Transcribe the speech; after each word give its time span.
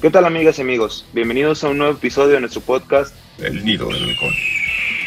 ¿Qué 0.00 0.10
tal 0.10 0.26
amigas 0.26 0.60
y 0.60 0.62
amigos? 0.62 1.04
Bienvenidos 1.12 1.64
a 1.64 1.70
un 1.70 1.78
nuevo 1.78 1.94
episodio 1.94 2.34
de 2.34 2.40
nuestro 2.40 2.60
podcast 2.60 3.12
El 3.40 3.64
Nido 3.64 3.88
del 3.88 4.04
Halcón. 4.04 4.32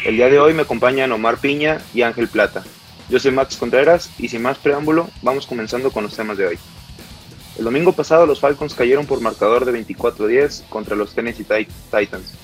El 0.04 0.16
día 0.16 0.28
de 0.28 0.38
hoy 0.38 0.52
me 0.52 0.60
acompañan 0.62 1.12
Omar 1.12 1.38
Piña 1.38 1.80
y 1.94 2.02
Ángel 2.02 2.28
Plata. 2.28 2.62
Yo 3.08 3.18
soy 3.18 3.30
Max 3.30 3.56
Contreras 3.56 4.10
y 4.18 4.28
sin 4.28 4.42
más 4.42 4.58
preámbulo, 4.58 5.08
vamos 5.22 5.46
comenzando 5.46 5.92
con 5.92 6.04
los 6.04 6.14
temas 6.14 6.36
de 6.36 6.46
hoy. 6.46 6.58
El 7.56 7.64
domingo 7.64 7.92
pasado 7.92 8.26
los 8.26 8.40
Falcons 8.40 8.74
cayeron 8.74 9.06
por 9.06 9.22
marcador 9.22 9.64
de 9.64 9.72
24-10 9.82 10.68
contra 10.68 10.94
los 10.94 11.14
Tennessee 11.14 11.46
Titans. 11.90 12.34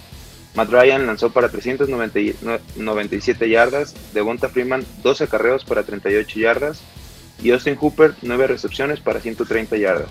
Matt 0.55 0.71
Ryan 0.71 1.07
lanzó 1.07 1.29
para 1.29 1.51
397 1.51 3.51
yardas, 3.51 3.95
Devonta 4.15 4.49
Freeman 4.49 4.87
12 5.03 5.25
acarreos 5.25 5.67
para 5.67 5.83
38 5.83 6.41
yardas 6.41 6.81
y 7.43 7.51
Austin 7.51 7.77
Hooper 7.77 8.15
9 8.23 8.47
recepciones 8.47 9.01
para 9.01 9.21
130 9.21 9.77
yardas. 9.77 10.09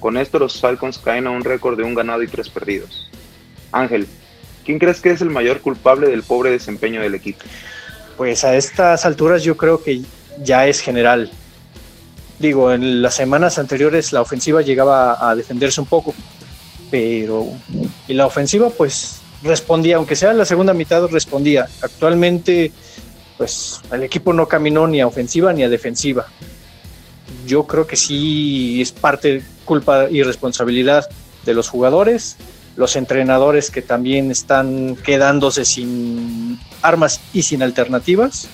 Con 0.00 0.16
esto 0.16 0.38
los 0.38 0.60
Falcons 0.60 0.98
caen 0.98 1.26
a 1.26 1.30
un 1.30 1.44
récord 1.44 1.76
de 1.76 1.84
un 1.84 1.94
ganado 1.94 2.22
y 2.22 2.28
tres 2.28 2.48
perdidos. 2.48 3.10
Ángel, 3.72 4.06
¿quién 4.64 4.78
crees 4.78 5.00
que 5.00 5.10
es 5.10 5.20
el 5.20 5.30
mayor 5.30 5.60
culpable 5.60 6.08
del 6.08 6.22
pobre 6.22 6.50
desempeño 6.50 7.00
del 7.00 7.14
equipo? 7.14 7.44
Pues 8.16 8.44
a 8.44 8.56
estas 8.56 9.04
alturas 9.04 9.42
yo 9.42 9.56
creo 9.56 9.82
que 9.82 10.02
ya 10.42 10.66
es 10.66 10.80
general. 10.80 11.30
Digo, 12.38 12.72
en 12.72 13.02
las 13.02 13.14
semanas 13.14 13.58
anteriores 13.58 14.12
la 14.12 14.20
ofensiva 14.20 14.62
llegaba 14.62 15.30
a 15.30 15.34
defenderse 15.34 15.80
un 15.80 15.86
poco, 15.86 16.14
pero 16.90 17.46
y 18.06 18.14
la 18.14 18.26
ofensiva 18.26 18.70
pues 18.70 19.20
respondía, 19.42 19.96
aunque 19.96 20.16
sea 20.16 20.32
la 20.32 20.44
segunda 20.44 20.74
mitad 20.74 21.06
respondía. 21.08 21.68
Actualmente 21.80 22.72
pues 23.36 23.80
el 23.90 24.02
equipo 24.02 24.32
no 24.32 24.46
caminó 24.46 24.86
ni 24.86 25.00
a 25.00 25.06
ofensiva 25.06 25.52
ni 25.52 25.62
a 25.62 25.68
defensiva. 25.68 26.26
Yo 27.46 27.66
creo 27.66 27.86
que 27.86 27.96
sí 27.96 28.80
es 28.80 28.92
parte 28.92 29.42
culpa 29.64 30.08
y 30.10 30.22
responsabilidad 30.22 31.08
de 31.44 31.54
los 31.54 31.68
jugadores, 31.68 32.36
los 32.76 32.96
entrenadores 32.96 33.70
que 33.70 33.82
también 33.82 34.30
están 34.30 34.96
quedándose 34.96 35.64
sin 35.64 36.58
armas 36.82 37.20
y 37.32 37.42
sin 37.42 37.62
alternativas. 37.62 38.48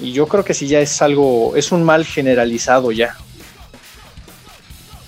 Y 0.00 0.12
yo 0.12 0.26
creo 0.26 0.44
que 0.44 0.54
sí 0.54 0.66
ya 0.66 0.80
es 0.80 1.00
algo, 1.00 1.56
es 1.56 1.72
un 1.72 1.84
mal 1.84 2.04
generalizado 2.04 2.92
ya. 2.92 3.16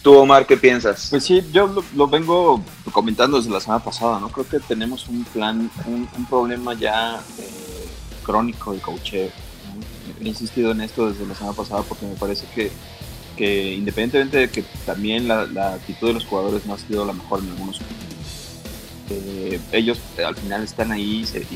¿Tú, 0.02 0.14
Omar, 0.14 0.46
qué 0.46 0.56
piensas? 0.56 1.08
Pues 1.10 1.24
sí, 1.24 1.42
yo 1.52 1.82
lo, 1.94 2.06
vengo 2.06 2.62
comentando 2.92 3.36
desde 3.36 3.50
la 3.50 3.60
semana 3.60 3.82
pasada, 3.82 4.20
¿no? 4.20 4.28
Creo 4.28 4.48
que 4.48 4.60
tenemos 4.60 5.08
un 5.08 5.24
plan, 5.24 5.70
un, 5.86 6.26
problema 6.26 6.74
ya 6.74 7.20
eh, 7.38 7.88
crónico 8.22 8.72
de 8.72 8.78
coacheo. 8.78 9.30
He 10.20 10.28
insistido 10.28 10.70
en 10.70 10.80
esto 10.80 11.10
desde 11.10 11.26
la 11.26 11.34
semana 11.34 11.54
pasada 11.54 11.82
porque 11.82 12.06
me 12.06 12.14
parece 12.14 12.46
que 12.54 12.70
que 13.38 13.74
independientemente 13.74 14.36
de 14.36 14.50
que 14.50 14.64
también 14.84 15.28
la, 15.28 15.42
actitud 15.74 16.08
de 16.08 16.14
los 16.14 16.26
jugadores 16.26 16.66
no 16.66 16.74
ha 16.74 16.78
sido 16.78 17.06
la 17.06 17.12
mejor 17.12 17.40
en 17.40 17.50
algunos 17.50 17.80
eh, 19.10 19.60
ellos 19.72 19.98
al 20.26 20.36
final 20.36 20.64
están 20.64 20.92
ahí 20.92 21.20
y 21.20 21.24
se, 21.24 21.46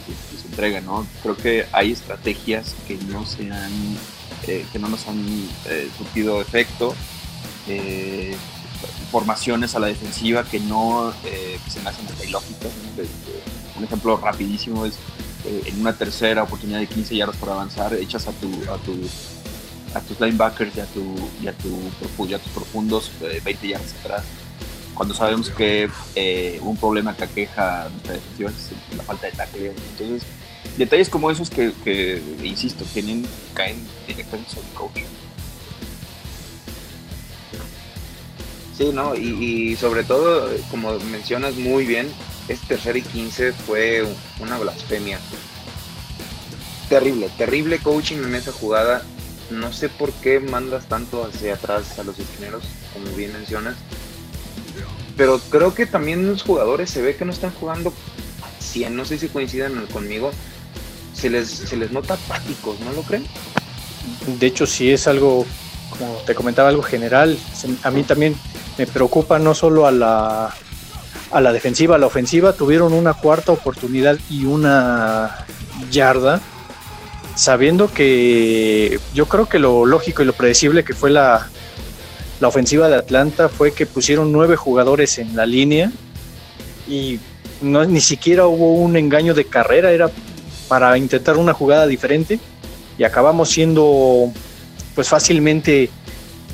entregan, 0.50 0.86
¿no? 0.86 1.06
Creo 1.22 1.36
que 1.36 1.66
hay 1.72 1.92
estrategias 1.92 2.75
que 2.86 2.97
no 3.10 3.27
se 3.27 3.50
han, 3.50 3.72
eh, 4.47 4.64
que 4.72 4.78
no 4.78 4.88
nos 4.88 5.06
han 5.08 5.19
eh, 5.66 5.88
surtido 5.97 6.41
efecto, 6.41 6.94
eh, 7.69 8.36
formaciones 9.10 9.75
a 9.75 9.80
la 9.80 9.88
defensiva 9.88 10.44
que 10.44 10.60
no 10.60 11.12
se 11.69 11.80
me 11.80 11.91
hacen 11.91 12.06
hasta 12.06 12.25
ilógicas. 12.25 12.72
Un 13.77 13.84
ejemplo 13.84 14.16
rapidísimo 14.16 14.86
es 14.86 14.94
en 15.44 15.80
una 15.80 15.92
tercera 15.92 16.44
oportunidad 16.44 16.78
de 16.80 16.86
15 16.86 17.16
yardas 17.16 17.36
por 17.36 17.50
avanzar, 17.50 17.94
echas 17.94 18.27
a 18.27 18.33
tu, 18.33 18.48
a 18.70 18.77
tu 18.78 18.97
a 19.95 20.01
tus 20.01 20.21
linebackers 20.21 20.77
y 20.77 20.81
a, 20.81 20.87
tu, 20.87 21.15
y 21.43 21.47
a, 21.47 21.53
tu, 21.53 22.27
y 22.27 22.35
a 22.35 22.39
tus 22.39 22.53
profundos 22.53 23.11
20 23.21 23.51
eh, 23.51 23.71
yardas 23.71 23.95
atrás. 24.01 24.25
Cuando 24.94 25.15
sabemos 25.15 25.50
que 25.50 25.89
eh, 26.15 26.59
un 26.62 26.77
problema 26.77 27.16
que 27.16 27.25
aqueja 27.25 27.89
nuestra 27.89 28.15
defensiva 28.15 28.50
es 28.50 28.97
la 28.97 29.03
falta 29.03 29.27
de 29.27 29.33
tackle. 29.33 29.72
Entonces, 29.99 30.22
detalles 30.77 31.09
como 31.09 31.31
esos 31.31 31.50
que, 31.50 31.72
que 31.84 32.22
insisto, 32.43 32.84
tienen, 32.93 33.27
caen 33.55 33.77
directamente 34.06 34.50
sobre 34.50 34.69
el 34.69 34.75
coach. 34.75 35.00
Sí, 38.77 38.91
¿no? 38.93 39.15
Y, 39.15 39.72
y, 39.72 39.77
sobre 39.77 40.03
todo, 40.05 40.50
como 40.71 40.99
mencionas 40.99 41.55
muy 41.56 41.87
bien, 41.87 42.09
este 42.49 42.66
tercer 42.66 42.97
y 42.97 43.03
15 43.03 43.53
fue 43.53 44.06
una 44.41 44.59
blasfemia. 44.59 45.19
Terrible, 46.89 47.31
terrible 47.39 47.78
coaching 47.78 48.19
en 48.19 48.34
esa 48.34 48.53
jugada 48.53 49.03
no 49.53 49.73
sé 49.73 49.89
por 49.89 50.13
qué 50.13 50.41
mandas 50.41 50.87
tanto 50.87 51.25
hacia 51.25 51.55
atrás 51.55 51.99
a 51.99 52.05
los 52.05 52.19
esquineros, 52.19 52.65
como 52.93 53.07
bien 53.17 53.33
mencionas. 53.33 53.77
Pero 55.17 55.39
creo 55.51 55.75
que 55.75 55.87
también 55.87 56.27
los 56.27 56.43
jugadores 56.43 56.91
se 56.91 57.03
ve 57.03 57.17
que 57.17 57.25
no 57.25 57.33
están 57.33 57.53
jugando 57.53 57.93
100, 58.61 58.97
no 58.97 59.05
sé 59.05 59.19
si 59.19 59.29
coincidan 59.29 59.87
conmigo. 59.87 60.33
Se 61.15 61.29
les, 61.29 61.49
se 61.49 61.77
les 61.77 61.93
nota 61.93 62.15
apáticos, 62.15 62.81
¿no 62.81 62.93
lo 62.93 63.03
creen? 63.03 63.27
De 64.41 64.47
hecho, 64.47 64.67
sí 64.67 64.91
es 64.91 65.07
algo, 65.07 65.47
como 65.91 66.17
te 66.27 66.34
comentaba, 66.34 66.71
algo 66.71 66.83
general. 66.83 67.39
A 67.83 67.91
mí 67.91 68.03
también 68.03 68.34
me 68.79 68.87
preocupa 68.87 69.39
no 69.39 69.55
solo 69.55 69.87
a 69.87 69.93
la, 69.93 70.55
a 71.31 71.41
la 71.41 71.53
defensiva, 71.53 71.97
a 71.97 71.99
la 71.99 72.07
ofensiva. 72.07 72.55
Tuvieron 72.55 72.95
una 72.95 73.15
cuarta 73.15 73.53
oportunidad 73.53 74.19
y 74.31 74.47
una 74.47 75.45
yarda 75.91 76.41
sabiendo 77.34 77.93
que 77.93 78.98
yo 79.15 79.26
creo 79.26 79.47
que 79.47 79.59
lo 79.59 79.87
lógico 79.87 80.22
y 80.22 80.26
lo 80.26 80.32
predecible 80.32 80.84
que 80.84 80.94
fue 80.94 81.10
la, 81.10 81.48
la 82.41 82.48
ofensiva 82.48 82.88
de 82.88 82.97
Atlanta 82.97 83.48
fue 83.48 83.72
que 83.72 83.87
pusieron 83.87 84.32
nueve 84.32 84.56
jugadores 84.56 85.19
en 85.19 85.37
la 85.37 85.47
línea 85.47 85.92
y 86.88 87.21
no, 87.60 87.84
ni 87.84 88.00
siquiera 88.00 88.47
hubo 88.47 88.75
un 88.75 88.97
engaño 88.97 89.34
de 89.34 89.44
carrera, 89.44 89.92
era 89.92 90.10
para 90.69 90.97
intentar 90.98 91.37
una 91.37 91.53
jugada 91.53 91.87
diferente 91.87 92.41
y 92.98 93.04
acabamos 93.04 93.50
siendo 93.50 94.32
pues 94.94 95.09
fácilmente 95.09 95.91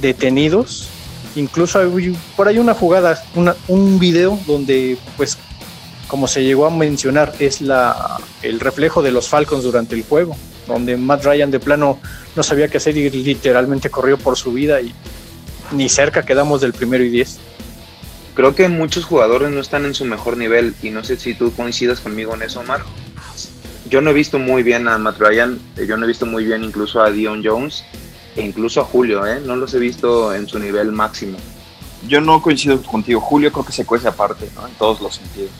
detenidos. 0.00 0.88
Incluso 1.34 1.78
hay 1.78 2.16
por 2.36 2.48
ahí 2.48 2.58
una 2.58 2.74
jugada, 2.74 3.22
una, 3.34 3.56
un 3.68 3.98
video 3.98 4.38
donde 4.46 4.98
pues 5.16 5.38
como 6.08 6.26
se 6.26 6.42
llegó 6.42 6.66
a 6.66 6.70
mencionar 6.70 7.34
es 7.38 7.60
la, 7.60 8.18
el 8.42 8.60
reflejo 8.60 9.02
de 9.02 9.12
los 9.12 9.28
Falcons 9.28 9.62
durante 9.62 9.94
el 9.94 10.04
juego 10.04 10.36
donde 10.68 10.96
Matt 10.96 11.24
Ryan 11.24 11.50
de 11.50 11.58
plano 11.58 11.98
no 12.36 12.42
sabía 12.42 12.68
qué 12.68 12.76
hacer 12.76 12.96
y 12.96 13.10
literalmente 13.10 13.90
corrió 13.90 14.18
por 14.18 14.36
su 14.36 14.52
vida 14.52 14.80
y 14.80 14.94
ni 15.72 15.88
cerca 15.88 16.24
quedamos 16.24 16.60
del 16.60 16.72
primero 16.72 17.04
y 17.04 17.08
diez. 17.08 17.38
Creo 18.34 18.54
que 18.54 18.68
muchos 18.68 19.04
jugadores 19.04 19.50
no 19.50 19.60
están 19.60 19.84
en 19.84 19.94
su 19.94 20.04
mejor 20.04 20.36
nivel 20.36 20.74
y 20.82 20.90
no 20.90 21.02
sé 21.02 21.16
si 21.16 21.34
tú 21.34 21.52
coincidas 21.52 22.00
conmigo 22.00 22.34
en 22.34 22.42
eso, 22.42 22.60
Omar. 22.60 22.82
Yo 23.90 24.00
no 24.00 24.10
he 24.10 24.12
visto 24.14 24.38
muy 24.38 24.62
bien 24.62 24.86
a 24.86 24.98
Matt 24.98 25.18
Ryan, 25.18 25.58
eh, 25.76 25.86
yo 25.86 25.96
no 25.96 26.04
he 26.04 26.08
visto 26.08 26.26
muy 26.26 26.44
bien 26.44 26.62
incluso 26.62 27.02
a 27.02 27.10
Dion 27.10 27.42
Jones 27.44 27.84
e 28.36 28.42
incluso 28.42 28.80
a 28.80 28.84
Julio, 28.84 29.26
¿eh? 29.26 29.40
no 29.44 29.56
los 29.56 29.74
he 29.74 29.78
visto 29.78 30.32
en 30.34 30.46
su 30.46 30.58
nivel 30.58 30.92
máximo. 30.92 31.38
Yo 32.06 32.20
no 32.20 32.40
coincido 32.40 32.80
contigo, 32.82 33.20
Julio 33.20 33.50
creo 33.50 33.64
que 33.64 33.72
se 33.72 33.84
cuece 33.84 34.06
aparte, 34.06 34.48
¿no? 34.54 34.68
en 34.68 34.74
todos 34.74 35.00
los 35.00 35.16
sentidos. 35.16 35.50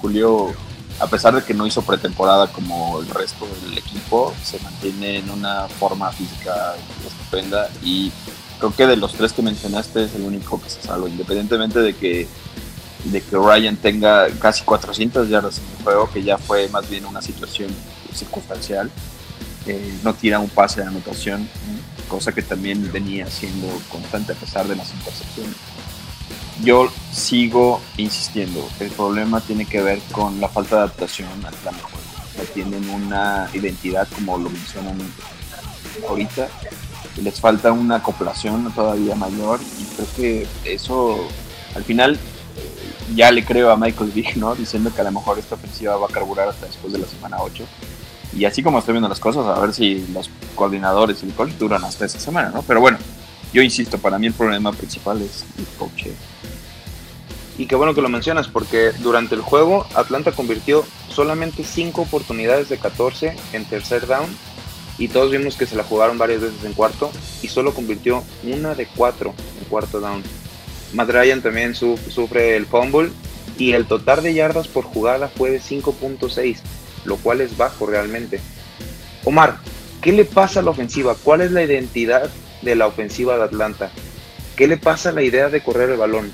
Julio 0.00 0.54
a 1.02 1.08
pesar 1.08 1.34
de 1.34 1.42
que 1.42 1.52
no 1.52 1.66
hizo 1.66 1.82
pretemporada 1.82 2.46
como 2.46 3.00
el 3.00 3.08
resto 3.08 3.48
del 3.64 3.76
equipo, 3.76 4.32
se 4.44 4.60
mantiene 4.60 5.18
en 5.18 5.30
una 5.30 5.66
forma 5.66 6.12
física 6.12 6.76
estupenda 7.04 7.68
y 7.82 8.12
creo 8.60 8.72
que 8.72 8.86
de 8.86 8.96
los 8.96 9.12
tres 9.14 9.32
que 9.32 9.42
mencionaste 9.42 10.04
es 10.04 10.14
el 10.14 10.22
único 10.22 10.62
que 10.62 10.70
se 10.70 10.80
salva, 10.80 11.08
independientemente 11.08 11.80
de 11.80 11.94
que, 11.96 12.28
de 13.06 13.20
que 13.20 13.36
Ryan 13.36 13.76
tenga 13.76 14.28
casi 14.38 14.62
400 14.62 15.28
yardas 15.28 15.58
en 15.58 15.64
el 15.76 15.82
juego, 15.82 16.08
que 16.08 16.22
ya 16.22 16.38
fue 16.38 16.68
más 16.68 16.88
bien 16.88 17.04
una 17.04 17.20
situación 17.20 17.74
circunstancial. 18.14 18.88
No 20.04 20.14
tira 20.14 20.38
un 20.38 20.50
pase 20.50 20.82
de 20.82 20.86
anotación, 20.86 21.48
cosa 22.08 22.30
que 22.30 22.42
también 22.42 22.92
venía 22.92 23.28
siendo 23.28 23.66
constante 23.88 24.34
a 24.34 24.36
pesar 24.36 24.68
de 24.68 24.76
las 24.76 24.92
intercepciones 24.92 25.56
yo 26.62 26.90
sigo 27.12 27.80
insistiendo, 27.96 28.68
el 28.80 28.90
problema 28.90 29.40
tiene 29.40 29.66
que 29.66 29.82
ver 29.82 30.00
con 30.12 30.40
la 30.40 30.48
falta 30.48 30.76
de 30.76 30.82
adaptación 30.82 31.28
al 31.44 31.54
plan 31.54 31.74
de 31.74 31.82
juego. 31.82 31.98
Tienen 32.54 32.88
una 32.90 33.48
identidad 33.52 34.08
como 34.14 34.38
lo 34.38 34.50
mencionan 34.50 34.98
ahorita, 36.08 36.48
les 37.22 37.40
falta 37.40 37.72
una 37.72 37.96
acoplación 37.96 38.72
todavía 38.72 39.14
mayor 39.14 39.60
y 39.80 39.84
creo 39.94 40.06
que 40.16 40.48
eso 40.64 41.18
al 41.74 41.84
final 41.84 42.18
ya 43.14 43.30
le 43.30 43.44
creo 43.44 43.70
a 43.70 43.76
Michael 43.76 44.10
Vick, 44.10 44.36
¿no? 44.36 44.54
Diciendo 44.54 44.92
que 44.94 45.00
a 45.00 45.04
lo 45.04 45.12
mejor 45.12 45.38
esta 45.38 45.54
ofensiva 45.54 45.96
va 45.96 46.06
a 46.06 46.10
carburar 46.10 46.48
hasta 46.48 46.66
después 46.66 46.92
de 46.92 46.98
la 46.98 47.06
semana 47.06 47.38
8. 47.40 47.64
Y 48.34 48.44
así 48.46 48.62
como 48.62 48.78
estoy 48.78 48.92
viendo 48.92 49.08
las 49.08 49.20
cosas, 49.20 49.46
a 49.46 49.60
ver 49.60 49.74
si 49.74 50.06
los 50.12 50.30
coordinadores 50.54 51.22
y 51.22 51.26
el 51.26 51.34
coach 51.34 51.52
duran 51.52 51.84
hasta 51.84 52.06
esa 52.06 52.18
semana, 52.18 52.50
¿no? 52.50 52.62
Pero 52.62 52.80
bueno, 52.80 52.98
yo 53.52 53.62
insisto, 53.62 53.98
para 53.98 54.18
mí 54.18 54.26
el 54.26 54.32
problema 54.32 54.72
principal 54.72 55.20
es 55.22 55.44
el 55.58 55.66
coach. 55.78 56.06
Y 57.58 57.66
qué 57.66 57.74
bueno 57.74 57.94
que 57.94 58.00
lo 58.00 58.08
mencionas, 58.08 58.48
porque 58.48 58.92
durante 59.00 59.34
el 59.34 59.42
juego 59.42 59.86
Atlanta 59.94 60.32
convirtió 60.32 60.84
solamente 61.08 61.64
5 61.64 62.00
oportunidades 62.00 62.68
de 62.68 62.78
14 62.78 63.36
en 63.52 63.64
tercer 63.66 64.06
down. 64.06 64.26
Y 64.98 65.08
todos 65.08 65.30
vimos 65.30 65.56
que 65.56 65.66
se 65.66 65.76
la 65.76 65.84
jugaron 65.84 66.18
varias 66.18 66.40
veces 66.40 66.64
en 66.64 66.72
cuarto. 66.72 67.10
Y 67.42 67.48
solo 67.48 67.74
convirtió 67.74 68.24
una 68.42 68.74
de 68.74 68.86
4 68.86 69.34
en 69.58 69.64
cuarto 69.66 70.00
down. 70.00 70.22
Matt 70.94 71.10
Ryan 71.10 71.42
también 71.42 71.74
sufre 71.74 72.56
el 72.56 72.66
fumble 72.66 73.10
y 73.58 73.72
el 73.72 73.86
total 73.86 74.22
de 74.22 74.34
yardas 74.34 74.68
por 74.68 74.84
jugada 74.84 75.28
fue 75.28 75.50
de 75.50 75.60
5.6, 75.60 76.58
lo 77.04 77.16
cual 77.16 77.40
es 77.40 77.56
bajo 77.56 77.86
realmente. 77.86 78.40
Omar, 79.24 79.58
¿qué 80.00 80.12
le 80.12 80.24
pasa 80.24 80.60
a 80.60 80.62
la 80.62 80.70
ofensiva? 80.70 81.14
¿Cuál 81.22 81.42
es 81.42 81.52
la 81.52 81.62
identidad 81.62 82.30
de 82.62 82.76
la 82.76 82.86
ofensiva 82.86 83.36
de 83.36 83.44
Atlanta? 83.44 83.90
¿Qué 84.56 84.66
le 84.66 84.76
pasa 84.76 85.10
a 85.10 85.12
la 85.12 85.22
idea 85.22 85.48
de 85.48 85.62
correr 85.62 85.90
el 85.90 85.98
balón? 85.98 86.32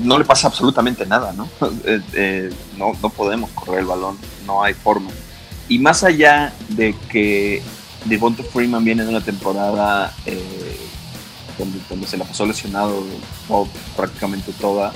No 0.00 0.18
le 0.18 0.24
pasa 0.24 0.48
absolutamente 0.48 1.06
nada, 1.06 1.32
¿no? 1.32 1.48
Eh, 1.84 2.00
eh, 2.14 2.50
no, 2.76 2.92
no 3.02 3.10
podemos 3.10 3.50
correr 3.50 3.80
el 3.80 3.86
balón, 3.86 4.18
no 4.46 4.62
hay 4.62 4.74
forma. 4.74 5.10
Y 5.68 5.78
más 5.78 6.04
allá 6.04 6.52
de 6.68 6.94
que 7.10 7.62
Devonta 8.04 8.42
Freeman 8.42 8.84
viene 8.84 9.04
de 9.04 9.08
una 9.08 9.20
temporada 9.20 10.14
eh, 10.26 10.78
donde, 11.88 12.06
se 12.06 12.16
la 12.16 12.24
pasó 12.24 12.46
lesionado 12.46 13.04
prácticamente 13.96 14.52
toda, 14.52 14.92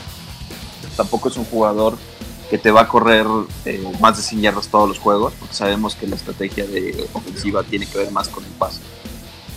tampoco 0.96 1.28
es 1.28 1.36
un 1.36 1.44
jugador 1.44 1.96
que 2.50 2.58
te 2.58 2.70
va 2.70 2.82
a 2.82 2.88
correr 2.88 3.26
más 4.00 4.16
de 4.16 4.22
100 4.22 4.42
yardas 4.42 4.68
todos 4.68 4.88
los 4.88 4.98
juegos, 4.98 5.34
porque 5.38 5.54
sabemos 5.54 5.94
que 5.94 6.06
la 6.06 6.16
estrategia 6.16 6.66
de 6.66 7.08
ofensiva 7.12 7.62
tiene 7.62 7.86
que 7.86 7.98
ver 7.98 8.10
más 8.10 8.28
con 8.28 8.44
el 8.44 8.50
pase. 8.52 8.80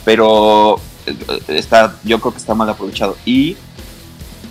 Pero 0.05 0.79
eh, 1.05 1.15
está, 1.49 1.95
yo 2.03 2.19
creo 2.19 2.31
que 2.31 2.39
está 2.39 2.53
mal 2.55 2.69
aprovechado. 2.69 3.17
Y 3.25 3.57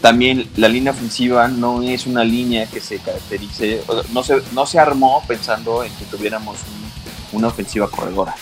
también 0.01 0.49
la 0.57 0.69
línea 0.69 0.93
ofensiva 0.93 1.49
no 1.49 1.83
es 1.83 2.07
una 2.07 2.25
línea 2.25 2.67
que 2.67 2.81
se 2.81 2.99
caracterice, 2.99 3.83
no 4.13 4.23
se, 4.23 4.41
no 4.53 4.67
se 4.67 4.79
armó 4.79 5.23
pensando 5.27 5.83
en 5.83 5.93
que 5.95 6.05
tuviéramos 6.05 6.59
una 7.33 7.49
ofensiva 7.49 7.91
corredora. 7.91 8.35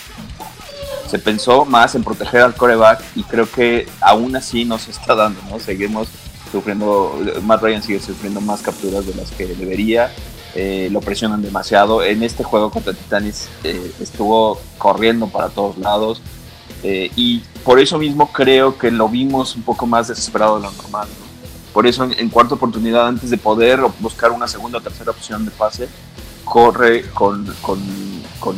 Se 1.09 1.19
pensó 1.19 1.65
más 1.65 1.95
en 1.95 2.03
proteger 2.03 2.41
al 2.41 2.55
coreback 2.55 3.01
y 3.15 3.23
creo 3.23 3.49
que 3.49 3.87
aún 4.01 4.35
así 4.35 4.65
no 4.65 4.77
se 4.77 4.91
está 4.91 5.15
dando, 5.15 5.39
¿no? 5.49 5.59
Seguimos 5.59 6.09
sufriendo, 6.51 7.19
Matt 7.43 7.61
Ryan 7.61 7.81
sigue 7.81 7.99
sufriendo 7.99 8.41
más 8.41 8.61
capturas 8.61 9.05
de 9.05 9.15
las 9.15 9.31
que 9.31 9.47
debería, 9.47 10.11
eh, 10.53 10.89
lo 10.91 11.01
presionan 11.01 11.41
demasiado. 11.41 12.03
En 12.03 12.23
este 12.23 12.43
juego 12.43 12.69
contra 12.69 12.93
Titanis 12.93 13.47
eh, 13.63 13.91
estuvo 13.99 14.59
corriendo 14.77 15.27
para 15.27 15.49
todos 15.49 15.77
lados 15.77 16.21
eh, 16.83 17.11
y 17.15 17.39
por 17.63 17.79
eso 17.79 17.97
mismo 17.97 18.31
creo 18.31 18.77
que 18.77 18.91
lo 18.91 19.09
vimos 19.09 19.55
un 19.55 19.63
poco 19.63 19.85
más 19.87 20.07
desesperado 20.07 20.57
de 20.57 20.63
lo 20.63 20.71
normal. 20.71 21.07
Por 21.73 21.85
eso 21.85 22.03
en, 22.03 22.29
cuarta 22.29 22.55
oportunidad, 22.55 23.07
antes 23.07 23.29
de 23.29 23.37
poder 23.37 23.79
buscar 23.99 24.31
una 24.31 24.47
segunda 24.47 24.79
o 24.79 24.81
tercera 24.81 25.11
opción 25.11 25.45
de 25.45 25.51
pase, 25.51 25.87
corre 26.43 27.09
con, 27.11 27.45
con, 27.61 27.79
con, 28.39 28.55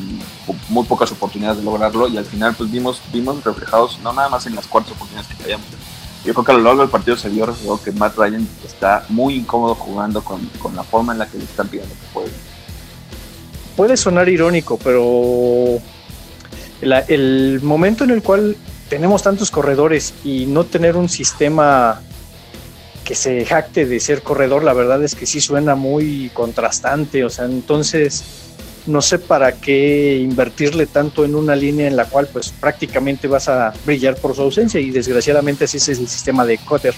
muy 0.70 0.86
pocas 0.86 1.12
oportunidades 1.12 1.58
de 1.58 1.64
lograrlo 1.64 2.08
y 2.08 2.18
al 2.18 2.26
final 2.26 2.56
pues 2.56 2.72
vimos, 2.72 3.02
vimos 3.12 3.44
reflejados 3.44 4.00
no 4.04 4.14
nada 4.14 4.30
más 4.30 4.46
en 4.46 4.56
las 4.56 4.68
cuartas 4.68 4.94
oportunidades 4.94 5.28
que 5.28 5.44
fallamos, 5.44 5.68
yo 6.26 6.34
creo 6.34 6.46
que 6.46 6.52
a 6.52 6.56
lo 6.56 6.64
largo 6.64 6.82
del 6.82 6.90
partido 6.90 7.16
se 7.16 7.30
vio 7.30 7.46
reflejado 7.46 7.82
que 7.82 7.92
Matt 7.94 8.18
Ryan 8.18 8.48
está 8.66 9.06
muy 9.10 9.36
incómodo 9.36 9.76
jugando 9.76 10.22
con, 10.22 10.50
la 10.76 10.84
forma 10.84 11.14
en 11.14 11.20
la 11.20 11.28
que 11.28 11.38
le 11.38 11.46
están 11.46 11.68
pidiendo 11.68 11.94
que 11.94 12.14
juegue. 12.14 12.32
Puede 13.78 13.96
sonar 13.96 14.28
irónico, 14.28 14.78
pero 14.78 15.80
el 16.82 17.60
momento 17.62 18.04
en 18.04 18.12
el 18.12 18.22
cual 18.22 18.56
tenemos 18.90 19.24
tantos 19.24 19.52
corredores 19.52 20.14
y 20.24 20.46
no 20.46 20.66
tener 20.66 20.96
un 20.96 21.10
sistema 21.10 22.02
que 23.04 23.16
se 23.16 23.46
jacte 23.46 23.86
de 23.86 24.00
ser 24.00 24.22
corredor, 24.22 24.64
la 24.64 24.74
verdad 24.74 25.04
es 25.04 25.16
que 25.16 25.26
sí 25.26 25.42
suena 25.42 25.76
muy 25.76 26.30
contrastante. 26.34 27.24
O 27.24 27.30
sea, 27.30 27.46
entonces 27.46 28.24
no 28.86 29.02
sé 29.02 29.20
para 29.20 29.54
qué 29.54 30.18
invertirle 30.18 30.86
tanto 30.86 31.26
en 31.26 31.36
una 31.36 31.56
línea 31.56 31.88
en 31.88 31.96
la 31.96 32.06
cual 32.06 32.28
pues 32.32 32.52
prácticamente 32.52 33.28
vas 33.28 33.48
a 33.50 33.74
brillar 33.86 34.16
por 34.16 34.36
su 34.36 34.42
ausencia 34.42 34.80
y 34.80 34.90
desgraciadamente 34.92 35.66
así 35.66 35.78
es 35.78 35.90
el 35.90 36.08
sistema 36.08 36.46
de 36.46 36.58
Cotter 36.60 36.94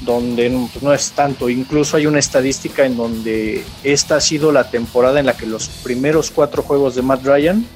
donde 0.00 0.68
pues, 0.72 0.82
no 0.82 0.94
es 0.94 1.10
tanto, 1.10 1.48
incluso 1.50 1.96
hay 1.96 2.06
una 2.06 2.18
estadística 2.18 2.84
en 2.86 2.96
donde 2.96 3.64
esta 3.84 4.16
ha 4.16 4.20
sido 4.20 4.50
la 4.50 4.70
temporada 4.70 5.20
en 5.20 5.26
la 5.26 5.36
que 5.36 5.46
los 5.46 5.68
primeros 5.68 6.30
cuatro 6.30 6.62
juegos 6.62 6.94
de 6.94 7.02
Matt 7.02 7.24
Ryan 7.24 7.66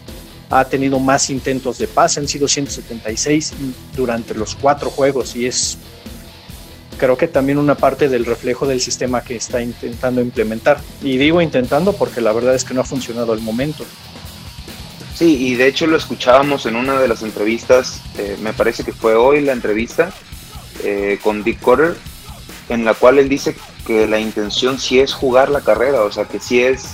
ha 0.50 0.64
tenido 0.64 0.98
más 0.98 1.30
intentos 1.30 1.78
de 1.78 1.86
pase, 1.88 2.20
han 2.20 2.28
sido 2.28 2.48
176 2.48 3.52
durante 3.96 4.34
los 4.34 4.54
cuatro 4.54 4.90
juegos 4.90 5.34
y 5.36 5.46
es 5.46 5.78
creo 6.96 7.16
que 7.16 7.28
también 7.28 7.58
una 7.58 7.74
parte 7.74 8.08
del 8.08 8.24
reflejo 8.24 8.66
del 8.66 8.80
sistema 8.80 9.22
que 9.22 9.36
está 9.36 9.60
intentando 9.60 10.20
implementar. 10.20 10.80
Y 11.02 11.16
digo 11.16 11.40
intentando 11.40 11.92
porque 11.92 12.20
la 12.20 12.32
verdad 12.32 12.54
es 12.54 12.64
que 12.64 12.74
no 12.74 12.80
ha 12.80 12.84
funcionado 12.84 13.32
al 13.32 13.40
momento. 13.40 13.84
Sí, 15.14 15.36
y 15.48 15.54
de 15.54 15.68
hecho 15.68 15.86
lo 15.86 15.96
escuchábamos 15.96 16.66
en 16.66 16.76
una 16.76 16.98
de 16.98 17.06
las 17.06 17.22
entrevistas, 17.22 18.00
eh, 18.18 18.36
me 18.42 18.52
parece 18.52 18.82
que 18.82 18.92
fue 18.92 19.14
hoy 19.14 19.42
la 19.42 19.52
entrevista 19.52 20.12
eh, 20.82 21.18
con 21.22 21.44
Dick 21.44 21.60
Cotter, 21.60 21.96
en 22.68 22.84
la 22.84 22.94
cual 22.94 23.18
él 23.18 23.28
dice 23.28 23.54
que 23.86 24.08
la 24.08 24.18
intención 24.18 24.80
sí 24.80 24.98
es 24.98 25.12
jugar 25.12 25.50
la 25.50 25.60
carrera, 25.60 26.02
o 26.02 26.10
sea 26.10 26.24
que 26.24 26.40
sí 26.40 26.60
es 26.60 26.88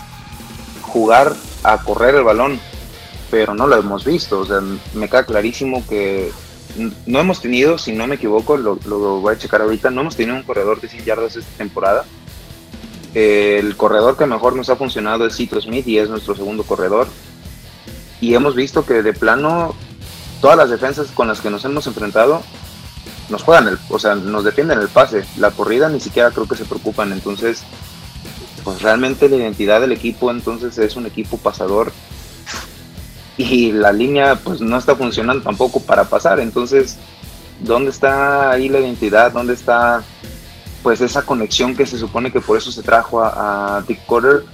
jugar 0.83 1.35
a 1.63 1.79
correr 1.79 2.15
el 2.15 2.25
balón, 2.25 2.61
pero 3.31 3.55
no 3.55 3.67
lo 3.67 3.77
hemos 3.77 4.05
visto, 4.05 4.41
o 4.41 4.47
sea, 4.47 4.61
me 4.95 5.09
queda 5.09 5.25
clarísimo 5.25 5.87
que 5.87 6.31
no 7.07 7.21
hemos 7.21 7.41
tenido, 7.41 7.79
si 7.79 7.93
no 7.93 8.07
me 8.07 8.17
equivoco, 8.17 8.57
lo, 8.57 8.77
voy 8.77 9.35
a 9.35 9.39
checar 9.39 9.63
ahorita, 9.63 9.91
no 9.91 10.03
hemos 10.03 10.17
tenido 10.17 10.37
un 10.37 10.43
corredor 10.43 10.81
de 10.81 10.89
100 10.89 11.05
yardas 11.05 11.37
esta 11.37 11.57
temporada. 11.57 12.05
el 13.15 13.77
corredor 13.77 14.17
que 14.17 14.27
mejor 14.27 14.55
nos 14.55 14.69
ha 14.71 14.77
funcionado 14.77 15.27
es 15.27 15.37
Cito 15.37 15.61
Smith 15.61 15.87
y 15.87 15.99
es 15.99 16.09
nuestro 16.09 16.35
segundo 16.35 16.65
corredor. 16.65 17.09
Y 18.21 18.35
hemos 18.35 18.55
visto 18.55 18.85
que 18.85 19.03
de 19.03 19.13
plano 19.13 19.75
todas 20.41 20.57
las 20.57 20.71
defensas 20.71 21.09
con 21.09 21.29
las 21.29 21.41
que 21.41 21.51
nos 21.51 21.65
hemos 21.65 21.87
enfrentado 21.87 22.43
nos 23.31 23.43
juegan, 23.43 23.69
el, 23.69 23.79
o 23.89 23.99
sea, 23.99 24.15
nos 24.15 24.45
defienden 24.45 24.81
el 24.81 24.89
pase. 24.89 25.25
La 25.39 25.51
corrida 25.51 25.89
ni 25.89 26.01
siquiera 26.01 26.31
creo 26.31 26.47
que 26.47 26.57
se 26.57 26.65
preocupan. 26.65 27.13
Entonces, 27.13 27.63
pues 28.65 28.83
realmente 28.83 29.29
la 29.29 29.37
identidad 29.37 29.81
del 29.81 29.93
equipo 29.93 30.31
entonces 30.31 30.77
es 30.79 30.97
un 30.97 31.07
equipo 31.07 31.39
pasador 31.39 31.93
y 33.43 33.73
la 33.73 33.93
línea 33.93 34.37
pues 34.37 34.61
no 34.61 34.77
está 34.77 34.95
funcionando 34.95 35.43
tampoco 35.43 35.81
para 35.81 36.05
pasar. 36.05 36.41
Entonces, 36.41 36.97
¿dónde 37.61 37.91
está 37.91 38.51
ahí 38.51 38.69
la 38.69 38.81
identidad? 38.81 39.33
¿Dónde 39.33 39.55
está 39.55 40.05
pues 40.83 41.01
esa 41.01 41.23
conexión 41.23 41.77
que 41.77 41.87
se 41.87 41.99
supone 41.99 42.33
que 42.33 42.41
por 42.41 42.57
eso 42.57 42.73
se 42.73 42.83
trajo 42.83 43.23
a, 43.23 43.83
Dick 43.87 44.05
Cotter 44.07 44.45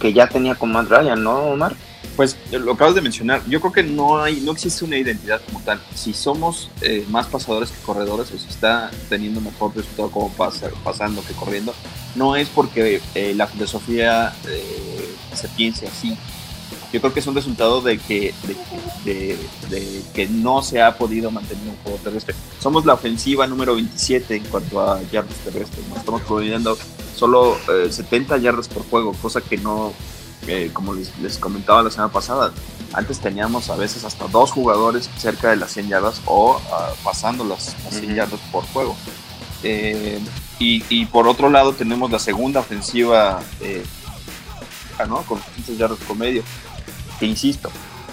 que 0.00 0.12
ya 0.12 0.28
tenía 0.28 0.54
con 0.54 0.72
Matt 0.72 0.88
Ryan, 0.88 1.22
¿no, 1.22 1.38
Omar? 1.40 1.76
Pues 2.16 2.36
lo 2.50 2.72
acabas 2.72 2.94
de 2.94 3.00
mencionar, 3.00 3.42
yo 3.48 3.60
creo 3.60 3.72
que 3.72 3.82
no 3.82 4.22
hay, 4.22 4.40
no 4.40 4.52
existe 4.52 4.84
una 4.84 4.96
identidad 4.96 5.40
como 5.46 5.60
tal. 5.62 5.80
Si 5.94 6.12
somos 6.12 6.70
eh, 6.80 7.04
más 7.08 7.26
pasadores 7.26 7.70
que 7.70 7.80
corredores, 7.82 8.32
o 8.32 8.38
si 8.38 8.48
está 8.48 8.90
teniendo 9.08 9.40
mejor 9.40 9.76
resultado 9.76 10.10
como 10.10 10.32
pasando 10.32 11.22
que 11.22 11.34
corriendo, 11.34 11.74
no 12.14 12.36
es 12.36 12.48
porque 12.48 13.00
eh, 13.14 13.34
la 13.36 13.46
filosofía 13.46 14.34
eh, 14.48 15.14
se 15.34 15.48
piense 15.48 15.86
así, 15.86 16.16
yo 16.92 17.00
creo 17.00 17.12
que 17.12 17.20
es 17.20 17.26
un 17.26 17.34
resultado 17.34 17.80
de 17.80 17.98
que, 17.98 18.34
de, 19.04 19.38
que 20.12 20.28
no 20.28 20.62
se 20.62 20.82
ha 20.82 20.96
podido 20.96 21.30
mantener 21.30 21.68
un 21.68 21.76
juego 21.82 21.98
terrestre. 22.02 22.34
Somos 22.60 22.84
la 22.84 22.94
ofensiva 22.94 23.46
número 23.46 23.74
27 23.74 24.36
en 24.36 24.44
cuanto 24.44 24.80
a 24.80 25.00
yardas 25.10 25.36
terrestres. 25.36 25.84
Estamos 25.96 26.22
promediando 26.22 26.76
solo 27.14 27.56
70 27.88 28.36
eh, 28.36 28.40
yardas 28.40 28.68
por 28.68 28.88
juego, 28.88 29.12
cosa 29.22 29.40
que 29.40 29.56
no, 29.58 29.92
como 30.72 30.94
les, 30.94 31.38
comentaba 31.38 31.82
la 31.82 31.90
semana 31.90 32.12
pasada, 32.12 32.52
antes 32.92 33.20
teníamos 33.20 33.70
a 33.70 33.76
veces 33.76 34.04
hasta 34.04 34.26
dos 34.26 34.50
jugadores 34.50 35.08
cerca 35.16 35.50
de 35.50 35.56
las 35.56 35.72
100 35.72 35.88
yardas 35.88 36.20
o 36.26 36.60
ah, 36.72 36.90
pasando 37.04 37.44
las, 37.44 37.76
100 37.90 38.14
yardas 38.14 38.40
por 38.50 38.64
juego. 38.64 38.96
Eh, 39.62 40.18
y, 40.58 41.06
por 41.06 41.26
otro 41.26 41.48
lado 41.48 41.72
tenemos 41.72 42.10
la 42.10 42.18
segunda 42.18 42.60
ofensiva 42.60 43.42
eh, 43.60 43.82
¿no? 45.08 45.22
con 45.22 45.40
15 45.56 45.76
yardas 45.76 45.98
por 46.00 46.16
medio 46.16 46.42
que 47.20 47.26
insisto, 47.26 47.70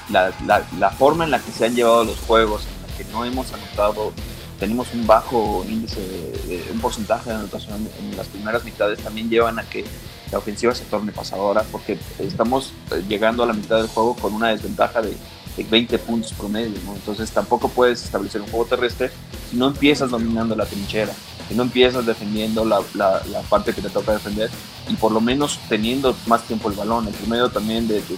la, 0.10 0.34
la, 0.46 0.92
forma 0.92 1.24
en 1.24 1.32
la 1.32 1.40
que 1.40 1.52
se 1.52 1.66
han 1.66 1.74
llevado 1.74 2.04
los 2.04 2.20
juegos, 2.20 2.64
en 2.66 2.88
la 2.88 2.98
que 2.98 3.06
no 3.12 3.26
hemos 3.26 3.52
anotado, 3.54 4.12
tenemos 4.60 4.94
un 4.94 5.08
bajo 5.08 5.66
índice, 5.68 6.02
de, 6.02 6.70
un 6.74 6.80
porcentaje 6.80 7.30
de 7.30 7.38
anotación 7.38 7.88
en 8.00 8.18
las 8.18 8.28
primeras 8.28 8.66
mitades, 8.66 9.00
también 9.00 9.30
llevan 9.30 9.60
a 9.60 9.64
que 9.64 9.86
la 10.32 10.40
ofensiva 10.40 10.76
se 10.76 10.84
torne 10.86 11.14
pasadora, 11.14 11.64
porque 11.72 11.98
estamos 12.20 12.74
eh, 12.92 13.02
llegando 13.08 13.44
a 13.44 13.48
la 13.48 13.54
mitad 13.54 13.78
del 13.78 13.88
juego 13.88 14.14
con 14.16 14.34
una 14.34 14.50
desventaja 14.50 15.02
de, 15.02 15.16
20 15.58 15.98
puntos 15.98 16.34
promedio, 16.34 16.78
entonces 16.94 17.32
tampoco 17.32 17.68
puedes 17.68 18.04
establecer 18.04 18.42
un 18.42 18.48
juego 18.48 18.66
terrestre 18.66 19.10
si 19.50 19.56
no 19.58 19.70
empiezas 19.70 20.12
dominando 20.12 20.56
la 20.56 20.68
trinchera, 20.68 21.12
si 21.48 21.56
no 21.56 21.64
empiezas 21.64 22.06
defendiendo 22.06 22.66
la, 22.66 22.82
la, 22.96 23.42
parte 23.50 23.74
que 23.74 23.82
te 23.82 23.90
toca 23.90 24.14
defender 24.14 24.50
y 24.90 24.96
por 24.96 25.12
lo 25.12 25.22
menos 25.22 25.60
teniendo 25.70 26.16
más 26.26 26.44
tiempo 26.44 26.70
el 26.70 26.76
balón. 26.76 27.08
El 27.08 27.14
promedio 27.14 27.50
también 27.50 27.88
de, 27.88 27.96
de, 27.96 28.18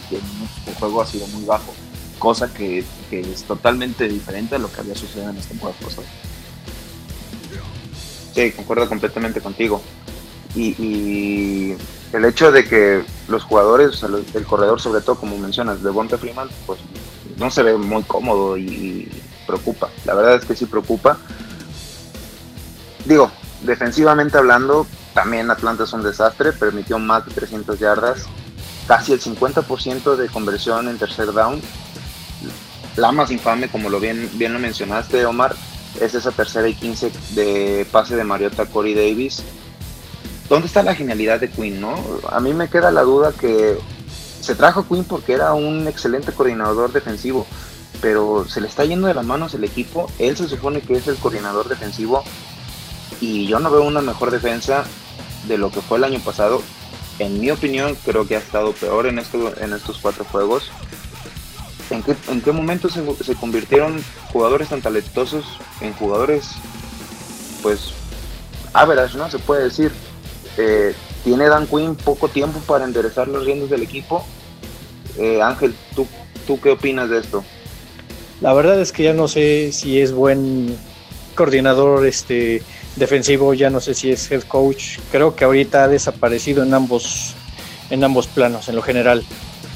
de 0.65 0.73
juego 0.79 1.01
ha 1.01 1.05
sido 1.05 1.27
muy 1.27 1.43
bajo, 1.45 1.73
cosa 2.17 2.51
que, 2.53 2.83
es 3.11 3.43
totalmente 3.43 4.07
diferente 4.07 4.55
a 4.55 4.59
lo 4.59 4.71
que 4.71 4.81
había 4.81 4.95
sucedido 4.95 5.29
en 5.29 5.37
esta 5.37 5.49
temporada 5.49 5.79
pasada. 5.79 6.07
Sí, 8.33 8.51
concuerdo 8.51 8.87
completamente 8.87 9.41
contigo. 9.41 9.81
Y, 10.55 11.73
el 12.11 12.25
hecho 12.25 12.51
de 12.51 12.67
que 12.67 13.03
los 13.27 13.43
jugadores, 13.43 14.01
el 14.33 14.43
corredor 14.45 14.81
sobre 14.81 15.01
todo, 15.01 15.15
como 15.15 15.37
mencionas, 15.37 15.83
de 15.83 15.91
Bonte 15.91 16.17
Freeman, 16.17 16.49
pues 16.65 16.79
no 17.37 17.51
se 17.51 17.61
ve 17.61 17.77
muy 17.77 18.01
cómodo 18.01 18.57
y 18.57 19.07
preocupa. 19.45 19.89
La 20.05 20.15
verdad 20.15 20.35
es 20.35 20.45
que 20.45 20.55
sí 20.55 20.65
preocupa 20.65 21.19
digo, 23.05 23.31
defensivamente 23.63 24.37
hablando, 24.37 24.87
también 25.13 25.51
Atlanta 25.51 25.83
es 25.83 25.93
un 25.93 26.03
desastre, 26.03 26.51
permitió 26.51 26.99
más 26.99 27.25
de 27.25 27.33
300 27.33 27.79
yardas, 27.79 28.25
casi 28.87 29.13
el 29.13 29.21
50% 29.21 30.15
de 30.15 30.27
conversión 30.29 30.87
en 30.87 30.97
tercer 30.97 31.33
down. 31.33 31.61
La 32.95 33.11
más 33.11 33.31
infame, 33.31 33.69
como 33.69 33.89
lo 33.89 33.99
bien, 33.99 34.29
bien 34.33 34.53
lo 34.53 34.59
mencionaste, 34.59 35.25
Omar, 35.25 35.55
es 35.99 36.15
esa 36.15 36.31
tercera 36.31 36.67
y 36.67 36.73
15 36.73 37.11
de 37.31 37.87
pase 37.91 38.15
de 38.15 38.23
Mariota 38.23 38.65
Corey 38.65 38.93
Davis. 38.93 39.43
¿Dónde 40.49 40.67
está 40.67 40.81
la 40.81 40.95
genialidad 40.95 41.39
de 41.39 41.49
Quinn, 41.49 41.79
no? 41.79 41.95
A 42.31 42.39
mí 42.39 42.53
me 42.53 42.69
queda 42.69 42.91
la 42.91 43.03
duda 43.03 43.31
que 43.31 43.77
se 44.41 44.55
trajo 44.55 44.87
Quinn 44.87 45.03
porque 45.03 45.33
era 45.33 45.53
un 45.53 45.87
excelente 45.87 46.31
coordinador 46.31 46.91
defensivo, 46.91 47.45
pero 48.01 48.45
se 48.47 48.61
le 48.61 48.67
está 48.67 48.85
yendo 48.85 49.07
de 49.07 49.13
las 49.13 49.25
manos 49.25 49.53
el 49.53 49.63
equipo. 49.63 50.11
Él 50.17 50.35
se 50.35 50.47
supone 50.47 50.81
que 50.81 50.93
es 50.93 51.07
el 51.07 51.17
coordinador 51.17 51.69
defensivo 51.69 52.23
y 53.21 53.47
yo 53.47 53.59
no 53.59 53.71
veo 53.71 53.83
una 53.83 54.01
mejor 54.01 54.31
defensa 54.31 54.85
de 55.47 55.57
lo 55.57 55.71
que 55.71 55.81
fue 55.81 55.97
el 55.97 56.03
año 56.03 56.19
pasado. 56.19 56.61
En 57.19 57.39
mi 57.39 57.51
opinión, 57.51 57.97
creo 58.05 58.27
que 58.27 58.35
ha 58.35 58.39
estado 58.39 58.71
peor 58.73 59.07
en, 59.07 59.19
en 59.19 59.73
estos 59.73 59.97
cuatro 59.99 60.25
juegos. 60.25 60.71
¿En 61.89 62.03
qué, 62.03 62.15
en 62.29 62.41
qué 62.41 62.51
momento 62.51 62.87
se, 62.87 63.03
se 63.23 63.35
convirtieron 63.35 64.03
jugadores 64.31 64.69
tan 64.69 64.81
talentosos 64.81 65.43
en 65.81 65.93
jugadores, 65.93 66.51
pues, 67.61 67.91
average, 68.73 69.17
¿no? 69.17 69.29
Se 69.29 69.39
puede 69.39 69.63
decir. 69.63 69.91
Eh, 70.57 70.93
tiene 71.23 71.47
Dan 71.47 71.67
Quinn 71.67 71.95
poco 71.95 72.27
tiempo 72.29 72.59
para 72.59 72.85
enderezar 72.85 73.27
los 73.27 73.45
riendos 73.45 73.69
del 73.69 73.83
equipo. 73.83 74.25
Eh, 75.17 75.41
Ángel, 75.41 75.75
¿tú, 75.95 76.07
¿tú 76.47 76.59
qué 76.61 76.71
opinas 76.71 77.09
de 77.09 77.19
esto? 77.19 77.43
La 78.41 78.53
verdad 78.53 78.79
es 78.79 78.91
que 78.91 79.03
ya 79.03 79.13
no 79.13 79.27
sé 79.27 79.71
si 79.73 79.99
es 79.99 80.13
buen 80.13 80.77
coordinador 81.35 82.05
este 82.05 82.63
defensivo, 82.99 83.53
ya 83.53 83.69
no 83.69 83.79
sé 83.79 83.93
si 83.93 84.11
es 84.11 84.31
head 84.31 84.43
coach. 84.43 84.99
Creo 85.11 85.35
que 85.35 85.45
ahorita 85.45 85.85
ha 85.85 85.87
desaparecido 85.87 86.63
en 86.63 86.73
ambos 86.73 87.35
en 87.89 88.03
ambos 88.03 88.27
planos, 88.27 88.69
en 88.69 88.75
lo 88.75 88.81
general. 88.81 89.23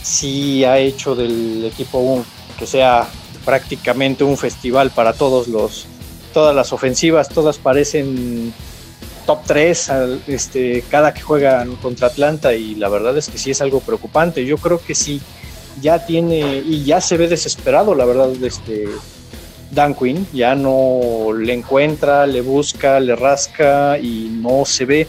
Sí 0.04 0.64
ha 0.66 0.78
hecho 0.78 1.16
del 1.16 1.66
equipo 1.66 2.00
un, 2.00 2.26
que 2.60 2.68
sea 2.68 3.08
prácticamente 3.46 4.24
un 4.24 4.38
festival 4.38 4.92
para 4.92 5.14
todos 5.14 5.48
los 5.48 5.88
todas 6.34 6.56
las 6.56 6.74
ofensivas, 6.74 7.30
todas 7.30 7.58
parecen 7.58 8.54
top 9.26 9.40
3 9.46 9.92
este, 10.28 10.84
cada 10.90 11.14
que 11.14 11.22
juegan 11.22 11.76
contra 11.78 12.08
Atlanta 12.08 12.54
y 12.54 12.76
la 12.76 12.90
verdad 12.90 13.18
es 13.18 13.30
que 13.30 13.38
sí 13.38 13.52
es 13.52 13.62
algo 13.62 13.80
preocupante. 13.80 14.46
Yo 14.46 14.58
creo 14.58 14.82
que 14.82 14.96
sí, 14.96 15.22
ya 15.82 16.06
tiene 16.06 16.58
y 16.66 16.84
ya 16.84 17.02
se 17.02 17.18
ve 17.18 17.28
desesperado, 17.28 17.96
la 17.96 18.06
verdad, 18.06 18.32
este 18.44 18.86
Dan 19.74 19.96
Quinn, 19.96 20.28
ya 20.34 20.56
no 20.56 21.34
le 21.38 21.54
encuentra, 21.54 22.28
le 22.28 22.42
busca, 22.42 23.00
le 23.00 23.16
rasca 23.16 23.98
y 23.98 24.30
no 24.32 24.66
se 24.66 24.86
ve 24.86 25.08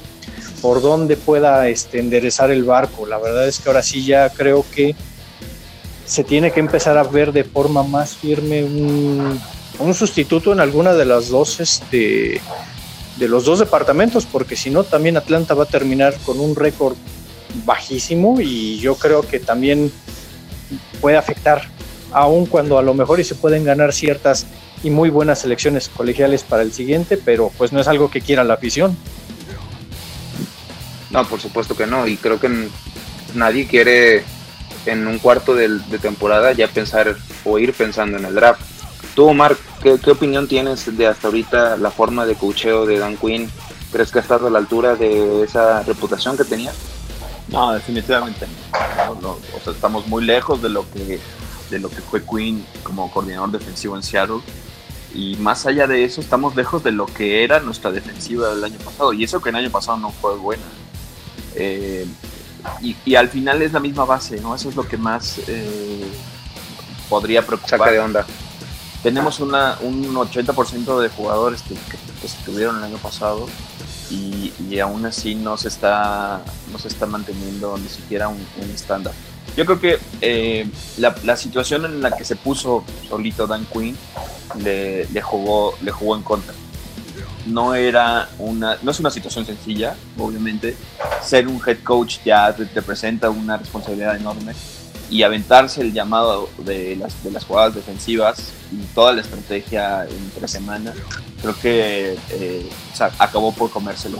por 0.63 0.81
dónde 0.81 1.17
pueda 1.17 1.69
este, 1.69 1.99
enderezar 1.99 2.51
el 2.51 2.65
barco. 2.65 3.07
La 3.07 3.19
verdad 3.19 3.47
es 3.47 3.59
que 3.59 3.69
ahora 3.69 3.83
sí 3.83 4.05
ya 4.05 4.31
creo 4.31 4.65
que 4.75 4.95
se 6.07 6.25
tiene 6.25 6.53
que 6.53 6.61
empezar 6.61 6.97
a 6.97 7.03
ver 7.03 7.33
de 7.33 7.45
forma 7.45 7.83
más 7.83 8.17
firme 8.17 8.65
un, 8.65 9.41
un 9.79 9.95
sustituto 9.95 10.53
en 10.53 10.61
alguna 10.61 10.95
de 10.95 11.05
las 11.05 11.29
dos 11.29 11.61
este, 11.61 12.41
de 13.17 13.29
los 13.29 13.45
dos 13.45 13.59
departamentos, 13.59 14.27
porque 14.27 14.57
si 14.57 14.71
no, 14.71 14.85
también 14.85 15.17
Atlanta 15.17 15.55
va 15.55 15.65
a 15.65 15.69
terminar 15.69 16.15
con 16.25 16.41
un 16.41 16.57
récord 16.57 16.97
bajísimo 17.65 18.41
y 18.41 18.79
yo 18.79 18.97
creo 18.97 19.23
que 19.23 19.39
también 19.39 19.93
puede 21.01 21.17
afectar, 21.17 21.69
aun 22.15 22.47
cuando 22.47 22.79
a 22.79 22.83
lo 22.83 22.95
mejor 22.95 23.21
y 23.21 23.25
se 23.25 23.35
pueden 23.35 23.65
ganar 23.65 23.93
ciertas 23.93 24.47
y 24.83 24.91
muy 24.91 25.11
buenas 25.11 25.41
selecciones 25.41 25.89
colegiales 25.89 26.43
para 26.43 26.63
el 26.63 26.73
siguiente, 26.73 27.17
pero 27.17 27.51
pues 27.59 27.73
no 27.73 27.81
es 27.81 27.89
algo 27.89 28.11
que 28.11 28.21
quiera 28.21 28.45
la 28.45 28.55
afición. 28.55 28.97
No, 31.11 31.27
por 31.29 31.41
supuesto 31.41 31.77
que 31.77 31.87
no, 31.87 32.07
y 32.07 32.17
creo 32.17 32.41
que 32.41 32.69
nadie 33.35 33.67
quiere 33.67 34.25
en 34.87 35.07
un 35.07 35.19
cuarto 35.19 35.55
de, 35.55 35.69
de 35.69 35.99
temporada 35.99 36.53
ya 36.53 36.69
pensar 36.69 37.17
o 37.45 37.59
ir 37.59 37.73
pensando 37.73 38.19
en 38.19 38.25
el 38.25 38.35
draft 38.35 38.75
Tú, 39.15 39.29
Omar, 39.29 39.57
¿qué, 39.81 40.11
opinión 40.11 40.49
tienes 40.49 40.97
de 40.97 41.07
hasta 41.07 41.29
ahorita 41.29 41.77
la 41.77 41.93
forma 41.93 42.27
de 42.27 42.35
cocheo 42.35 42.85
de 42.85 42.99
Dan 42.99 43.17
Quinn? 43.17 43.49
¿Crees 43.93 44.11
que 44.11 44.19
ha 44.19 44.23
estado 44.23 44.49
a 44.49 44.51
la 44.51 44.59
altura 44.59 44.97
de 44.97 45.45
esa 45.45 45.85
reputación 45.85 46.37
que 46.37 46.43
tenía? 46.43 46.73
No, 47.49 47.73
definitivamente 47.73 48.47
no. 49.23 49.31
o 49.31 49.61
sea, 49.63 49.73
estamos 49.73 50.09
muy 50.09 50.25
lejos 50.25 50.61
de 50.63 50.69
lo 50.69 50.85
que 50.91 51.21
de 51.71 51.79
lo 51.79 51.89
que 51.89 52.01
fue 52.01 52.23
Quinn 52.23 52.65
como 52.83 53.11
coordinador 53.11 53.51
defensivo 53.51 53.97
en 53.97 54.03
Seattle. 54.03 54.41
Y 55.15 55.37
más 55.37 55.65
allá 55.67 55.87
de 55.87 56.05
eso, 56.05 56.21
estamos 56.21 56.57
lejos 56.57 56.83
de 56.83 56.91
lo 56.91 57.07
que 57.07 57.45
era 57.45 57.61
nuestra 57.61 57.93
defensiva 57.93 58.55
del 58.55 58.65
año 58.65 58.79
pasado. 58.79 59.13
Y 59.13 59.25
eso 59.25 59.41
que 59.41 59.51
el 59.51 59.57
año 59.57 59.71
pasado 59.71 59.97
no 59.99 60.11
fue 60.11 60.37
buena. 60.37 60.65
Eh, 61.55 62.07
y, 62.81 63.15
al 63.15 63.29
final 63.29 63.63
es 63.63 63.73
la 63.73 63.81
misma 63.81 64.05
base, 64.05 64.41
¿no? 64.41 64.55
Eso 64.55 64.71
es 64.71 64.77
lo 64.77 64.89
que 64.89 64.97
más 64.97 65.39
eh, 65.47 66.11
podría 67.09 67.47
preocupar. 67.47 67.79
Saca 67.79 67.91
de 67.91 68.01
onda 68.01 68.27
tenemos 69.05 69.39
una, 69.39 69.77
un 69.83 70.15
80% 70.15 70.99
de 70.99 71.11
jugadores 71.11 71.61
que, 71.61 71.75
que, 71.75 72.27
estuvieron 72.27 72.79
el 72.79 72.85
año 72.85 72.97
pasado 72.97 73.47
y, 74.11 74.51
y, 74.67 74.81
aún 74.81 75.05
así 75.05 75.35
no 75.35 75.59
se 75.59 75.69
está, 75.69 76.43
no 76.73 76.79
se 76.79 76.89
está 76.89 77.05
manteniendo 77.05 77.77
ni 77.77 77.89
siquiera 77.89 78.29
un, 78.29 78.41
estándar. 78.75 79.13
Yo 79.57 79.65
creo 79.65 79.81
que 79.81 79.99
eh, 80.21 80.69
la, 80.99 81.15
la, 81.25 81.37
situación 81.37 81.85
en 81.85 82.03
la 82.03 82.17
que 82.17 82.25
se 82.25 82.35
puso 82.35 82.85
solito 83.09 83.47
Dan 83.47 83.67
Quinn 83.67 83.97
le, 84.59 85.07
jugó, 85.23 85.77
le 85.81 85.91
jugó 85.93 86.17
en 86.17 86.23
contra. 86.23 86.55
No, 87.47 87.75
era 87.75 88.29
una, 88.39 88.79
no 88.83 88.91
es 88.91 89.01
una 89.01 89.11
situación 89.11 89.47
sencilla, 89.47 89.95
obviamente. 90.19 90.77
Ser 91.23 91.47
un 91.47 91.61
head 91.65 91.79
coach 91.85 92.17
ya 92.25 92.53
te, 92.55 92.67
te 92.67 92.83
presenta 92.83 93.31
una 93.31 93.57
responsabilidad 93.57 94.17
enorme 94.17 94.55
y 95.11 95.23
aventarse 95.23 95.81
el 95.81 95.93
llamado 95.93 96.49
de 96.59 96.97
las, 96.97 97.23
de 97.23 97.31
las 97.31 97.45
jugadas 97.45 97.75
defensivas 97.75 98.53
y 98.73 98.79
toda 98.95 99.13
la 99.13 99.21
estrategia 99.21 100.07
entre 100.07 100.49
semana, 100.49 100.93
creo 101.41 101.55
que 101.61 102.19
eh, 102.31 102.71
acabó 103.19 103.53
por 103.53 103.71
comérselo 103.71 104.19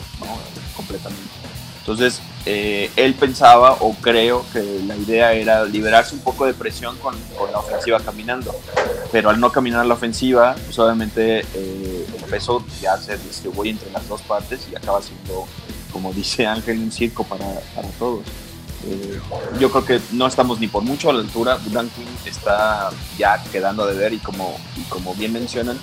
completamente. 0.77 1.31
Entonces, 1.81 2.21
eh, 2.47 2.91
él 2.97 3.15
pensaba, 3.15 3.79
o 3.81 3.95
creo 3.95 4.45
que 4.53 4.63
la 4.87 4.97
idea 4.97 5.33
era 5.33 5.65
liberarse 5.65 6.15
un 6.15 6.21
poco 6.21 6.45
de 6.45 6.53
presión 6.53 6.97
con, 6.99 7.15
con 7.39 7.51
la 7.51 7.59
ofensiva 7.59 8.01
caminando, 8.01 8.55
pero 9.11 9.31
al 9.31 9.41
no 9.41 9.51
caminar 9.51 9.87
la 9.87 9.95
ofensiva, 9.95 10.55
pues 10.65 10.79
obviamente 10.79 11.41
eh, 11.55 12.07
empezó 12.23 12.65
ya 12.83 12.99
se 12.99 13.17
distribuye 13.17 13.71
entre 13.71 13.91
las 13.93 14.07
dos 14.09 14.21
partes 14.23 14.69
y 14.71 14.77
acaba 14.77 15.01
siendo, 15.01 15.47
como 15.93 16.13
dice 16.13 16.47
Ángel, 16.47 16.79
un 16.79 16.93
circo 16.93 17.25
para, 17.25 17.47
para 17.75 17.89
todos. 17.99 18.25
Eh, 18.87 19.19
yo 19.59 19.71
creo 19.71 19.85
que 19.85 20.01
no 20.13 20.27
estamos 20.27 20.61
ni 20.61 20.69
por 20.69 20.83
mucho 20.83 21.09
a 21.09 21.15
la 21.15 21.21
altura. 21.21 21.59
Dan 21.71 21.91
está 22.27 22.91
ya 23.17 23.43
quedando 23.51 23.87
de 23.87 23.95
ver 23.95 24.13
y 24.13 24.19
como, 24.19 24.57
como 24.91 25.15
bien 25.15 25.33
mencionan, 25.33 25.79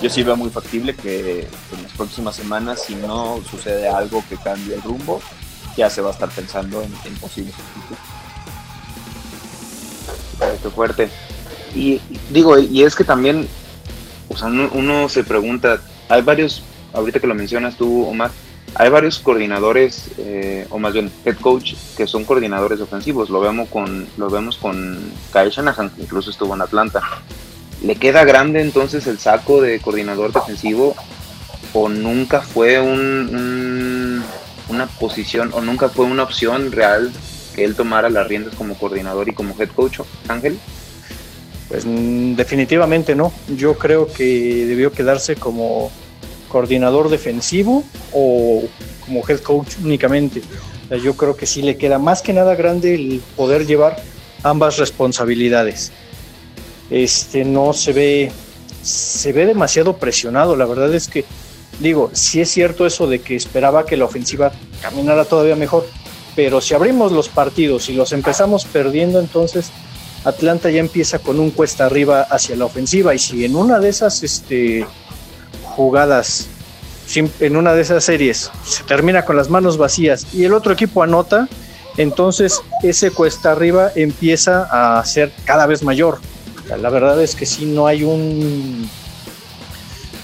yo 0.00 0.08
sí 0.08 0.22
veo 0.22 0.36
muy 0.36 0.50
factible 0.50 0.94
que 0.94 1.40
en 1.40 1.82
las 1.82 1.92
próximas 1.92 2.36
semanas, 2.36 2.84
si 2.86 2.94
no 2.94 3.40
sucede 3.50 3.88
algo 3.88 4.24
que 4.28 4.36
cambie 4.36 4.74
el 4.74 4.82
rumbo, 4.82 5.20
ya 5.76 5.90
se 5.90 6.00
va 6.00 6.10
a 6.10 6.12
estar 6.12 6.28
pensando 6.28 6.82
en, 6.82 6.92
en 7.04 7.14
posibles 7.16 7.54
Qué 10.62 10.70
fuerte. 10.70 11.08
Y 11.74 12.00
digo, 12.30 12.58
y 12.58 12.82
es 12.82 12.94
que 12.94 13.04
también, 13.04 13.48
o 14.28 14.36
sea, 14.36 14.48
uno, 14.48 15.08
se 15.08 15.24
pregunta, 15.24 15.80
hay 16.08 16.22
varios, 16.22 16.62
ahorita 16.92 17.20
que 17.20 17.26
lo 17.26 17.34
mencionas 17.34 17.76
tú, 17.76 18.04
Omar, 18.06 18.30
hay 18.74 18.90
varios 18.90 19.18
coordinadores, 19.18 20.10
eh, 20.18 20.66
o 20.70 20.78
más 20.78 20.92
bien 20.92 21.10
head 21.24 21.36
coach, 21.36 21.74
que 21.96 22.06
son 22.06 22.24
coordinadores 22.24 22.80
ofensivos. 22.80 23.30
Lo 23.30 23.40
vemos 23.40 23.68
con, 23.68 24.06
lo 24.16 24.28
vemos 24.28 24.58
con 24.58 24.98
Kyle 25.32 25.50
Shanahan, 25.50 25.90
que 25.90 26.02
incluso 26.02 26.30
estuvo 26.30 26.54
en 26.54 26.62
Atlanta. 26.62 27.00
¿Le 27.82 27.96
queda 27.96 28.24
grande 28.24 28.60
entonces 28.60 29.06
el 29.06 29.18
saco 29.18 29.60
de 29.62 29.80
coordinador 29.80 30.32
defensivo? 30.32 30.94
¿O 31.72 31.88
nunca 31.88 32.40
fue 32.40 32.80
un, 32.80 33.30
una 34.68 34.86
posición, 34.86 35.50
o 35.52 35.60
nunca 35.60 35.88
fue 35.88 36.04
una 36.04 36.22
opción 36.22 36.72
real 36.72 37.12
que 37.54 37.64
él 37.64 37.74
tomara 37.74 38.10
las 38.10 38.26
riendas 38.26 38.54
como 38.54 38.76
coordinador 38.76 39.28
y 39.28 39.32
como 39.32 39.54
head 39.58 39.70
coach, 39.70 40.00
Ángel? 40.28 40.58
Pues 41.68 41.84
mm, 41.86 42.34
definitivamente 42.34 43.14
no. 43.14 43.32
Yo 43.56 43.76
creo 43.78 44.06
que 44.06 44.66
debió 44.66 44.92
quedarse 44.92 45.36
como 45.36 45.90
coordinador 46.48 47.08
defensivo 47.08 47.82
o 48.12 48.62
como 49.04 49.22
head 49.28 49.40
coach 49.40 49.76
únicamente. 49.82 50.42
yo 51.02 51.16
creo 51.16 51.36
que 51.36 51.46
sí 51.46 51.62
le 51.62 51.76
queda 51.76 51.98
más 51.98 52.22
que 52.22 52.32
nada 52.32 52.54
grande 52.54 52.94
el 52.94 53.20
poder 53.36 53.66
llevar 53.66 53.96
ambas 54.42 54.76
responsabilidades. 54.78 55.92
Este 56.90 57.44
no 57.44 57.72
se 57.72 57.92
ve 57.92 58.32
se 58.82 59.32
ve 59.32 59.46
demasiado 59.46 59.96
presionado, 59.96 60.54
la 60.54 60.64
verdad 60.64 60.94
es 60.94 61.08
que 61.08 61.24
digo, 61.80 62.10
sí 62.12 62.40
es 62.40 62.50
cierto 62.50 62.86
eso 62.86 63.06
de 63.06 63.20
que 63.20 63.36
esperaba 63.36 63.86
que 63.86 63.96
la 63.96 64.04
ofensiva 64.04 64.52
caminara 64.80 65.24
todavía 65.24 65.56
mejor, 65.56 65.86
pero 66.34 66.60
si 66.60 66.74
abrimos 66.74 67.12
los 67.12 67.28
partidos 67.28 67.88
y 67.88 67.94
los 67.94 68.12
empezamos 68.12 68.64
perdiendo, 68.64 69.20
entonces 69.20 69.70
Atlanta 70.24 70.70
ya 70.70 70.80
empieza 70.80 71.18
con 71.18 71.38
un 71.40 71.50
cuesta 71.50 71.86
arriba 71.86 72.22
hacia 72.22 72.56
la 72.56 72.64
ofensiva 72.64 73.14
y 73.14 73.18
si 73.18 73.44
en 73.44 73.56
una 73.56 73.78
de 73.78 73.88
esas 73.88 74.22
este 74.22 74.86
jugadas 75.62 76.48
en 77.14 77.56
una 77.56 77.72
de 77.72 77.82
esas 77.82 78.02
series 78.04 78.50
se 78.64 78.82
termina 78.82 79.24
con 79.24 79.36
las 79.36 79.48
manos 79.48 79.78
vacías 79.78 80.26
y 80.34 80.44
el 80.44 80.52
otro 80.52 80.72
equipo 80.72 81.02
anota, 81.02 81.48
entonces 81.96 82.60
ese 82.82 83.12
cuesta 83.12 83.52
arriba 83.52 83.92
empieza 83.94 84.98
a 84.98 85.04
ser 85.04 85.32
cada 85.44 85.66
vez 85.66 85.82
mayor. 85.82 86.18
La 86.80 86.90
verdad 86.90 87.22
es 87.22 87.36
que 87.36 87.46
si 87.46 87.64
no 87.64 87.86
hay 87.86 88.02
un 88.02 88.90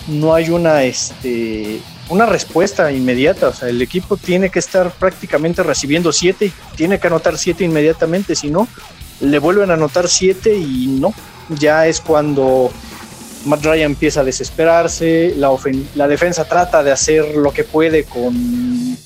no 0.08 0.34
hay 0.34 0.50
una 0.50 0.84
este 0.84 1.80
una 2.08 2.26
respuesta 2.26 2.92
inmediata, 2.92 3.48
o 3.48 3.54
sea, 3.54 3.68
el 3.68 3.80
equipo 3.80 4.16
tiene 4.16 4.50
que 4.50 4.58
estar 4.58 4.90
prácticamente 4.90 5.62
recibiendo 5.62 6.12
siete, 6.12 6.52
tiene 6.76 6.98
que 6.98 7.06
anotar 7.06 7.38
siete 7.38 7.64
inmediatamente, 7.64 8.34
si 8.34 8.50
no 8.50 8.68
le 9.20 9.38
vuelven 9.38 9.70
a 9.70 9.74
anotar 9.74 10.08
siete 10.08 10.54
y 10.54 10.86
no, 10.88 11.14
ya 11.48 11.86
es 11.86 12.00
cuando 12.00 12.70
Matt 13.44 13.64
Ryan 13.64 13.92
empieza 13.92 14.20
a 14.20 14.24
desesperarse, 14.24 15.34
la, 15.36 15.50
la 15.94 16.08
defensa 16.08 16.44
trata 16.44 16.82
de 16.82 16.90
hacer 16.90 17.36
lo 17.36 17.52
que 17.52 17.64
puede 17.64 18.04
con 18.04 18.96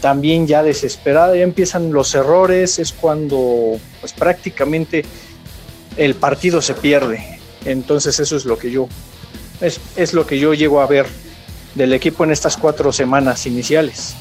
también 0.00 0.46
ya 0.46 0.62
desesperada, 0.62 1.36
ya 1.36 1.42
empiezan 1.42 1.92
los 1.92 2.14
errores, 2.14 2.78
es 2.78 2.92
cuando 2.92 3.78
pues 4.00 4.12
prácticamente 4.12 5.04
el 5.96 6.14
partido 6.14 6.62
se 6.62 6.74
pierde. 6.74 7.40
Entonces 7.64 8.18
eso 8.20 8.36
es 8.36 8.44
lo 8.44 8.56
que 8.56 8.70
yo 8.70 8.88
es, 9.60 9.80
es 9.96 10.12
lo 10.14 10.26
que 10.26 10.38
yo 10.38 10.54
llego 10.54 10.80
a 10.80 10.86
ver 10.86 11.06
del 11.74 11.92
equipo 11.92 12.24
en 12.24 12.30
estas 12.30 12.56
cuatro 12.56 12.92
semanas 12.92 13.46
iniciales. 13.46 14.14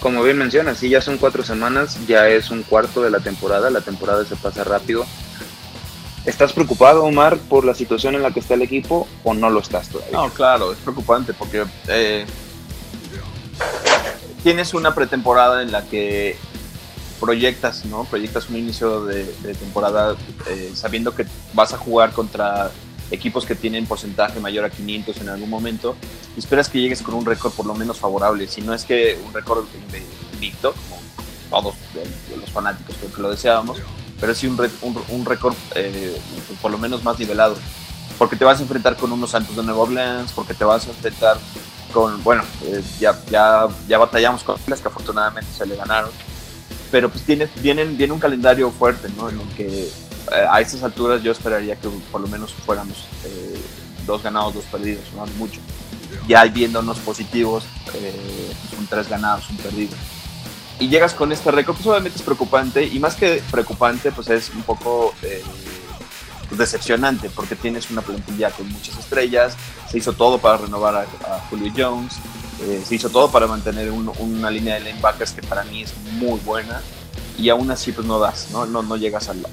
Como 0.00 0.22
bien 0.22 0.38
mencionas, 0.38 0.78
sí, 0.78 0.88
ya 0.88 1.00
son 1.00 1.18
cuatro 1.18 1.44
semanas, 1.44 1.98
ya 2.06 2.28
es 2.28 2.50
un 2.50 2.62
cuarto 2.62 3.02
de 3.02 3.10
la 3.10 3.20
temporada, 3.20 3.70
la 3.70 3.80
temporada 3.80 4.24
se 4.24 4.36
pasa 4.36 4.64
rápido 4.64 5.06
¿Estás 6.24 6.52
preocupado, 6.52 7.02
Omar, 7.02 7.36
por 7.36 7.64
la 7.64 7.74
situación 7.74 8.14
en 8.14 8.22
la 8.22 8.30
que 8.30 8.38
está 8.38 8.54
el 8.54 8.62
equipo 8.62 9.08
o 9.24 9.34
no 9.34 9.50
lo 9.50 9.58
estás 9.58 9.88
todavía? 9.88 10.12
No, 10.12 10.30
claro, 10.30 10.72
es 10.72 10.78
preocupante 10.78 11.34
porque 11.34 11.64
eh, 11.88 12.24
tienes 14.44 14.72
una 14.72 14.94
pretemporada 14.94 15.62
en 15.62 15.72
la 15.72 15.82
que 15.82 16.36
proyectas, 17.18 17.84
¿no? 17.86 18.04
Proyectas 18.04 18.48
un 18.50 18.56
inicio 18.56 19.04
de, 19.04 19.24
temporada 19.58 20.14
eh, 20.48 20.70
sabiendo 20.74 21.12
que 21.12 21.26
vas 21.54 21.72
a 21.72 21.78
jugar 21.78 22.12
contra 22.12 22.70
equipos 23.10 23.44
que 23.44 23.54
tienen 23.54 23.86
porcentaje 23.86 24.40
mayor 24.40 24.64
a 24.64 24.70
500 24.70 25.16
en 25.20 25.28
algún 25.28 25.50
momento 25.50 25.96
esperas 26.36 26.68
que 26.68 26.80
llegues 26.80 27.02
con 27.02 27.14
un 27.14 27.26
récord 27.26 27.52
por 27.52 27.66
lo 27.66 27.74
menos 27.74 27.98
favorable, 27.98 28.46
si 28.48 28.62
no 28.62 28.72
es 28.72 28.84
que 28.84 29.18
un 29.24 29.32
récord 29.32 29.64
invicto, 30.34 30.72
como 30.72 31.02
todos 31.62 31.74
los 32.38 32.50
fanáticos 32.50 32.96
creo 32.98 33.12
que 33.12 33.22
lo 33.22 33.30
deseábamos, 33.30 33.78
pero 34.18 34.34
sí 34.34 34.46
un, 34.46 34.58
un, 35.08 35.24
récord 35.24 35.54
eh, 35.74 36.16
por 36.60 36.70
lo 36.70 36.78
menos 36.78 37.02
más 37.04 37.18
nivelado. 37.18 37.56
Porque 38.18 38.36
te 38.36 38.44
vas 38.44 38.60
a 38.60 38.62
enfrentar 38.62 38.96
con 38.96 39.10
unos 39.10 39.30
Santos 39.30 39.56
de 39.56 39.62
Nueva 39.62 39.80
Orleans, 39.80 40.32
porque 40.32 40.54
te 40.54 40.64
vas 40.64 40.86
a 40.86 40.90
enfrentar 40.90 41.38
con, 41.92 42.22
bueno, 42.22 42.42
eh, 42.64 42.82
ya, 43.00 43.18
ya, 43.30 43.68
ya 43.88 43.98
batallamos 43.98 44.44
con 44.44 44.56
las 44.66 44.80
que 44.80 44.88
afortunadamente 44.88 45.50
se 45.52 45.66
le 45.66 45.76
ganaron, 45.76 46.10
pero 46.90 47.10
pues 47.10 47.24
tiene, 47.24 47.48
vienen, 47.60 47.96
viene 47.96 48.12
un 48.12 48.20
calendario 48.20 48.70
fuerte, 48.70 49.08
¿no? 49.16 49.28
En 49.28 49.40
el 49.40 49.48
que 49.48 49.90
a 50.30 50.60
estas 50.60 50.82
alturas 50.82 51.22
yo 51.22 51.32
esperaría 51.32 51.76
que 51.76 51.88
por 52.10 52.20
lo 52.20 52.28
menos 52.28 52.52
fuéramos 52.52 53.06
dos 54.06 54.22
ganados, 54.22 54.54
dos 54.54 54.64
perdidos, 54.64 55.04
no 55.14 55.26
mucho. 55.38 55.60
Ya 56.28 56.44
viéndonos 56.44 56.98
positivos, 56.98 57.64
son 58.74 58.86
tres 58.86 59.08
ganados, 59.08 59.48
un 59.50 59.56
perdido 59.56 59.96
y 60.82 60.88
llegas 60.88 61.14
con 61.14 61.30
este 61.30 61.50
récord, 61.52 61.76
pues 61.76 61.86
obviamente 61.86 62.18
es 62.18 62.24
preocupante 62.24 62.84
y 62.84 62.98
más 62.98 63.14
que 63.14 63.40
preocupante, 63.52 64.10
pues 64.10 64.28
es 64.30 64.50
un 64.50 64.62
poco 64.62 65.14
eh, 65.22 65.42
decepcionante 66.50 67.30
porque 67.30 67.54
tienes 67.54 67.90
una 67.90 68.02
plantilla 68.02 68.50
con 68.50 68.68
muchas 68.68 68.98
estrellas, 68.98 69.56
se 69.88 69.98
hizo 69.98 70.12
todo 70.12 70.38
para 70.38 70.58
renovar 70.58 70.96
a, 70.96 71.38
Julio 71.48 71.72
Jones, 71.76 72.14
eh, 72.62 72.82
se 72.84 72.96
hizo 72.96 73.10
todo 73.10 73.30
para 73.30 73.46
mantener 73.46 73.92
una 73.92 74.50
línea 74.50 74.74
de 74.74 74.80
linebackers 74.80 75.32
que 75.32 75.42
para 75.42 75.62
mí 75.64 75.82
es 75.82 75.94
muy 76.14 76.40
buena 76.40 76.82
y 77.42 77.48
aún 77.48 77.68
así 77.72 77.90
pues 77.90 78.06
no 78.06 78.20
das, 78.20 78.50
no, 78.52 78.66
no, 78.66 78.84
no 78.84 78.96
llegas 78.96 79.28
al, 79.28 79.44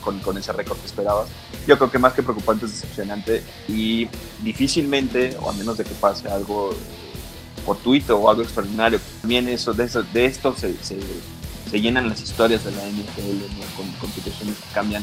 con, 0.00 0.20
con, 0.20 0.38
ese 0.38 0.52
récord 0.52 0.78
que 0.78 0.86
esperabas. 0.86 1.28
Yo 1.66 1.76
creo 1.76 1.90
que 1.90 1.98
más 1.98 2.12
que 2.12 2.22
preocupante 2.22 2.66
es 2.66 2.72
decepcionante 2.72 3.42
y 3.66 4.08
difícilmente, 4.40 5.36
o 5.40 5.50
a 5.50 5.52
menos 5.52 5.76
de 5.76 5.84
que 5.84 5.94
pase 5.94 6.28
algo 6.28 6.70
fortuito 7.66 8.16
o 8.16 8.30
algo 8.30 8.42
extraordinario. 8.42 9.00
También 9.20 9.48
eso, 9.48 9.74
de, 9.74 9.84
eso, 9.84 10.04
de 10.04 10.26
esto 10.26 10.54
se, 10.56 10.76
se, 10.80 11.80
llenan 11.80 12.08
las 12.08 12.22
historias 12.22 12.64
de 12.64 12.70
la 12.70 12.86
NFL 12.86 13.42
con, 14.00 14.12
situaciones 14.12 14.54
que 14.54 14.72
cambian 14.72 15.02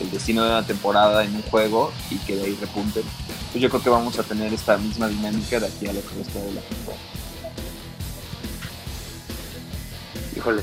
el 0.00 0.10
destino 0.12 0.44
de 0.44 0.50
una 0.50 0.64
temporada 0.64 1.24
en 1.24 1.34
un 1.34 1.42
juego 1.42 1.92
y 2.12 2.16
que 2.18 2.36
de 2.36 2.44
ahí 2.44 2.56
repunten. 2.60 3.02
Pues 3.50 3.60
yo 3.60 3.68
creo 3.68 3.82
que 3.82 3.90
vamos 3.90 4.16
a 4.20 4.22
tener 4.22 4.54
esta 4.54 4.78
misma 4.78 5.08
dinámica 5.08 5.58
de 5.58 5.66
aquí 5.66 5.88
a 5.88 5.92
lo 5.92 6.00
que 6.00 6.14
resta 6.14 6.38
de 6.38 6.52
la 6.52 6.60
temporada. 6.60 7.15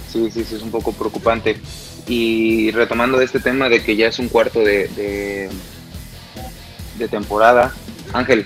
Sí, 0.10 0.30
sí, 0.32 0.44
sí, 0.44 0.56
es 0.56 0.62
un 0.62 0.72
poco 0.72 0.92
preocupante. 0.92 1.58
Y 2.08 2.72
retomando 2.72 3.22
este 3.22 3.40
tema 3.40 3.70
de 3.70 3.84
que 3.84 3.96
ya 3.96 4.08
es 4.08 4.20
un 4.20 4.28
cuarto 4.28 4.60
de, 4.60 4.88
de, 4.90 5.50
de 6.98 7.08
temporada, 7.08 7.74
Ángel, 8.14 8.46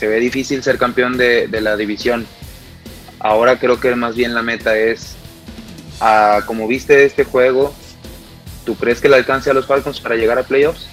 se 0.00 0.08
ve 0.08 0.18
difícil 0.18 0.62
ser 0.62 0.78
campeón 0.78 1.18
de, 1.18 1.48
la 1.60 1.76
división. 1.76 2.26
Ahora 3.18 3.58
creo 3.58 3.78
que 3.78 3.94
más 3.94 4.16
bien 4.16 4.34
la 4.34 4.42
meta 4.42 4.76
es, 4.76 5.14
a, 6.00 6.40
como 6.46 6.66
viste 6.66 7.04
este 7.04 7.24
juego, 7.24 7.74
¿tú 8.64 8.76
crees 8.76 9.00
que 9.00 9.10
le 9.10 9.16
alcance 9.16 9.50
a 9.50 9.52
los 9.52 9.66
Falcons 9.66 10.00
para 10.00 10.16
llegar 10.16 10.38
a 10.38 10.42
playoffs? 10.42 10.86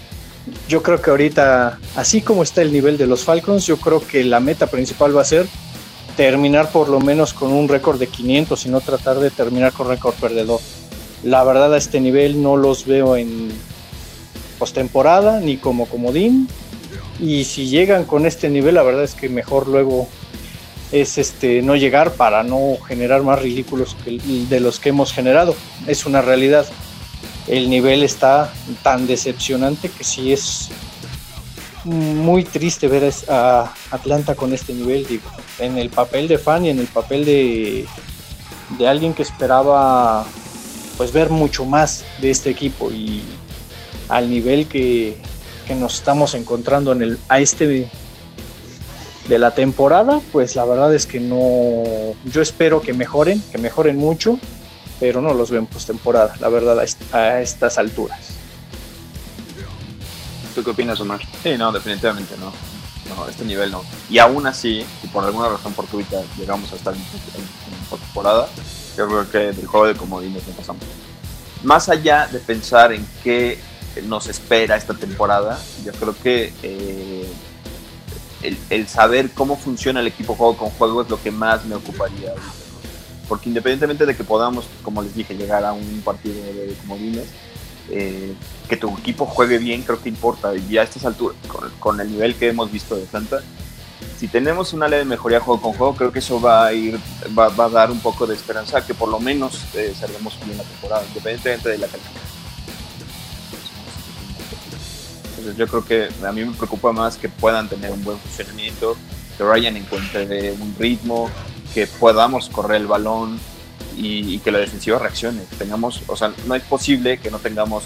Yo 0.67 0.83
creo 0.83 1.01
que 1.01 1.09
ahorita, 1.09 1.79
así 1.95 2.21
como 2.21 2.43
está 2.43 2.61
el 2.61 2.73
nivel 2.73 2.97
de 2.97 3.07
los 3.07 3.23
Falcons, 3.23 3.65
yo 3.65 3.77
creo 3.77 4.05
que 4.05 4.25
la 4.25 4.41
meta 4.41 4.67
principal 4.67 5.15
va 5.15 5.21
a 5.21 5.25
ser 5.25 5.47
terminar 6.17 6.71
por 6.71 6.89
lo 6.89 6.99
menos 6.99 7.33
con 7.33 7.53
un 7.53 7.69
récord 7.69 7.99
de 7.99 8.07
500 8.07 8.65
y 8.65 8.69
no 8.69 8.81
tratar 8.81 9.19
de 9.19 9.29
terminar 9.29 9.71
con 9.71 9.87
récord 9.87 10.15
perdedor. 10.15 10.59
La 11.23 11.43
verdad 11.43 11.73
a 11.73 11.77
este 11.77 12.01
nivel 12.01 12.41
no 12.41 12.57
los 12.57 12.85
veo 12.85 13.15
en 13.15 13.49
postemporada 14.57 15.39
ni 15.39 15.57
como 15.57 15.85
comodín 15.85 16.49
y 17.19 17.43
si 17.43 17.67
llegan 17.67 18.03
con 18.03 18.25
este 18.25 18.49
nivel, 18.49 18.75
la 18.75 18.83
verdad 18.83 19.03
es 19.03 19.13
que 19.13 19.29
mejor 19.29 19.67
luego 19.67 20.07
es 20.91 21.17
este 21.19 21.61
no 21.61 21.75
llegar 21.75 22.13
para 22.13 22.43
no 22.43 22.77
generar 22.87 23.21
más 23.21 23.39
ridículos 23.39 23.95
de 24.05 24.59
los 24.59 24.79
que 24.79 24.89
hemos 24.89 25.13
generado. 25.13 25.55
Es 25.85 26.05
una 26.05 26.21
realidad. 26.21 26.65
El 27.47 27.69
nivel 27.69 28.03
está 28.03 28.51
tan 28.81 29.05
decepcionante 29.05 29.89
que 29.89 30.03
sí 30.03 30.33
es 30.33 30.69
muy 31.83 32.43
triste 32.43 32.87
ver 32.87 33.13
a 33.29 33.71
Atlanta 33.91 34.35
con 34.35 34.53
este 34.53 34.73
nivel, 34.73 35.05
digo, 35.07 35.29
en 35.59 35.77
el 35.77 35.89
papel 35.89 36.27
de 36.27 36.37
fan 36.37 36.65
y 36.65 36.69
en 36.69 36.79
el 36.79 36.87
papel 36.87 37.25
de, 37.25 37.85
de 38.77 38.87
alguien 38.87 39.13
que 39.13 39.23
esperaba 39.23 40.25
pues 40.97 41.11
ver 41.11 41.29
mucho 41.29 41.65
más 41.65 42.03
de 42.21 42.31
este 42.31 42.49
equipo 42.49 42.91
y 42.91 43.23
al 44.09 44.29
nivel 44.29 44.67
que, 44.67 45.17
que 45.67 45.75
nos 45.75 45.95
estamos 45.95 46.33
encontrando 46.33 46.91
en 46.93 47.01
el, 47.01 47.19
a 47.29 47.39
este 47.39 47.67
de, 47.67 47.89
la 49.37 49.51
temporada, 49.51 50.21
pues 50.31 50.55
la 50.55 50.63
verdad 50.63 50.95
es 50.95 51.05
que 51.05 51.19
no, 51.19 51.83
yo 52.31 52.41
espero 52.41 52.81
que 52.81 52.93
mejoren, 52.93 53.41
que 53.51 53.57
mejoren 53.57 53.97
mucho, 53.97 54.39
pero 55.01 55.21
no 55.21 55.33
los 55.33 55.51
veo 55.51 55.59
en 55.59 55.65
postemporada, 55.67 56.35
la 56.39 56.47
verdad, 56.47 56.79
a, 57.11 57.41
estas 57.41 57.77
alturas. 57.77 58.19
¿Tú 60.55 60.63
qué 60.63 60.69
opinas, 60.69 60.99
Omar? 61.01 61.19
Sí, 61.43 61.57
no, 61.57 61.71
definitivamente 61.73 62.35
no. 62.39 62.76
No, 63.15 63.27
este 63.27 63.45
nivel 63.45 63.71
no. 63.71 63.83
Y 64.09 64.19
aún 64.19 64.45
así, 64.47 64.85
si 65.01 65.07
por 65.07 65.23
alguna 65.23 65.49
razón 65.49 65.73
fortuita 65.73 66.21
llegamos 66.37 66.71
a 66.73 66.75
estar 66.75 66.93
en, 66.93 67.01
postemporada, 67.89 68.47
yo 68.97 69.07
creo 69.07 69.31
que 69.31 69.37
del 69.37 69.65
juego 69.65 69.87
de 69.87 69.95
comodines 69.95 70.45
no 70.47 70.53
pasamos. 70.53 70.83
Más 71.63 71.89
allá 71.89 72.27
de 72.27 72.39
pensar 72.39 72.91
en 72.91 73.07
qué 73.23 73.59
nos 74.03 74.27
espera 74.27 74.75
esta 74.75 74.93
temporada. 74.93 75.59
Yo 75.83 75.91
creo 75.93 76.15
que 76.21 76.53
eh, 76.63 77.27
el, 78.69 78.87
saber 78.87 79.31
cómo 79.31 79.57
funciona 79.57 79.99
el 79.99 80.07
equipo 80.07 80.35
juego 80.35 80.57
con 80.57 80.69
juego 80.71 81.01
es 81.01 81.09
lo 81.09 81.21
que 81.21 81.31
más 81.31 81.65
me 81.65 81.75
ocuparía 81.75 82.33
Porque 83.27 83.49
independientemente 83.49 84.05
de 84.05 84.15
que 84.15 84.23
podamos, 84.23 84.65
como 84.83 85.01
les 85.01 85.15
dije, 85.15 85.35
llegar 85.35 85.63
a 85.65 85.73
un 85.73 86.01
partido 86.03 86.35
de 86.35 86.75
comodines, 86.81 87.25
eh, 87.89 88.33
que 88.67 88.77
tu 88.77 88.97
equipo 88.97 89.25
juegue 89.25 89.57
bien 89.57 89.83
creo 89.83 90.01
que 90.01 90.09
importa. 90.09 90.51
Y 90.55 90.77
a 90.77 90.83
estas 90.83 91.05
alturas, 91.05 91.37
con, 91.79 91.99
el 91.99 92.11
nivel 92.11 92.35
que 92.35 92.49
hemos 92.49 92.71
visto 92.71 92.95
de 92.95 93.05
Santa, 93.05 93.41
si 94.17 94.27
tenemos 94.27 94.73
una 94.73 94.87
leve 94.87 95.05
mejoría 95.05 95.39
juego 95.39 95.61
con 95.61 95.73
juego, 95.73 95.95
creo 95.95 96.11
que 96.11 96.19
eso 96.19 96.41
va 96.41 96.65
a 96.65 96.73
ir, 96.73 96.99
va, 97.37 97.45
a 97.45 97.69
dar 97.69 97.91
un 97.91 97.99
poco 97.99 98.25
de 98.25 98.33
esperanza 98.33 98.85
que 98.85 98.93
por 98.93 99.09
lo 99.09 99.19
menos 99.19 99.63
eh, 99.75 99.93
salgamos 99.97 100.37
bien 100.45 100.57
la 100.57 100.63
temporada, 100.63 101.03
independientemente 101.07 101.69
de 101.69 101.77
la 101.77 101.87
calidad. 101.87 102.11
yo 105.55 105.67
creo 105.67 105.85
que 105.85 106.09
a 106.25 106.31
mí 106.31 106.43
me 106.43 106.53
preocupa 106.53 106.91
más 106.91 107.17
que 107.17 107.29
puedan 107.29 107.69
tener 107.69 107.91
un 107.91 108.03
buen 108.03 108.17
funcionamiento, 108.17 108.97
que 109.37 109.43
Ryan 109.43 109.77
encuentre 109.77 110.51
un 110.53 110.75
ritmo, 110.77 111.29
que 111.73 111.87
podamos 111.87 112.49
correr 112.49 112.81
el 112.81 112.87
balón 112.87 113.39
y, 113.97 114.39
que 114.39 114.51
la 114.51 114.59
defensiva 114.59 114.99
reaccione. 114.99 115.41
o 116.07 116.15
sea, 116.15 116.33
no 116.45 116.55
es 116.55 116.63
posible 116.63 117.17
que 117.17 117.31
no 117.31 117.39
tengamos 117.39 117.83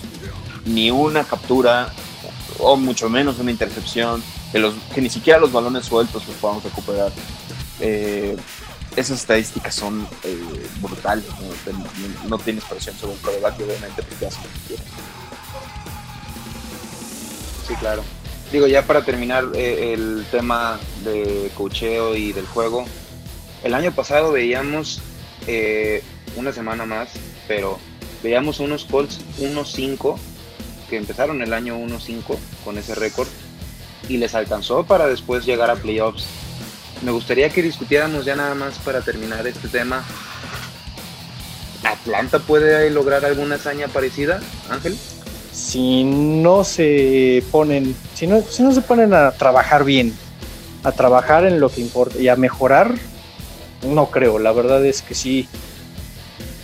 ni 0.65 0.91
una 0.91 1.23
captura 1.23 1.91
o 2.59 2.75
mucho 2.75 3.09
menos 3.09 3.39
una 3.39 3.51
intercepción 3.51 4.21
que, 4.51 4.59
los, 4.59 4.73
que 4.93 5.01
ni 5.01 5.09
siquiera 5.09 5.39
los 5.39 5.51
balones 5.51 5.85
sueltos 5.85 6.27
los 6.27 6.35
podamos 6.37 6.63
recuperar. 6.63 7.11
Eh, 7.79 8.37
esas 8.95 9.21
estadísticas 9.21 9.73
son 9.73 10.07
eh, 10.23 10.69
brutales. 10.81 11.25
¿no? 12.27 12.37
tienes 12.37 12.63
presión 12.65 12.95
sobre 12.97 13.13
el 13.13 13.19
coreback, 13.21 13.55
obviamente, 13.55 14.03
porque 14.03 14.25
hace 14.25 14.39
lo 14.41 14.75
que 14.75 14.81
Sí, 17.67 17.75
claro. 17.79 18.03
Digo, 18.51 18.67
ya 18.67 18.85
para 18.85 19.05
terminar 19.05 19.45
eh, 19.55 19.93
el 19.93 20.25
tema 20.29 20.77
de 21.05 21.49
cocheo 21.55 22.17
y 22.17 22.33
del 22.33 22.45
juego, 22.47 22.85
el 23.63 23.73
año 23.73 23.93
pasado 23.93 24.33
veíamos 24.33 25.01
eh, 25.47 26.03
una 26.35 26.51
semana 26.51 26.85
más, 26.85 27.09
pero 27.47 27.79
veíamos 28.23 28.59
unos 28.59 28.85
Colts 28.85 29.19
1-5 29.39 30.17
que 30.89 30.97
empezaron 30.97 31.41
el 31.41 31.53
año 31.53 31.77
1-5 31.77 32.37
con 32.63 32.77
ese 32.77 32.95
récord 32.95 33.27
y 34.09 34.17
les 34.17 34.35
alcanzó 34.35 34.85
para 34.85 35.07
después 35.07 35.45
llegar 35.45 35.69
a 35.69 35.75
playoffs. 35.75 36.25
Me 37.03 37.11
gustaría 37.11 37.49
que 37.49 37.63
discutiéramos 37.63 38.25
ya 38.25 38.35
nada 38.35 38.55
más 38.55 38.77
para 38.79 39.01
terminar 39.01 39.47
este 39.47 39.67
tema. 39.67 40.03
¿Atlanta 41.83 42.39
puede 42.39 42.89
lograr 42.91 43.25
alguna 43.25 43.55
hazaña 43.55 43.87
parecida, 43.87 44.39
Ángel? 44.69 44.97
si 45.51 46.03
no 46.03 46.63
se 46.63 47.43
ponen, 47.51 47.95
si 48.13 48.27
no, 48.27 48.41
si 48.41 48.63
no 48.63 48.71
se 48.71 48.81
ponen 48.81 49.13
a 49.13 49.31
trabajar 49.31 49.83
bien, 49.83 50.13
a 50.83 50.91
trabajar 50.91 51.45
en 51.45 51.59
lo 51.59 51.69
que 51.69 51.81
importa 51.81 52.19
y 52.19 52.29
a 52.29 52.35
mejorar, 52.35 52.95
no 53.83 54.07
creo. 54.09 54.39
La 54.39 54.51
verdad 54.51 54.85
es 54.85 55.01
que 55.01 55.15
sí 55.15 55.47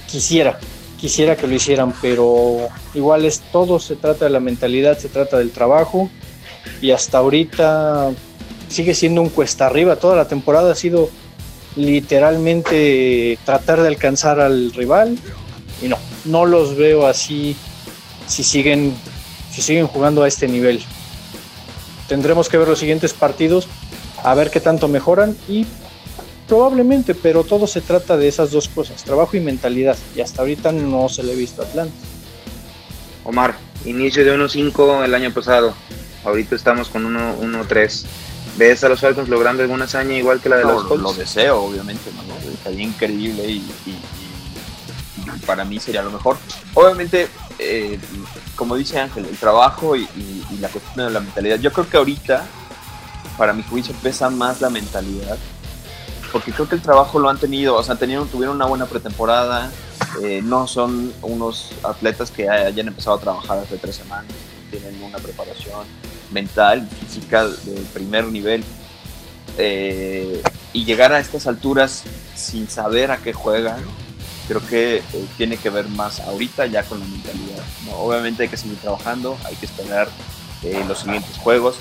quisiera, 0.07 0.59
quisiera 0.99 1.35
que 1.35 1.47
lo 1.47 1.53
hicieran, 1.53 1.93
pero 2.01 2.69
igual 2.93 3.25
es 3.25 3.41
todo, 3.51 3.79
se 3.79 3.95
trata 3.95 4.25
de 4.25 4.31
la 4.31 4.39
mentalidad, 4.39 4.97
se 4.97 5.09
trata 5.09 5.37
del 5.37 5.51
trabajo 5.51 6.09
y 6.81 6.91
hasta 6.91 7.19
ahorita 7.19 8.11
sigue 8.69 8.93
siendo 8.93 9.21
un 9.21 9.29
cuesta 9.29 9.67
arriba. 9.67 9.95
Toda 9.97 10.15
la 10.15 10.27
temporada 10.27 10.71
ha 10.71 10.75
sido 10.75 11.09
literalmente 11.75 13.37
tratar 13.45 13.81
de 13.81 13.87
alcanzar 13.87 14.39
al 14.39 14.73
rival 14.73 15.17
y 15.81 15.87
no, 15.87 15.97
no 16.25 16.45
los 16.45 16.75
veo 16.75 17.05
así 17.05 17.55
si 18.27 18.43
siguen, 18.43 18.93
si 19.51 19.61
siguen 19.61 19.87
jugando 19.87 20.23
a 20.23 20.27
este 20.27 20.47
nivel. 20.47 20.83
Tendremos 22.07 22.49
que 22.49 22.57
ver 22.57 22.67
los 22.67 22.79
siguientes 22.79 23.13
partidos, 23.13 23.67
a 24.23 24.33
ver 24.33 24.49
qué 24.49 24.59
tanto 24.59 24.87
mejoran 24.87 25.37
y 25.47 25.65
probablemente, 26.47 27.13
pero 27.13 27.43
todo 27.43 27.67
se 27.67 27.81
trata 27.81 28.17
de 28.17 28.27
esas 28.27 28.51
dos 28.51 28.69
cosas, 28.69 29.03
trabajo 29.03 29.35
y 29.37 29.39
mentalidad. 29.39 29.97
Y 30.15 30.21
hasta 30.21 30.41
ahorita 30.41 30.71
no 30.71 31.09
se 31.09 31.23
le 31.23 31.33
ha 31.33 31.35
visto 31.35 31.61
a 31.61 31.65
Atlanta. 31.65 31.93
Omar, 33.23 33.55
inicio 33.85 34.23
de 34.23 34.37
1-5 34.37 35.03
el 35.03 35.13
año 35.13 35.31
pasado. 35.33 35.73
Ahorita 36.23 36.55
estamos 36.55 36.89
con 36.89 37.05
1-3. 37.05 38.05
¿Ves 38.57 38.83
a 38.83 38.89
los 38.89 39.01
Falcons 39.01 39.29
logrando 39.29 39.61
alguna 39.61 39.85
hazaña 39.85 40.15
igual 40.15 40.41
que 40.41 40.49
la 40.49 40.57
de 40.57 40.63
los 40.63 40.83
Colts? 40.85 41.03
Lo 41.03 41.13
deseo, 41.13 41.61
obviamente, 41.61 42.09
¿no? 42.11 42.51
Estaría 42.51 42.83
increíble 42.83 43.43
y, 43.47 43.63
para 45.45 45.63
mí 45.63 45.79
sería 45.79 46.01
lo 46.01 46.09
mejor. 46.09 46.37
Obviamente, 46.73 47.27
eh, 47.59 47.99
como 48.55 48.75
dice 48.75 48.99
Ángel, 48.99 49.25
el 49.25 49.37
trabajo 49.37 49.95
y, 49.95 50.07
la 50.59 50.69
cuestión 50.69 51.07
de 51.07 51.13
la 51.13 51.19
mentalidad. 51.19 51.59
Yo 51.59 51.71
creo 51.71 51.87
que 51.87 51.97
ahorita, 51.97 52.45
para 53.37 53.53
mi 53.53 53.61
juicio, 53.61 53.93
pesa 54.01 54.29
más 54.29 54.59
la 54.59 54.69
mentalidad, 54.71 55.37
porque 56.31 56.51
creo 56.51 56.67
que 56.67 56.75
el 56.75 56.81
trabajo 56.81 57.19
lo 57.19 57.29
han 57.29 57.37
tenido, 57.37 57.75
o 57.75 57.83
sea, 57.83 57.95
tenieron, 57.95 58.27
tuvieron 58.27 58.55
una 58.55 58.65
buena 58.65 58.85
pretemporada, 58.85 59.71
eh, 60.21 60.41
no 60.43 60.67
son 60.67 61.13
unos 61.21 61.71
atletas 61.83 62.31
que 62.31 62.49
hayan 62.49 62.87
empezado 62.87 63.17
a 63.17 63.19
trabajar 63.19 63.59
hace 63.59 63.77
tres 63.77 63.95
semanas, 63.95 64.31
tienen 64.69 65.01
una 65.03 65.17
preparación 65.17 65.85
mental, 66.31 66.87
física 66.99 67.45
de 67.47 67.81
primer 67.93 68.25
nivel. 68.25 68.63
Eh, 69.57 70.41
y 70.73 70.85
llegar 70.85 71.13
a 71.13 71.19
estas 71.19 71.47
alturas 71.47 72.03
sin 72.35 72.69
saber 72.69 73.11
a 73.11 73.17
qué 73.17 73.33
juegan, 73.33 73.83
creo 74.47 74.65
que 74.65 74.97
eh, 74.97 75.03
tiene 75.37 75.57
que 75.57 75.69
ver 75.69 75.87
más 75.89 76.19
ahorita 76.19 76.65
ya 76.67 76.83
con 76.83 76.99
la 76.99 77.05
mentalidad. 77.05 77.63
Obviamente 77.97 78.43
hay 78.43 78.49
que 78.49 78.57
seguir 78.57 78.77
trabajando, 78.77 79.37
hay 79.43 79.55
que 79.55 79.65
esperar 79.65 80.07
eh, 80.63 80.83
los 80.87 80.99
siguientes 80.99 81.37
juegos. 81.37 81.77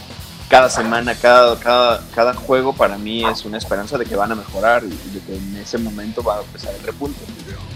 Cada 0.48 0.70
semana, 0.70 1.14
cada, 1.16 1.58
cada, 1.58 2.00
cada 2.14 2.34
juego 2.34 2.72
para 2.72 2.96
mí 2.98 3.24
es 3.24 3.44
una 3.44 3.58
esperanza 3.58 3.98
de 3.98 4.06
que 4.06 4.14
van 4.14 4.30
a 4.30 4.36
mejorar 4.36 4.84
y, 4.84 5.10
de 5.10 5.20
que 5.20 5.36
en 5.36 5.56
ese 5.56 5.76
momento 5.78 6.22
va 6.22 6.38
a 6.38 6.42
empezar 6.42 6.72
el 6.74 6.82
repunte. 6.82 7.18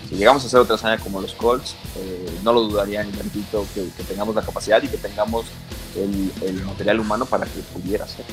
Si 0.08 0.14
llegamos 0.14 0.44
a 0.44 0.46
hacer 0.46 0.60
otra 0.60 0.76
hazaña 0.76 1.02
como 1.02 1.20
los 1.20 1.34
Colts, 1.34 1.74
eh, 1.96 2.38
no 2.44 2.52
lo 2.52 2.62
dudaría 2.62 3.02
ni 3.02 3.10
tantito 3.10 3.66
que, 3.74 3.88
que, 3.96 4.04
tengamos 4.04 4.34
la 4.34 4.42
capacidad 4.42 4.80
y 4.82 4.88
que 4.88 4.98
tengamos 4.98 5.46
el, 5.96 6.32
el 6.42 6.62
material 6.64 7.00
humano 7.00 7.26
para 7.26 7.44
que 7.46 7.60
pudiera 7.72 8.06
ser. 8.06 8.24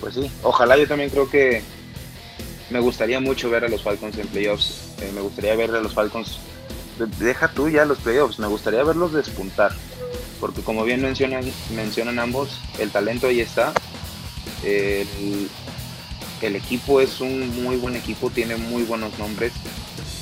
Pues 0.00 0.14
sí, 0.14 0.30
ojalá 0.42 0.76
yo 0.76 0.86
también 0.86 1.10
creo 1.10 1.28
que 1.28 1.62
me 2.70 2.80
gustaría 2.80 3.20
mucho 3.20 3.50
ver 3.50 3.64
a 3.64 3.68
los 3.68 3.82
Falcons 3.82 4.16
en 4.18 4.26
playoffs. 4.28 4.92
Eh, 5.00 5.10
me 5.14 5.20
gustaría 5.20 5.54
ver 5.56 5.70
a 5.74 5.80
los 5.80 5.92
Falcons. 5.92 6.38
Deja 7.18 7.48
tú 7.48 7.68
ya 7.68 7.84
los 7.84 7.98
playoffs, 7.98 8.38
me 8.38 8.46
gustaría 8.46 8.84
verlos 8.84 9.12
despuntar. 9.12 9.72
Porque 10.44 10.60
como 10.60 10.84
bien 10.84 11.00
mencionan, 11.00 11.42
mencionan 11.74 12.18
ambos, 12.18 12.60
el 12.78 12.90
talento 12.90 13.28
ahí 13.28 13.40
está. 13.40 13.72
El, 14.62 15.48
equipo 16.42 17.00
es 17.00 17.22
un 17.22 17.62
muy 17.62 17.76
buen 17.76 17.96
equipo, 17.96 18.28
tiene 18.28 18.56
muy 18.56 18.82
buenos 18.82 19.18
nombres. 19.18 19.54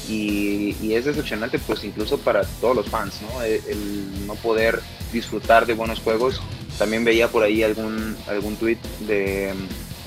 Y, 0.08 0.94
es 0.94 1.06
decepcionante 1.06 1.58
pues 1.58 1.82
incluso 1.82 2.18
para 2.18 2.44
todos 2.60 2.76
los 2.76 2.88
fans, 2.88 3.14
¿no? 3.22 3.42
El, 3.42 4.24
no 4.24 4.36
poder 4.36 4.80
disfrutar 5.12 5.66
de 5.66 5.74
buenos 5.74 5.98
juegos. 5.98 6.40
También 6.78 7.04
veía 7.04 7.26
por 7.26 7.42
ahí 7.42 7.64
algún, 7.64 8.16
algún 8.28 8.54
tweet 8.54 8.78
de, 9.08 9.52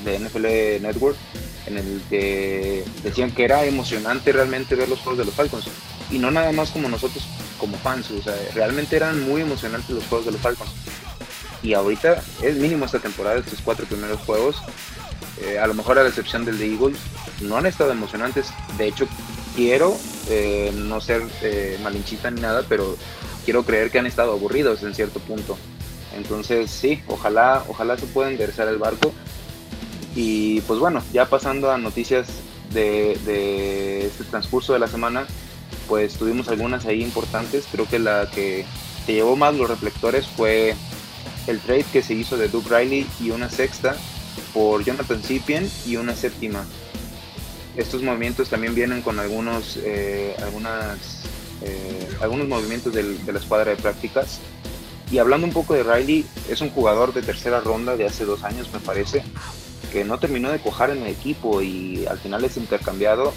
de 0.05 0.19
NFL 0.19 0.81
Network 0.81 1.17
en 1.67 1.77
el 1.77 2.01
que 2.09 2.85
decían 3.03 3.31
que 3.31 3.43
era 3.43 3.65
emocionante 3.65 4.31
realmente 4.31 4.75
ver 4.75 4.87
los 4.87 4.99
juegos 4.99 5.17
de 5.17 5.25
los 5.25 5.33
Falcons. 5.33 5.65
Y 6.09 6.19
no 6.19 6.31
nada 6.31 6.53
más 6.53 6.71
como 6.71 6.87
nosotros 6.87 7.27
como 7.65 7.77
fans, 7.79 8.11
o 8.11 8.21
sea, 8.21 8.35
realmente 8.53 8.95
eran 8.95 9.27
muy 9.27 9.41
emocionantes 9.41 9.89
los 9.89 10.05
juegos 10.05 10.27
de 10.27 10.33
los 10.33 10.41
Falcons. 10.41 10.69
Y 11.63 11.73
ahorita 11.73 12.21
es 12.43 12.57
mínimo 12.57 12.85
esta 12.85 12.99
temporada, 12.99 13.39
estos 13.39 13.59
cuatro 13.63 13.87
primeros 13.87 14.19
juegos, 14.21 14.61
eh, 15.41 15.57
a 15.57 15.65
lo 15.65 15.73
mejor 15.73 15.97
a 15.97 16.03
la 16.03 16.09
excepción 16.09 16.45
del 16.45 16.59
de 16.59 16.71
Eagles, 16.71 16.99
no 17.41 17.57
han 17.57 17.65
estado 17.65 17.91
emocionantes. 17.91 18.53
De 18.77 18.87
hecho, 18.87 19.07
quiero 19.55 19.97
eh, 20.29 20.71
no 20.75 21.01
ser 21.01 21.23
eh, 21.41 21.79
malinchista 21.81 22.29
ni 22.29 22.39
nada, 22.39 22.63
pero 22.69 22.97
quiero 23.45 23.63
creer 23.63 23.89
que 23.89 23.97
han 23.97 24.05
estado 24.05 24.33
aburridos 24.33 24.83
en 24.83 24.93
cierto 24.93 25.19
punto. 25.19 25.57
Entonces, 26.15 26.69
sí, 26.69 27.01
ojalá, 27.07 27.63
ojalá 27.67 27.97
se 27.97 28.05
pueda 28.05 28.29
enderezar 28.29 28.67
el 28.67 28.77
barco 28.77 29.11
y 30.15 30.61
pues 30.61 30.79
bueno, 30.79 31.03
ya 31.11 31.25
pasando 31.25 31.71
a 31.71 31.77
noticias 31.77 32.27
de, 32.71 34.05
este 34.05 34.23
transcurso 34.25 34.73
de 34.73 34.79
la 34.79 34.87
semana, 34.87 35.25
pues 35.87 36.15
tuvimos 36.15 36.47
algunas 36.47 36.85
ahí 36.85 37.01
importantes. 37.01 37.65
Creo 37.71 37.87
que 37.87 37.99
la 37.99 38.29
que 38.29 38.65
se 39.05 39.13
llevó 39.13 39.35
más 39.35 39.55
los 39.55 39.69
reflectores 39.69 40.27
fue 40.27 40.75
el 41.47 41.59
trade 41.59 41.85
que 41.91 42.01
se 42.01 42.13
hizo 42.13 42.37
de 42.37 42.47
Duke 42.47 42.69
Riley 42.69 43.07
y 43.19 43.29
una 43.29 43.49
sexta 43.49 43.95
por 44.53 44.83
Jonathan 44.83 45.21
Cipien 45.21 45.69
y 45.85 45.97
una 45.97 46.15
séptima. 46.15 46.65
Estos 47.75 48.01
movimientos 48.01 48.49
también 48.49 48.73
vienen 48.73 49.01
con 49.01 49.19
algunos, 49.19 49.77
eh, 49.83 50.35
eh, 51.61 52.07
algunos 52.21 52.47
movimientos 52.47 52.93
de 52.93 53.31
la 53.31 53.39
escuadra 53.39 53.71
de 53.71 53.77
prácticas. 53.77 54.39
Y 55.11 55.19
hablando 55.19 55.45
un 55.45 55.53
poco 55.53 55.73
de 55.73 55.83
Riley, 55.83 56.25
es 56.49 56.61
un 56.61 56.69
jugador 56.69 57.13
de 57.13 57.21
tercera 57.21 57.59
ronda 57.59 57.95
de 57.95 58.05
hace 58.05 58.25
dos 58.25 58.43
años, 58.43 58.69
me 58.73 58.79
parece 58.79 59.23
que 59.91 60.03
no 60.03 60.17
terminó 60.19 60.51
de 60.51 60.59
cojar 60.59 60.89
en 60.89 61.03
el 61.03 61.07
equipo 61.07 61.61
y 61.61 62.05
al 62.07 62.17
final 62.17 62.43
es 62.43 62.57
intercambiado 62.57 63.33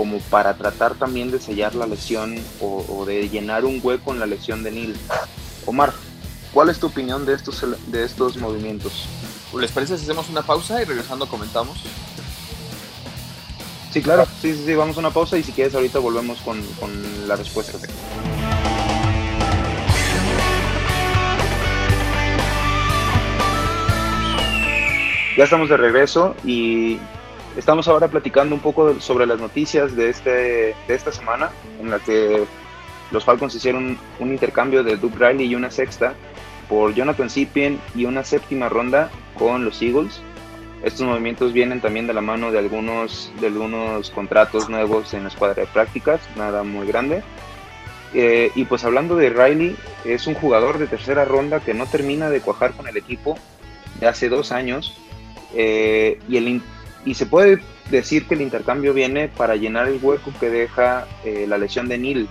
como 0.00 0.18
para 0.30 0.54
tratar 0.54 0.94
también 0.94 1.30
de 1.30 1.38
sellar 1.38 1.74
la 1.74 1.86
lesión 1.86 2.34
o, 2.58 3.04
de 3.04 3.28
llenar 3.28 3.66
un 3.66 3.80
hueco 3.82 4.14
en 4.14 4.18
la 4.18 4.24
lesión 4.24 4.62
de 4.62 4.70
Neil. 4.70 4.96
Omar, 5.66 5.92
¿cuál 6.54 6.70
es 6.70 6.78
tu 6.78 6.86
opinión 6.86 7.26
de 7.26 7.34
estos, 7.34 7.62
de 7.88 8.02
estos 8.02 8.38
movimientos? 8.38 9.06
¿Les 9.54 9.70
parece 9.70 9.98
si 9.98 10.04
hacemos 10.04 10.30
una 10.30 10.40
pausa 10.40 10.80
y 10.80 10.86
regresando 10.86 11.28
comentamos? 11.28 11.84
Sí, 13.92 14.00
claro, 14.00 14.24
sí, 14.40 14.54
sí, 14.54 14.62
sí, 14.64 14.74
vamos 14.74 14.96
a 14.96 15.00
una 15.00 15.10
pausa 15.10 15.36
y 15.36 15.42
si 15.42 15.52
quieres 15.52 15.74
ahorita 15.74 15.98
volvemos 15.98 16.38
con, 16.40 16.62
con 16.80 17.28
la 17.28 17.36
respuesta. 17.36 17.76
Ya 25.36 25.44
estamos 25.44 25.68
de 25.68 25.76
regreso 25.76 26.34
y 26.42 26.98
estamos 27.56 27.88
ahora 27.88 28.08
platicando 28.08 28.54
un 28.54 28.60
poco 28.60 29.00
sobre 29.00 29.26
las 29.26 29.40
noticias 29.40 29.96
de, 29.96 30.10
este, 30.10 30.30
de 30.30 30.94
esta 30.94 31.12
semana, 31.12 31.50
en 31.80 31.90
la 31.90 31.98
que 31.98 32.44
los 33.10 33.24
Falcons 33.24 33.54
hicieron 33.54 33.98
un 34.18 34.30
intercambio 34.30 34.82
de 34.82 34.96
Duke 34.96 35.16
Riley 35.18 35.46
y 35.46 35.54
una 35.54 35.70
sexta 35.70 36.14
por 36.68 36.94
Jonathan 36.94 37.28
Cipien 37.28 37.80
y 37.94 38.04
una 38.04 38.24
séptima 38.24 38.68
ronda 38.68 39.10
con 39.38 39.64
los 39.64 39.82
Eagles. 39.82 40.20
Estos 40.82 41.06
movimientos 41.06 41.52
vienen 41.52 41.80
también 41.80 42.06
de 42.06 42.14
la 42.14 42.20
mano 42.20 42.52
de 42.52 42.58
algunos, 42.58 43.32
de 43.40 43.48
algunos 43.48 44.10
contratos 44.10 44.70
nuevos 44.70 45.12
en 45.12 45.24
la 45.24 45.28
escuadra 45.28 45.62
de 45.62 45.66
prácticas, 45.66 46.20
nada 46.36 46.62
muy 46.62 46.86
grande. 46.86 47.22
Eh, 48.14 48.50
y 48.54 48.64
pues 48.64 48.84
hablando 48.84 49.16
de 49.16 49.30
Riley, 49.30 49.76
es 50.04 50.26
un 50.26 50.34
jugador 50.34 50.78
de 50.78 50.86
tercera 50.86 51.24
ronda 51.24 51.60
que 51.60 51.74
no 51.74 51.86
termina 51.86 52.30
de 52.30 52.40
cuajar 52.40 52.72
con 52.72 52.88
el 52.88 52.96
equipo 52.96 53.36
de 54.00 54.08
hace 54.08 54.28
dos 54.28 54.52
años 54.52 54.96
eh, 55.54 56.18
y, 56.28 56.36
el, 56.36 56.62
y 57.04 57.14
se 57.14 57.26
puede 57.26 57.62
decir 57.90 58.26
que 58.26 58.34
el 58.34 58.42
intercambio 58.42 58.94
viene 58.94 59.28
para 59.28 59.56
llenar 59.56 59.88
el 59.88 59.98
hueco 60.02 60.32
que 60.38 60.50
deja 60.50 61.06
eh, 61.24 61.46
la 61.48 61.58
lesión 61.58 61.88
de 61.88 61.98
Neil. 61.98 62.28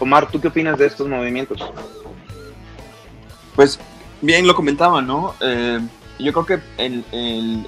Omar, 0.00 0.30
¿tú 0.30 0.40
qué 0.40 0.48
opinas 0.48 0.78
de 0.78 0.86
estos 0.86 1.08
movimientos? 1.08 1.62
Pues 3.54 3.78
bien 4.20 4.46
lo 4.46 4.54
comentaba, 4.54 5.00
¿no? 5.02 5.34
Eh, 5.40 5.80
yo 6.18 6.32
creo 6.32 6.46
que 6.46 6.82
el, 6.82 7.04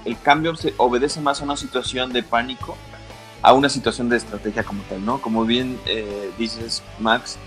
el, 0.04 0.16
cambio 0.22 0.54
se 0.56 0.74
obedece 0.76 1.20
más 1.20 1.40
a 1.40 1.44
una 1.44 1.56
situación 1.56 2.12
de 2.12 2.22
pánico, 2.22 2.76
a 3.42 3.52
una 3.52 3.68
situación 3.68 4.08
de 4.08 4.16
estrategia 4.16 4.64
como 4.64 4.82
tal, 4.84 5.04
¿no? 5.04 5.20
Como 5.20 5.44
bien 5.44 5.78
dices, 6.38 6.82
Max, 6.98 7.38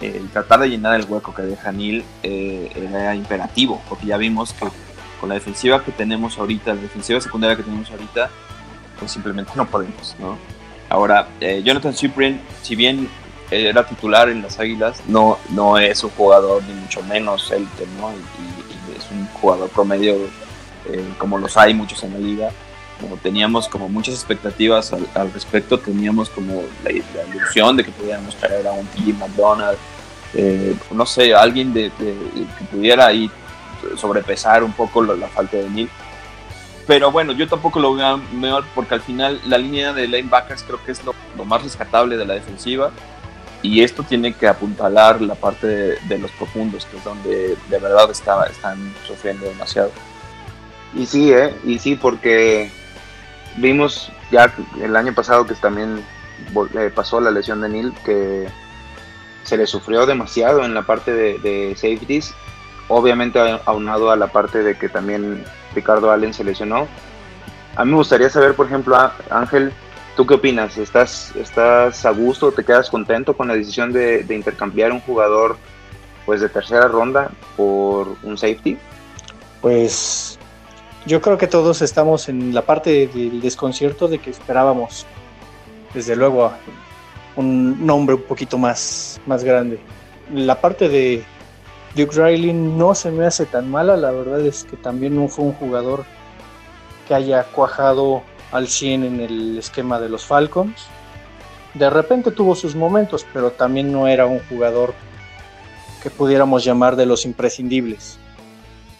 el 0.00 0.28
tratar 0.28 0.60
de 0.60 0.68
llenar 0.68 0.98
el 0.98 1.06
hueco 1.06 1.34
que 1.34 1.42
deja 1.42 1.72
Neil 1.72 2.04
era 2.22 3.14
imperativo, 3.14 3.82
porque 3.88 4.06
ya 4.06 4.18
vimos 4.18 4.52
que 4.52 4.66
con 5.20 5.28
la 5.28 5.34
defensiva 5.34 5.82
que 5.82 5.92
tenemos 5.92 6.38
ahorita, 6.38 6.74
la 6.74 6.80
defensiva 6.80 7.20
secundaria 7.20 7.56
que 7.56 7.62
tenemos 7.62 7.90
ahorita, 7.90 8.30
pues 8.98 9.12
simplemente 9.12 9.52
no 9.54 9.66
podemos, 9.66 10.16
¿no? 10.18 10.36
Ahora, 10.88 11.28
eh, 11.40 11.62
Jonathan 11.64 11.94
Cyprien, 11.94 12.40
si 12.62 12.76
bien 12.76 13.08
era 13.50 13.86
titular 13.86 14.28
en 14.28 14.42
las 14.42 14.58
Águilas, 14.58 15.02
no, 15.06 15.38
no 15.50 15.78
es 15.78 16.02
un 16.02 16.10
jugador 16.10 16.62
ni 16.64 16.74
mucho 16.74 17.02
menos 17.02 17.50
élite, 17.50 17.86
¿no? 17.98 18.10
Y, 18.12 18.96
es 18.96 19.10
un 19.10 19.26
jugador 19.40 19.68
promedio 19.68 20.14
eh, 20.86 21.04
como 21.18 21.38
los 21.38 21.56
hay 21.56 21.74
muchos 21.74 22.02
en 22.02 22.12
la 22.12 22.18
liga. 22.18 22.50
Como 23.00 23.16
teníamos 23.18 23.68
como 23.68 23.90
muchas 23.90 24.14
expectativas 24.14 24.92
al, 24.92 25.32
respecto, 25.32 25.78
teníamos 25.78 26.30
como 26.30 26.62
la, 26.82 26.90
ilusión 26.90 27.76
de 27.76 27.84
que 27.84 27.90
pudiéramos 27.90 28.34
traer 28.36 28.66
a 28.66 28.72
un 28.72 28.86
T. 28.86 29.12
McDonald, 29.12 29.76
eh, 30.32 30.74
no 30.92 31.04
sé, 31.04 31.34
alguien 31.34 31.74
de, 31.74 31.90
que 31.98 32.64
pudiera 32.70 33.06
ahí 33.06 33.30
sobrepesar 33.96 34.64
un 34.64 34.72
poco 34.72 35.02
la, 35.02 35.28
falta 35.28 35.56
de 35.56 35.68
Neil. 35.70 35.90
Pero 36.86 37.10
bueno, 37.10 37.32
yo 37.32 37.48
tampoco 37.48 37.80
lo 37.80 37.94
veo 37.94 38.18
mejor 38.32 38.64
porque 38.74 38.94
al 38.94 39.00
final 39.00 39.40
la 39.44 39.58
línea 39.58 39.92
de 39.92 40.06
linebackers 40.06 40.62
creo 40.62 40.82
que 40.84 40.92
es 40.92 41.02
lo, 41.04 41.14
más 41.44 41.62
rescatable 41.62 42.16
de 42.16 42.24
la 42.24 42.34
defensiva 42.34 42.92
y 43.62 43.82
esto 43.82 44.04
tiene 44.04 44.32
que 44.34 44.46
apuntalar 44.46 45.20
la 45.20 45.34
parte 45.34 45.66
de, 45.66 46.18
los 46.18 46.30
profundos, 46.32 46.86
que 46.86 46.98
es 46.98 47.04
donde 47.04 47.56
de 47.68 47.78
verdad 47.78 48.08
estaba, 48.10 48.46
están 48.46 48.94
sufriendo 49.06 49.46
demasiado. 49.46 49.90
Y 50.94 51.06
sí, 51.06 51.32
¿eh? 51.32 51.52
y 51.64 51.78
sí, 51.78 51.96
porque 51.96 52.70
vimos 53.56 54.12
ya 54.30 54.54
el 54.80 54.94
año 54.94 55.12
pasado 55.12 55.46
que 55.46 55.54
también 55.54 56.04
pasó 56.94 57.20
la 57.20 57.32
lesión 57.32 57.60
de 57.60 57.68
Neil, 57.68 57.92
que 58.04 58.46
se 59.42 59.56
le 59.56 59.66
sufrió 59.66 60.06
demasiado 60.06 60.64
en 60.64 60.74
la 60.74 60.82
parte 60.82 61.12
de 61.12 61.74
safeties 61.74 62.34
obviamente 62.88 63.38
aunado 63.64 64.10
a 64.10 64.16
la 64.16 64.28
parte 64.28 64.62
de 64.62 64.76
que 64.76 64.88
también 64.88 65.44
Ricardo 65.74 66.10
Allen 66.10 66.32
se 66.32 66.44
lesionó. 66.44 66.86
A 67.74 67.84
mí 67.84 67.90
me 67.90 67.98
gustaría 67.98 68.30
saber, 68.30 68.54
por 68.54 68.66
ejemplo, 68.66 68.96
Ángel, 69.30 69.72
¿tú 70.16 70.26
qué 70.26 70.34
opinas? 70.34 70.78
¿Estás, 70.78 71.34
estás 71.36 72.04
a 72.06 72.10
gusto? 72.10 72.52
¿Te 72.52 72.64
quedas 72.64 72.88
contento 72.88 73.36
con 73.36 73.48
la 73.48 73.54
decisión 73.54 73.92
de, 73.92 74.24
intercambiar 74.30 74.92
un 74.92 75.00
jugador 75.00 75.56
pues 76.24 76.40
de 76.40 76.48
tercera 76.48 76.88
ronda 76.88 77.30
por 77.56 78.16
un 78.22 78.38
safety? 78.38 78.78
Pues 79.60 80.38
yo 81.06 81.20
creo 81.20 81.38
que 81.38 81.46
todos 81.46 81.82
estamos 81.82 82.28
en 82.28 82.54
la 82.54 82.62
parte 82.62 83.08
del 83.08 83.40
desconcierto 83.40 84.08
de 84.08 84.18
que 84.18 84.30
esperábamos, 84.30 85.06
desde 85.92 86.16
luego, 86.16 86.52
un 87.36 87.84
nombre 87.84 88.14
un 88.14 88.22
poquito 88.22 88.58
más, 88.58 89.20
más 89.26 89.44
grande. 89.44 89.78
La 90.32 90.60
parte 90.60 90.88
de 90.88 91.24
Duke 91.96 92.14
Riley 92.14 92.52
no 92.52 92.94
se 92.94 93.10
me 93.10 93.24
hace 93.24 93.46
tan 93.46 93.70
mala, 93.70 93.96
la 93.96 94.10
verdad 94.10 94.40
es 94.40 94.64
que 94.64 94.76
también 94.76 95.16
no 95.16 95.28
fue 95.28 95.46
un 95.46 95.54
jugador 95.54 96.04
que 97.08 97.14
haya 97.14 97.44
cuajado 97.44 98.22
al 98.52 98.68
100 98.68 99.04
en 99.04 99.20
el 99.20 99.58
esquema 99.58 99.98
de 99.98 100.10
los 100.10 100.26
Falcons. 100.26 100.88
De 101.72 101.88
repente 101.88 102.32
tuvo 102.32 102.54
sus 102.54 102.74
momentos, 102.74 103.26
pero 103.32 103.50
también 103.50 103.92
no 103.92 104.08
era 104.08 104.26
un 104.26 104.40
jugador 104.48 104.92
que 106.02 106.10
pudiéramos 106.10 106.64
llamar 106.64 106.96
de 106.96 107.06
los 107.06 107.24
imprescindibles. 107.24 108.18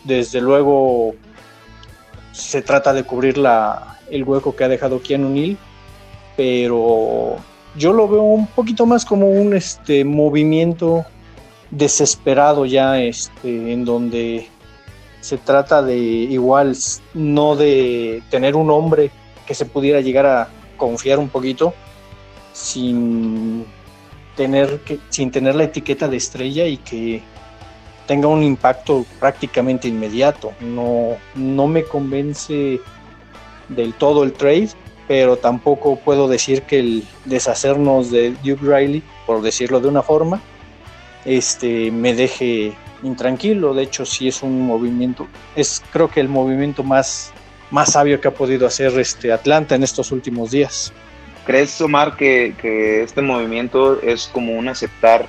Desde 0.05 0.41
luego 0.41 1.15
se 2.33 2.63
trata 2.63 2.95
de 2.95 3.05
cubrir 3.05 3.37
la, 3.37 3.99
el 4.11 4.25
hueco 4.25 4.57
que 4.57 4.65
ha 4.65 4.69
dejado 4.69 5.03
Keanu 5.03 5.29
Neal, 5.29 5.59
pero 6.35 7.37
yo 7.77 7.93
lo 7.93 8.09
veo 8.09 8.23
un 8.23 8.47
poquito 8.47 8.87
más 8.87 9.05
como 9.05 9.29
un 9.29 9.53
este, 9.53 10.03
movimiento 10.03 11.05
desesperado 11.77 12.65
ya, 12.65 13.01
este, 13.01 13.73
en 13.73 13.85
donde 13.85 14.49
se 15.21 15.39
trata 15.39 15.83
de 15.83 15.97
igual 15.97 16.77
no 17.15 17.57
de 17.57 18.23
tener 18.31 18.57
un 18.57 18.71
hombre 18.71 19.11
que 19.47 19.55
se 19.55 19.67
pudiera 19.67 20.01
llegar 20.01 20.27
a 20.27 20.49
confiar 20.77 21.19
un 21.19 21.29
poquito 21.29 21.75
sin 22.53 23.67
tener 24.37 24.81
que 24.81 24.99
sin 25.09 25.31
tener 25.31 25.55
la 25.55 25.65
etiqueta 25.65 26.09
de 26.09 26.17
estrella 26.17 26.67
y 26.67 26.77
que 26.79 27.23
tenga 28.07 28.29
un 28.29 28.43
impacto 28.43 29.05
prácticamente 29.19 29.89
inmediato. 29.89 30.53
No, 30.61 31.17
no 31.35 31.67
me 31.67 31.83
convence 31.83 32.81
del 33.69 33.95
todo 33.95 34.23
el 34.23 34.33
trade, 34.33 34.71
pero 35.09 35.37
tampoco 35.37 35.97
puedo 35.97 36.29
decir 36.29 36.62
que 36.62 36.79
el 36.79 37.05
deshacernos 37.25 38.11
de 38.11 38.31
Duke 38.45 38.62
Riley, 38.62 39.03
por 39.27 39.43
decirlo 39.43 39.81
de 39.81 39.89
una 39.89 40.03
forma, 40.03 40.41
este, 41.27 41.91
me 41.91 42.15
deje 42.15 42.73
intranquilo. 43.03 43.75
De 43.75 43.83
hecho, 43.83 44.07
sí 44.07 44.29
es 44.29 44.43
un 44.43 44.67
movimiento, 44.67 45.27
es 45.55 45.83
creo 45.93 46.09
que 46.09 46.21
el 46.21 46.29
movimiento 46.29 46.83
más, 46.83 47.33
más 47.71 47.93
sabio 47.93 48.21
que 48.21 48.29
ha 48.29 48.35
podido 48.35 48.67
hacer 48.67 48.99
este 48.99 49.33
Atlanta 49.33 49.75
en 49.75 49.83
estos 49.83 50.12
últimos 50.12 50.51
días. 50.51 50.93
¿Crees, 51.45 51.81
Omar, 51.81 52.17
que, 52.17 52.55
que 52.61 53.03
este 53.03 53.23
movimiento 53.23 54.01
es 54.01 54.29
como 54.33 54.53
un 54.53 54.69
aceptar 54.69 55.27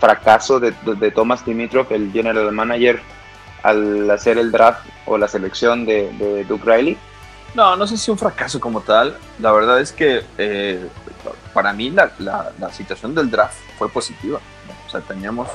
fracaso 0.00 0.58
de, 0.58 0.74
de, 0.98 1.10
Thomas 1.12 1.44
Dimitrov, 1.44 1.92
el 1.92 2.10
general 2.10 2.50
manager, 2.50 3.00
al 3.62 4.10
hacer 4.10 4.38
el 4.38 4.50
draft 4.50 4.84
o 5.06 5.16
la 5.16 5.28
selección 5.28 5.86
de, 5.86 6.10
de 6.18 6.44
Duke 6.44 6.64
Riley? 6.64 6.98
No, 7.54 7.76
no 7.76 7.86
sé 7.86 7.96
si 7.96 8.10
un 8.10 8.18
fracaso 8.18 8.58
como 8.58 8.80
tal. 8.80 9.16
La 9.38 9.52
verdad 9.52 9.80
es 9.80 9.92
que 9.92 10.22
eh, 10.38 10.88
para 11.52 11.72
mí 11.72 11.90
la, 11.90 12.10
la, 12.18 12.72
situación 12.72 13.14
del 13.14 13.30
draft 13.30 13.58
fue 13.78 13.88
positiva. 13.88 14.40
Sea, 14.92 15.00
teníamos 15.00 15.48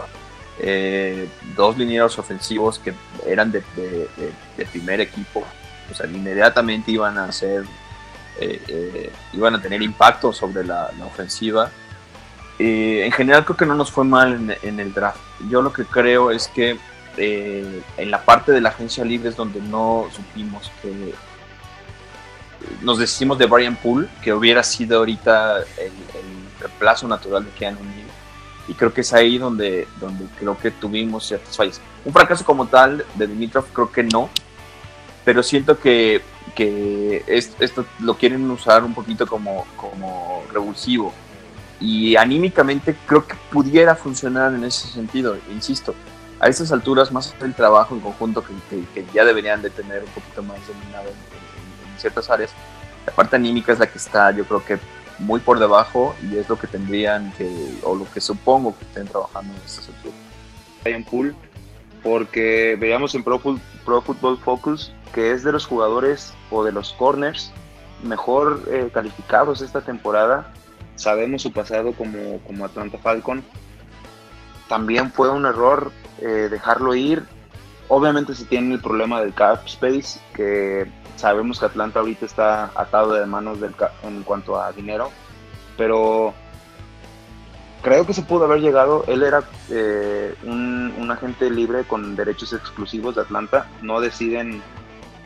eh, 0.60 1.30
dos 1.56 1.78
linieros 1.78 2.17
ofensivos 2.17 2.80
que 2.80 2.93
eran 3.26 3.52
de, 3.52 3.63
primer 4.71 5.02
equipo. 5.02 5.45
O 5.91 5.95
sea, 5.95 6.08
inmediatamente 6.08 6.91
iban 6.91 7.17
a 7.17 7.32
ser, 7.32 7.63
eh, 8.39 8.62
eh, 8.67 9.12
iban 9.34 9.56
a 9.56 9.62
tener 9.62 9.82
impacto 9.82 10.34
sobre 10.34 10.63
la, 10.63 10.89
ofensiva. 11.06 11.69
en 12.60 13.12
general 13.12 13.45
creo 13.45 13.56
que 13.56 13.65
no 13.65 13.76
nos 13.76 13.91
fue 13.91 14.04
mal 14.04 14.58
en, 14.63 14.80
el 14.80 14.93
draft. 14.93 15.21
Yo 15.50 15.62
lo 15.62 15.71
que 15.71 15.86
creo 15.86 16.32
es 16.32 16.47
que 16.47 16.78
en 17.17 18.12
la 18.12 18.21
parte 18.23 18.52
de 18.52 18.62
la 18.62 18.69
agencia 18.69 19.04
libre 19.04 19.30
es 19.30 19.36
donde 19.36 19.60
no 19.62 20.08
supimos 20.12 20.71
que 20.82 21.13
nos 22.82 22.97
decimos 22.97 23.38
de 23.38 23.45
Brian 23.45 23.76
Poole, 23.76 24.08
que 24.21 24.34
hubiera 24.34 24.63
sido 24.63 25.00
ahorita 25.00 25.60
el, 25.60 25.91
reemplazo 26.60 27.08
natural 27.08 27.45
de 27.45 27.52
Keanu 27.52 27.84
Neal. 27.84 28.07
Y 28.67 28.73
creo 28.73 28.93
que 28.93 29.01
es 29.01 29.13
ahí 29.13 29.38
donde, 29.38 29.88
donde 29.99 30.25
creo 30.38 30.58
que 30.58 30.71
tuvimos 30.71 31.25
ciertas 31.27 31.56
fallas. 31.56 31.82
Un 32.03 32.13
fracaso 32.13 32.43
como 32.43 32.67
tal 32.67 33.06
de 33.15 33.27
Dimitrov 33.27 33.65
creo 33.73 33.91
que 33.91 34.03
no, 34.03 34.30
pero 35.23 35.43
siento 35.43 35.80
que, 35.80 36.21
que 36.56 37.23
esto 37.27 37.86
lo 37.99 38.15
quieren 38.15 38.49
usar 38.49 38.84
un 38.84 38.93
poquito 38.93 39.27
como, 39.27 39.65
como 39.75 40.43
revulsivo. 40.51 41.13
Y 41.80 42.15
anímicamente 42.15 42.95
creo 43.06 43.27
que 43.27 43.36
pudiera 43.51 43.95
funcionar 43.95 44.53
en 44.53 44.63
ese 44.63 44.88
sentido, 44.88 45.38
insisto. 45.51 45.93
A 46.39 46.47
estas 46.47 46.71
alturas, 46.71 47.12
más 47.12 47.36
el 47.41 47.53
trabajo 47.53 47.95
en 47.95 48.01
conjunto 48.01 48.43
que, 48.43 48.53
que, 48.93 49.06
ya 49.13 49.25
deberían 49.25 49.62
de 49.62 49.69
tener 49.69 50.03
un 50.03 50.10
poquito 50.12 50.43
más 50.43 50.60
dominado 50.67 51.10
ciertas 51.97 52.30
áreas. 52.30 52.51
La 53.06 53.13
parte 53.13 53.36
anímica 53.36 53.73
es 53.73 53.80
la 53.80 53.88
que 53.88 53.97
está, 53.97 54.32
yo 54.32 54.45
creo 54.45 54.63
que 54.63 54.80
muy 55.19 55.39
por 55.39 55.60
debajo 55.60 56.15
y 56.23 56.38
es 56.38 56.47
lo 56.49 56.58
que 56.58 56.67
tendrían 56.67 57.32
que, 57.38 57.80
o 57.84 57.95
lo 57.95 58.10
que 58.12 58.21
supongo 58.21 58.77
que 58.77 58.86
estén 58.86 59.08
trabajando 59.08 59.53
en 59.53 59.62
esta 59.65 59.82
sector. 59.82 60.12
Brian 60.84 61.03
Pool, 61.03 61.36
porque 62.03 62.77
veíamos 62.80 63.15
en 63.15 63.23
Pro, 63.23 63.39
Pro, 63.39 64.01
Football 64.01 64.38
Focus 64.38 64.91
que 65.13 65.32
es 65.32 65.43
de 65.43 65.51
los 65.51 65.65
jugadores 65.65 66.34
o 66.51 66.63
de 66.63 66.71
los 66.71 66.93
corners 66.93 67.51
mejor 68.03 68.63
eh, 68.69 68.89
calificados 68.93 69.62
esta 69.62 69.82
temporada. 69.82 70.53
Sabemos 70.95 71.41
su 71.41 71.51
pasado 71.51 71.93
como, 71.93 72.39
como 72.45 72.65
Atlanta 72.65 72.97
Falcon. 72.97 73.43
También 74.67 75.12
fue 75.12 75.30
un 75.30 75.45
error 75.45 75.91
eh, 76.19 76.47
dejarlo 76.49 76.95
ir. 76.95 77.23
Obviamente 77.89 78.36
se 78.36 78.45
tiene 78.45 78.76
el 78.76 78.82
problema 78.82 79.21
del 79.21 79.34
cap 79.34 79.65
space, 79.65 80.19
que 80.34 80.88
Sabemos 81.17 81.60
que 81.60 81.65
Atlanta 81.65 82.00
ahorita 82.00 82.28
está 82.28 82.71
atado 82.76 83.13
de 83.13 83.26
manos 83.26 83.60
del, 83.60 83.73
en 84.04 84.21
cuanto 84.21 84.62
a 84.62 84.71
dinero, 84.71 85.10
pero 85.76 86.32
creo 87.82 88.06
que 88.06 88.13
se 88.13 88.21
pudo 88.21 88.45
haber 88.45 88.62
llegado. 88.62 89.04
Él 89.08 89.23
era 89.23 89.43
eh, 89.71 90.36
un, 90.43 90.93
un, 90.95 91.10
agente 91.10 91.50
libre 91.50 91.86
con 91.86 92.15
derechos 92.15 92.54
exclusivos 92.54 93.15
de 93.15 93.21
Atlanta. 93.21 93.67
No 93.82 94.00
deciden 94.00 94.62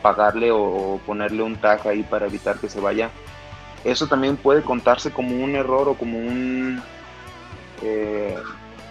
pagarle 0.00 0.50
o, 0.50 0.98
ponerle 1.04 1.42
un 1.42 1.56
tag 1.56 1.86
ahí 1.86 2.02
para 2.04 2.26
evitar 2.26 2.56
que 2.56 2.70
se 2.70 2.80
vaya. 2.80 3.10
Eso 3.84 4.06
también 4.06 4.38
puede 4.38 4.62
contarse 4.62 5.10
como 5.12 5.44
un 5.44 5.54
error 5.54 5.90
o 5.90 5.94
como 5.94 6.16
un. 6.16 6.82
Eh, 7.82 8.38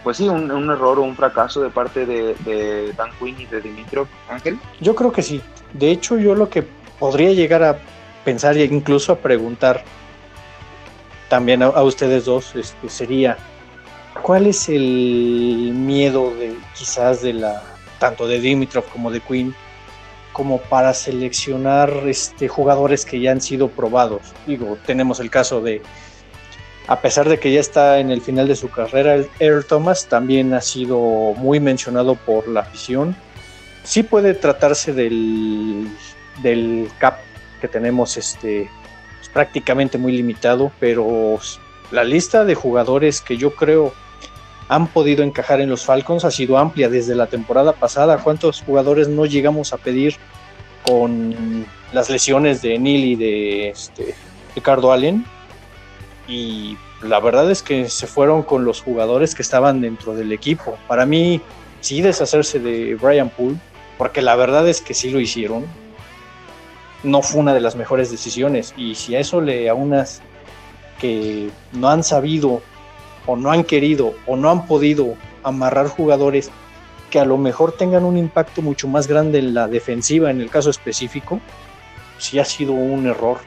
pues 0.03 0.17
sí, 0.17 0.27
un, 0.27 0.49
error 0.69 0.99
o 0.99 1.03
un 1.03 1.15
fracaso 1.15 1.61
de 1.61 1.69
parte 1.69 2.05
de, 2.05 2.35
de, 2.45 2.93
Dan 2.93 3.11
Quinn 3.19 3.39
y 3.39 3.45
de 3.45 3.61
Dimitrov, 3.61 4.07
Ángel. 4.29 4.59
Yo 4.79 4.95
creo 4.95 5.11
que 5.11 5.21
sí. 5.21 5.41
De 5.73 5.91
hecho, 5.91 6.17
yo 6.17 6.35
lo 6.35 6.49
que 6.49 6.63
podría 6.99 7.31
llegar 7.33 7.63
a 7.63 7.77
pensar 8.25 8.57
e 8.57 8.65
incluso 8.65 9.13
a 9.13 9.17
preguntar 9.17 9.83
también 11.29 11.63
a, 11.63 11.67
a 11.67 11.83
ustedes 11.83 12.25
dos 12.25 12.55
este, 12.55 12.89
sería 12.89 13.37
¿Cuál 14.21 14.45
es 14.45 14.69
el 14.69 15.71
miedo 15.73 16.33
de 16.35 16.55
quizás 16.77 17.21
de 17.21 17.33
la 17.33 17.63
tanto 17.97 18.27
de 18.27 18.39
Dimitrov 18.39 18.85
como 18.85 19.09
de 19.09 19.19
Queen 19.19 19.55
como 20.31 20.59
para 20.59 20.93
seleccionar 20.93 21.89
este 22.05 22.47
jugadores 22.47 23.03
que 23.03 23.19
ya 23.19 23.31
han 23.31 23.41
sido 23.41 23.69
probados? 23.69 24.21
Digo, 24.45 24.77
tenemos 24.85 25.19
el 25.19 25.31
caso 25.31 25.61
de 25.61 25.81
a 26.87 26.99
pesar 27.01 27.29
de 27.29 27.39
que 27.39 27.51
ya 27.51 27.59
está 27.59 27.99
en 27.99 28.11
el 28.11 28.21
final 28.21 28.47
de 28.47 28.55
su 28.55 28.69
carrera, 28.69 29.15
el 29.15 29.29
Earl 29.39 29.65
Thomas 29.65 30.07
también 30.07 30.53
ha 30.53 30.61
sido 30.61 30.99
muy 31.37 31.59
mencionado 31.59 32.15
por 32.15 32.47
la 32.47 32.61
afición. 32.61 33.15
Sí 33.83 34.03
puede 34.03 34.33
tratarse 34.33 34.93
del, 34.93 35.87
cap 36.97 37.19
que 37.59 37.67
tenemos 37.67 38.17
este 38.17 38.69
pues, 39.19 39.29
prácticamente 39.29 39.97
muy 39.97 40.11
limitado, 40.13 40.71
pero 40.79 41.39
la 41.91 42.03
lista 42.03 42.45
de 42.45 42.55
jugadores 42.55 43.21
que 43.21 43.37
yo 43.37 43.55
creo 43.55 43.93
han 44.67 44.87
podido 44.87 45.23
encajar 45.23 45.59
en 45.61 45.69
los 45.69 45.83
Falcons 45.83 46.23
ha 46.23 46.31
sido 46.31 46.57
amplia 46.57 46.89
desde 46.89 47.13
la 47.13 47.27
temporada 47.27 47.73
pasada. 47.73 48.17
¿Cuántos 48.17 48.61
jugadores 48.61 49.07
no 49.09 49.25
llegamos 49.25 49.73
a 49.73 49.77
pedir 49.77 50.15
con 50.85 51.65
las 51.91 52.09
lesiones 52.09 52.61
de 52.61 52.79
Neil 52.79 53.03
y 53.03 53.15
de 53.15 53.69
este, 53.69 54.15
Ricardo 54.55 54.91
Allen? 54.91 55.25
Y 56.27 56.77
la 57.01 57.19
verdad 57.19 57.49
es 57.49 57.63
que 57.63 57.89
se 57.89 58.07
fueron 58.07 58.43
con 58.43 58.63
los 58.65 58.81
jugadores 58.81 59.35
que 59.35 59.41
estaban 59.41 59.81
dentro 59.81 60.13
del 60.13 60.31
equipo. 60.31 60.77
Para 60.87 61.05
mí, 61.05 61.41
sí 61.81 62.01
deshacerse 62.01 62.59
de 62.59 62.95
Brian 62.95 63.29
Poole, 63.29 63.57
porque 63.97 64.21
la 64.21 64.35
verdad 64.35 64.67
es 64.67 64.81
que 64.81 64.93
sí 64.93 65.09
lo 65.09 65.19
hicieron. 65.19 65.65
No 67.03 67.21
fue 67.21 67.41
una 67.41 67.53
de 67.53 67.61
las 67.61 67.75
mejores 67.75 68.11
decisiones. 68.11 68.73
Y 68.77 68.95
si 68.95 69.15
a 69.15 69.19
eso 69.19 69.41
le 69.41 69.67
aunas 69.69 70.21
que 70.99 71.49
no 71.73 71.89
han 71.89 72.03
sabido 72.03 72.61
o 73.25 73.35
no 73.35 73.51
han 73.51 73.63
querido 73.63 74.13
o 74.27 74.35
no 74.35 74.49
han 74.49 74.67
podido 74.67 75.15
amarrar 75.43 75.87
jugadores 75.87 76.51
que 77.09 77.19
a 77.19 77.25
lo 77.25 77.37
mejor 77.37 77.73
tengan 77.73 78.03
un 78.05 78.17
impacto 78.17 78.61
mucho 78.61 78.87
más 78.87 79.07
grande 79.07 79.39
en 79.39 79.53
la 79.53 79.67
defensiva 79.67 80.31
en 80.31 80.41
el 80.41 80.49
caso 80.49 80.69
específico, 80.69 81.41
sí 82.17 82.39
ha 82.39 82.45
sido 82.45 82.73
un 82.73 83.05
error. 83.05 83.39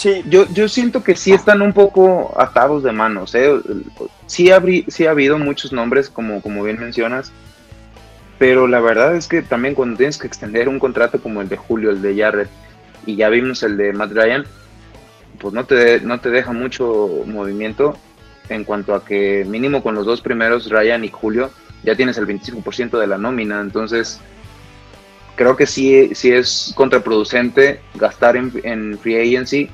Sí, 0.00 0.24
yo, 0.30 0.46
yo 0.54 0.66
siento 0.66 1.04
que 1.04 1.14
sí 1.14 1.30
están 1.32 1.60
un 1.60 1.74
poco 1.74 2.32
atados 2.40 2.82
de 2.82 2.90
manos. 2.90 3.34
¿eh? 3.34 3.52
Sí, 4.24 4.50
habrí, 4.50 4.86
sí 4.88 5.04
ha 5.04 5.10
habido 5.10 5.36
muchos 5.36 5.74
nombres, 5.74 6.08
como, 6.08 6.40
como 6.40 6.62
bien 6.62 6.80
mencionas, 6.80 7.32
pero 8.38 8.66
la 8.66 8.80
verdad 8.80 9.14
es 9.14 9.28
que 9.28 9.42
también 9.42 9.74
cuando 9.74 9.98
tienes 9.98 10.16
que 10.16 10.26
extender 10.26 10.70
un 10.70 10.78
contrato 10.78 11.20
como 11.20 11.42
el 11.42 11.50
de 11.50 11.58
Julio, 11.58 11.90
el 11.90 12.00
de 12.00 12.16
Jarrett, 12.16 12.48
y 13.04 13.16
ya 13.16 13.28
vimos 13.28 13.62
el 13.62 13.76
de 13.76 13.92
Matt 13.92 14.12
Ryan, 14.12 14.46
pues 15.38 15.52
no 15.52 15.66
te, 15.66 16.00
no 16.00 16.18
te 16.18 16.30
deja 16.30 16.52
mucho 16.52 17.22
movimiento 17.26 17.98
en 18.48 18.64
cuanto 18.64 18.94
a 18.94 19.04
que 19.04 19.44
mínimo 19.46 19.82
con 19.82 19.94
los 19.94 20.06
dos 20.06 20.22
primeros, 20.22 20.70
Ryan 20.70 21.04
y 21.04 21.10
Julio, 21.10 21.50
ya 21.82 21.94
tienes 21.94 22.16
el 22.16 22.26
25% 22.26 22.98
de 22.98 23.06
la 23.06 23.18
nómina. 23.18 23.60
Entonces, 23.60 24.18
creo 25.36 25.56
que 25.56 25.66
sí, 25.66 26.14
sí 26.14 26.32
es 26.32 26.72
contraproducente 26.74 27.82
gastar 27.96 28.38
en, 28.38 28.50
en, 28.64 28.98
free 28.98 29.20
agency 29.20 29.68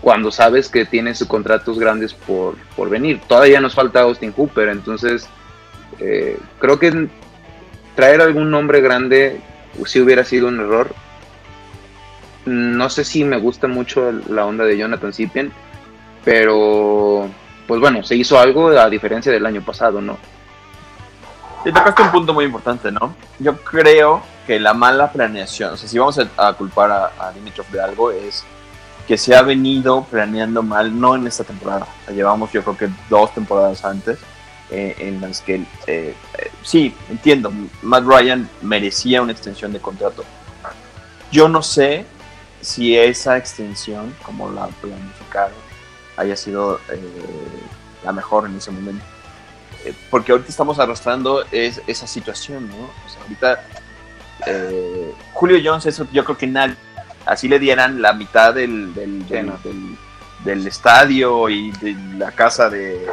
cuando 0.00 0.30
sabes 0.30 0.68
que 0.68 0.86
tienes 0.86 1.22
contratos 1.24 1.78
grandes 1.78 2.14
por, 2.14 2.56
por 2.76 2.88
venir. 2.88 3.20
Todavía 3.26 3.60
nos 3.60 3.74
falta 3.74 4.00
Austin 4.02 4.32
Hooper, 4.32 4.68
entonces 4.68 5.28
eh, 5.98 6.38
creo 6.58 6.78
que 6.78 7.08
traer 7.94 8.20
algún 8.20 8.50
nombre 8.50 8.80
grande 8.80 9.40
sí 9.84 10.00
hubiera 10.00 10.24
sido 10.24 10.48
un 10.48 10.60
error 10.60 10.94
no 12.46 12.88
sé 12.88 13.04
si 13.04 13.24
me 13.24 13.38
gusta 13.38 13.68
mucho 13.68 14.12
la 14.28 14.46
onda 14.46 14.64
de 14.64 14.76
Jonathan 14.76 15.12
Sipien, 15.12 15.52
pero 16.24 17.28
pues 17.66 17.80
bueno, 17.80 18.02
se 18.02 18.16
hizo 18.16 18.38
algo 18.38 18.68
a 18.68 18.88
diferencia 18.88 19.30
del 19.30 19.46
año 19.46 19.62
pasado, 19.62 20.00
¿no? 20.00 20.18
Y 21.64 21.72
tocaste 21.72 22.02
un 22.02 22.10
punto 22.10 22.32
muy 22.32 22.46
importante, 22.46 22.90
¿no? 22.90 23.14
Yo 23.38 23.56
creo 23.58 24.22
que 24.46 24.58
la 24.58 24.72
mala 24.72 25.12
planeación, 25.12 25.74
o 25.74 25.76
sea, 25.76 25.88
si 25.88 25.98
vamos 25.98 26.18
a, 26.36 26.52
culpar 26.54 26.90
a, 26.90 27.32
Dimitrov 27.32 27.68
de 27.68 27.82
algo, 27.82 28.10
es 28.10 28.44
que 29.10 29.18
se 29.18 29.34
ha 29.34 29.42
venido 29.42 30.04
planeando 30.04 30.62
mal, 30.62 31.00
no 31.00 31.16
en 31.16 31.26
esta 31.26 31.42
temporada, 31.42 31.84
llevamos 32.14 32.52
yo 32.52 32.62
creo 32.62 32.76
que 32.76 32.88
dos 33.08 33.34
temporadas 33.34 33.84
antes, 33.84 34.20
eh, 34.70 34.94
en 35.00 35.20
las 35.20 35.40
que, 35.40 35.56
eh, 35.56 35.64
eh, 35.88 36.50
sí, 36.62 36.94
entiendo, 37.08 37.52
Matt 37.82 38.04
Ryan 38.04 38.48
merecía 38.62 39.20
una 39.20 39.32
extensión 39.32 39.72
de 39.72 39.80
contrato. 39.80 40.24
Yo 41.32 41.48
no 41.48 41.60
sé 41.60 42.04
si 42.60 42.96
esa 42.96 43.36
extensión, 43.36 44.14
como 44.22 44.48
la 44.48 44.68
planificaron, 44.68 45.58
haya 46.16 46.36
sido 46.36 46.78
la 48.04 48.12
mejor 48.12 48.46
en 48.46 48.58
ese 48.58 48.70
momento. 48.70 49.04
Porque 50.08 50.30
ahorita 50.30 50.50
estamos 50.50 50.78
arrastrando 50.78 51.44
es, 51.50 51.82
esa 51.88 52.06
situación, 52.06 52.68
¿no? 52.68 52.76
O 52.76 53.08
sea, 53.08 53.22
ahorita 53.22 53.64
Julio 55.32 55.58
Jones, 55.64 55.86
eso 55.86 56.06
yo 56.12 56.24
creo 56.24 56.38
que 56.38 56.46
nadie, 56.46 56.76
así 57.26 57.48
le 57.48 57.58
dieran 57.58 58.02
la 58.02 58.12
mitad 58.12 58.54
del, 58.54 58.94
del, 58.94 59.26
del, 59.28 59.52
del, 59.62 59.96
del 60.44 60.66
estadio 60.66 61.48
y 61.48 61.70
de 61.72 61.94
la 62.16 62.32
casa 62.32 62.68
de, 62.70 63.06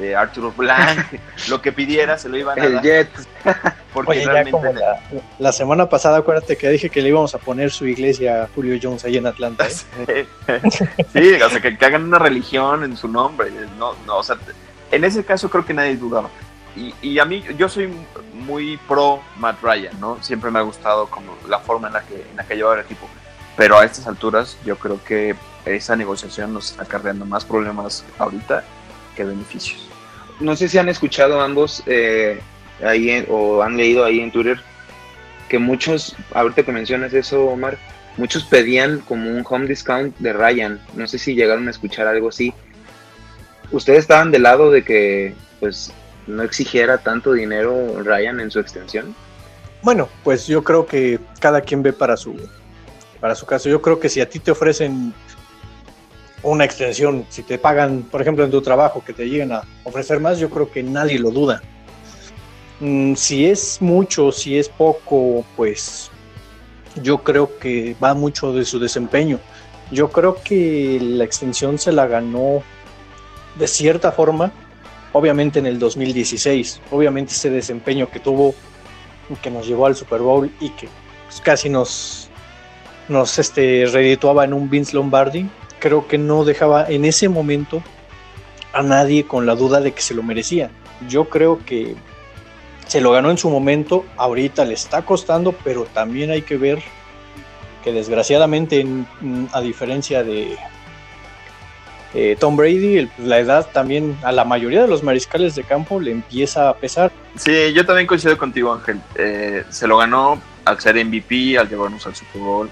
de 0.00 0.16
Arturo 0.16 0.52
Blanc, 0.56 1.06
lo 1.48 1.60
que 1.62 1.72
pidiera 1.72 2.18
se 2.18 2.28
lo 2.28 2.36
iban 2.36 2.58
a 2.58 2.64
el 2.64 2.74
dar. 2.74 2.82
Jet. 2.82 3.10
Porque 3.92 4.12
Oye, 4.12 4.24
realmente 4.24 4.52
como 4.52 4.72
la, 4.72 5.00
la, 5.38 5.52
semana 5.52 5.88
pasada, 5.88 6.18
acuérdate 6.18 6.56
que 6.56 6.68
dije 6.68 6.90
que 6.90 7.02
le 7.02 7.08
íbamos 7.08 7.34
a 7.34 7.38
poner 7.38 7.72
su 7.72 7.86
iglesia 7.86 8.44
a 8.44 8.48
Julio 8.54 8.78
Jones 8.80 9.04
ahí 9.04 9.16
en 9.16 9.26
Atlanta. 9.26 9.66
¿eh? 10.06 10.26
sí, 11.12 11.32
o 11.42 11.50
sea, 11.50 11.60
que, 11.60 11.76
que, 11.76 11.84
hagan 11.84 12.04
una 12.04 12.20
religión 12.20 12.84
en 12.84 12.96
su 12.96 13.08
nombre. 13.08 13.50
No, 13.78 13.94
no, 14.06 14.18
o 14.18 14.22
sea, 14.22 14.36
en 14.92 15.04
ese 15.04 15.24
caso 15.24 15.50
creo 15.50 15.66
que 15.66 15.74
nadie 15.74 15.96
dudaba. 15.96 16.30
Y, 16.76 16.94
y, 17.02 17.18
a 17.18 17.24
mí, 17.24 17.42
yo 17.58 17.68
soy 17.68 17.92
muy 18.32 18.76
pro 18.88 19.20
Matt 19.38 19.60
Ryan, 19.60 19.98
¿no? 19.98 20.22
Siempre 20.22 20.52
me 20.52 20.60
ha 20.60 20.62
gustado 20.62 21.08
como 21.08 21.36
la 21.48 21.58
forma 21.58 21.88
en 21.88 21.94
la 21.94 22.02
que, 22.02 22.14
en 22.14 22.36
la 22.36 22.44
que 22.44 22.54
lleva 22.54 22.74
el 22.74 22.80
equipo. 22.80 23.08
Pero 23.56 23.78
a 23.78 23.84
estas 23.84 24.06
alturas, 24.06 24.56
yo 24.64 24.76
creo 24.76 25.02
que 25.04 25.34
esa 25.64 25.96
negociación 25.96 26.54
nos 26.54 26.70
está 26.70 26.84
acarreando 26.84 27.26
más 27.26 27.44
problemas 27.44 28.04
ahorita 28.18 28.64
que 29.14 29.24
beneficios 29.24 29.90
no 30.40 30.56
sé 30.56 30.68
si 30.68 30.78
han 30.78 30.88
escuchado 30.88 31.40
ambos 31.40 31.82
eh, 31.86 32.40
ahí 32.82 33.10
en, 33.10 33.26
o 33.28 33.62
han 33.62 33.76
leído 33.76 34.04
ahí 34.04 34.20
en 34.20 34.32
Twitter 34.32 34.60
que 35.48 35.58
muchos, 35.58 36.16
ahorita 36.32 36.62
que 36.62 36.72
mencionas 36.72 37.12
eso, 37.12 37.44
Omar, 37.46 37.76
muchos 38.16 38.44
pedían 38.44 39.00
como 39.00 39.30
un 39.30 39.44
home 39.48 39.66
discount 39.66 40.16
de 40.18 40.32
Ryan. 40.32 40.80
No 40.94 41.08
sé 41.08 41.18
si 41.18 41.34
llegaron 41.34 41.66
a 41.66 41.72
escuchar 41.72 42.06
algo 42.06 42.28
así. 42.28 42.54
¿Ustedes 43.72 44.00
estaban 44.00 44.30
del 44.30 44.44
lado 44.44 44.70
de 44.70 44.84
que 44.84 45.34
pues 45.58 45.92
no 46.28 46.44
exigiera 46.44 46.98
tanto 46.98 47.32
dinero 47.32 48.00
Ryan 48.02 48.38
en 48.38 48.52
su 48.52 48.60
extensión? 48.60 49.14
Bueno, 49.82 50.08
pues 50.22 50.46
yo 50.46 50.62
creo 50.62 50.86
que 50.86 51.18
cada 51.40 51.62
quien 51.62 51.82
ve 51.82 51.92
para 51.92 52.16
su 52.16 52.32
para 53.20 53.34
su 53.34 53.46
caso. 53.46 53.68
Yo 53.68 53.80
creo 53.82 54.00
que 54.00 54.08
si 54.08 54.20
a 54.20 54.28
ti 54.28 54.38
te 54.38 54.50
ofrecen 54.50 55.12
una 56.42 56.64
extensión, 56.64 57.26
si 57.28 57.42
te 57.42 57.58
pagan, 57.58 58.02
por 58.10 58.22
ejemplo, 58.22 58.44
en 58.44 58.50
tu 58.50 58.62
trabajo, 58.62 59.04
que 59.04 59.12
te 59.12 59.28
lleguen 59.28 59.52
a 59.52 59.62
ofrecer 59.84 60.20
más, 60.20 60.38
yo 60.38 60.48
creo 60.50 60.70
que 60.70 60.82
nadie 60.82 61.18
lo 61.18 61.30
duda. 61.30 61.62
Mm, 62.80 63.14
si 63.14 63.46
es 63.46 63.80
mucho, 63.80 64.32
si 64.32 64.58
es 64.58 64.68
poco, 64.68 65.44
pues 65.56 66.10
yo 67.02 67.18
creo 67.18 67.58
que 67.58 67.94
va 68.02 68.14
mucho 68.14 68.52
de 68.52 68.64
su 68.64 68.78
desempeño. 68.78 69.38
Yo 69.90 70.10
creo 70.10 70.36
que 70.42 70.98
la 71.00 71.24
extensión 71.24 71.78
se 71.78 71.92
la 71.92 72.06
ganó 72.06 72.62
de 73.58 73.66
cierta 73.66 74.12
forma, 74.12 74.50
obviamente 75.12 75.58
en 75.58 75.66
el 75.66 75.78
2016. 75.78 76.80
Obviamente 76.90 77.32
ese 77.32 77.50
desempeño 77.50 78.10
que 78.10 78.20
tuvo, 78.20 78.54
que 79.42 79.50
nos 79.50 79.66
llevó 79.66 79.86
al 79.86 79.96
Super 79.96 80.20
Bowl 80.20 80.50
y 80.60 80.70
que 80.70 80.88
pues, 81.26 81.40
casi 81.40 81.68
nos, 81.68 82.29
nos 83.10 83.38
este, 83.38 83.84
redituaba 83.86 84.44
en 84.44 84.54
un 84.54 84.70
Vince 84.70 84.94
Lombardi, 84.94 85.48
creo 85.78 86.08
que 86.08 86.16
no 86.16 86.44
dejaba 86.44 86.86
en 86.88 87.04
ese 87.04 87.28
momento 87.28 87.82
a 88.72 88.82
nadie 88.82 89.26
con 89.26 89.44
la 89.44 89.54
duda 89.54 89.80
de 89.80 89.92
que 89.92 90.00
se 90.00 90.14
lo 90.14 90.22
merecía. 90.22 90.70
Yo 91.08 91.28
creo 91.28 91.58
que 91.66 91.96
se 92.86 93.00
lo 93.00 93.12
ganó 93.12 93.30
en 93.30 93.38
su 93.38 93.50
momento, 93.50 94.04
ahorita 94.16 94.64
le 94.64 94.74
está 94.74 95.02
costando, 95.02 95.52
pero 95.64 95.84
también 95.84 96.30
hay 96.30 96.42
que 96.42 96.56
ver 96.56 96.82
que 97.84 97.92
desgraciadamente, 97.92 98.86
a 99.52 99.60
diferencia 99.60 100.22
de, 100.22 100.56
eh, 102.12 102.36
Tom 102.38 102.56
Brady, 102.56 103.08
la 103.18 103.38
edad 103.38 103.68
también 103.72 104.16
a 104.22 104.32
la 104.32 104.44
mayoría 104.44 104.82
de 104.82 104.88
los 104.88 105.02
mariscales 105.02 105.54
de 105.54 105.62
campo 105.62 106.00
le 106.00 106.10
empieza 106.10 106.68
a 106.68 106.76
pesar. 106.76 107.12
Sí, 107.36 107.72
yo 107.72 107.86
también 107.86 108.06
coincido 108.06 108.36
contigo, 108.36 108.72
Ángel. 108.72 109.00
Eh, 109.14 109.64
se 109.70 109.86
lo 109.86 109.96
ganó 109.96 110.40
al 110.64 110.80
ser 110.80 111.02
MVP, 111.04 111.56
al 111.58 111.68
llevarnos 111.68 112.06
al 112.06 112.14
Super 112.16 112.42
Bowl. 112.42 112.70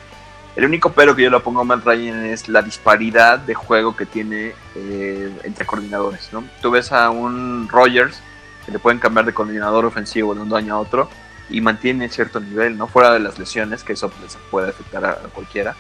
El 0.58 0.64
único 0.64 0.92
pero 0.92 1.14
que 1.14 1.22
yo 1.22 1.30
le 1.30 1.38
pongo 1.38 1.60
a 1.60 1.64
Matt 1.64 1.84
Ryan 1.84 2.26
es 2.26 2.48
la 2.48 2.62
disparidad 2.62 3.38
de 3.38 3.54
juego 3.54 3.94
que 3.94 4.06
tiene 4.06 4.54
eh, 4.74 5.32
entre 5.44 5.64
coordinadores. 5.64 6.30
¿no? 6.32 6.42
Tú 6.60 6.72
ves 6.72 6.90
a 6.90 7.10
un 7.10 7.68
Rogers 7.68 8.20
que 8.66 8.72
le 8.72 8.80
pueden 8.80 8.98
cambiar 8.98 9.24
de 9.24 9.32
coordinador 9.32 9.86
ofensivo 9.86 10.34
de 10.34 10.40
un 10.40 10.52
año 10.52 10.74
a 10.74 10.80
otro 10.80 11.08
y 11.48 11.60
mantiene 11.60 12.08
cierto 12.08 12.40
nivel, 12.40 12.76
no 12.76 12.88
fuera 12.88 13.12
de 13.12 13.20
las 13.20 13.38
lesiones, 13.38 13.84
que 13.84 13.92
eso 13.92 14.10
puede 14.50 14.70
afectar 14.70 15.06
a 15.06 15.14
cualquiera 15.32 15.76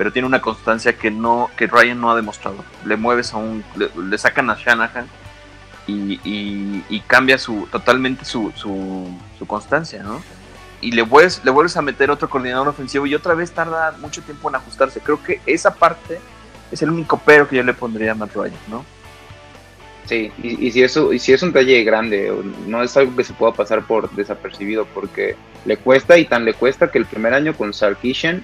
pero 0.00 0.14
tiene 0.14 0.26
una 0.26 0.40
constancia 0.40 0.96
que 0.96 1.10
no 1.10 1.50
que 1.58 1.66
Ryan 1.66 2.00
no 2.00 2.10
ha 2.10 2.16
demostrado. 2.16 2.64
Le 2.86 2.96
mueves 2.96 3.34
a 3.34 3.36
un, 3.36 3.62
le, 3.76 4.16
sacan 4.16 4.48
a 4.48 4.54
Shanahan 4.54 5.06
y, 5.86 7.00
cambia 7.06 7.36
su 7.36 7.68
totalmente 7.70 8.24
su, 8.24 8.50
su, 8.56 9.46
constancia, 9.46 10.02
¿no? 10.02 10.22
Y 10.80 10.92
le 10.92 11.02
vuelves, 11.02 11.42
le 11.44 11.50
vuelves 11.50 11.76
a 11.76 11.82
meter 11.82 12.10
otro 12.10 12.28
coordinador 12.30 12.68
ofensivo 12.68 13.06
y 13.06 13.14
otra 13.14 13.34
vez 13.34 13.52
tarda 13.52 13.92
mucho 14.00 14.22
tiempo 14.22 14.48
en 14.48 14.56
ajustarse. 14.56 15.00
Creo 15.00 15.22
que 15.22 15.40
esa 15.46 15.74
parte 15.74 16.20
es 16.72 16.82
el 16.82 16.90
único 16.90 17.20
pero 17.24 17.48
que 17.48 17.56
yo 17.56 17.62
le 17.62 17.74
pondría 17.74 18.12
a 18.12 18.14
Matt 18.14 18.34
Ryan, 18.34 18.54
¿no? 18.68 18.84
Sí, 20.06 20.32
y, 20.42 20.72
si 20.72 20.82
eso, 20.82 21.12
y 21.12 21.20
si 21.20 21.32
es 21.32 21.42
un 21.44 21.52
talle 21.52 21.84
grande, 21.84 22.32
no 22.66 22.82
es 22.82 22.96
algo 22.96 23.14
que 23.14 23.22
se 23.22 23.32
pueda 23.32 23.52
pasar 23.52 23.86
por 23.86 24.10
desapercibido, 24.10 24.84
porque 24.86 25.36
le 25.64 25.76
cuesta 25.76 26.18
y 26.18 26.24
tan 26.24 26.44
le 26.44 26.54
cuesta 26.54 26.90
que 26.90 26.98
el 26.98 27.06
primer 27.06 27.32
año 27.32 27.54
con 27.54 27.72
Sarkisian 27.72 28.42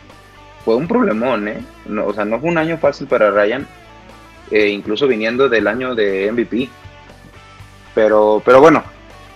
fue 0.64 0.76
un 0.76 0.86
problemón, 0.86 1.48
¿eh? 1.48 1.64
o 2.04 2.14
sea, 2.14 2.24
no 2.24 2.38
fue 2.38 2.50
un 2.50 2.58
año 2.58 2.78
fácil 2.78 3.08
para 3.08 3.32
Ryan, 3.32 3.66
eh, 4.52 4.68
incluso 4.68 5.08
viniendo 5.08 5.48
del 5.48 5.66
año 5.66 5.96
de 5.96 6.30
MVP. 6.30 6.68
Pero, 7.96 8.40
pero 8.44 8.60
bueno, 8.60 8.84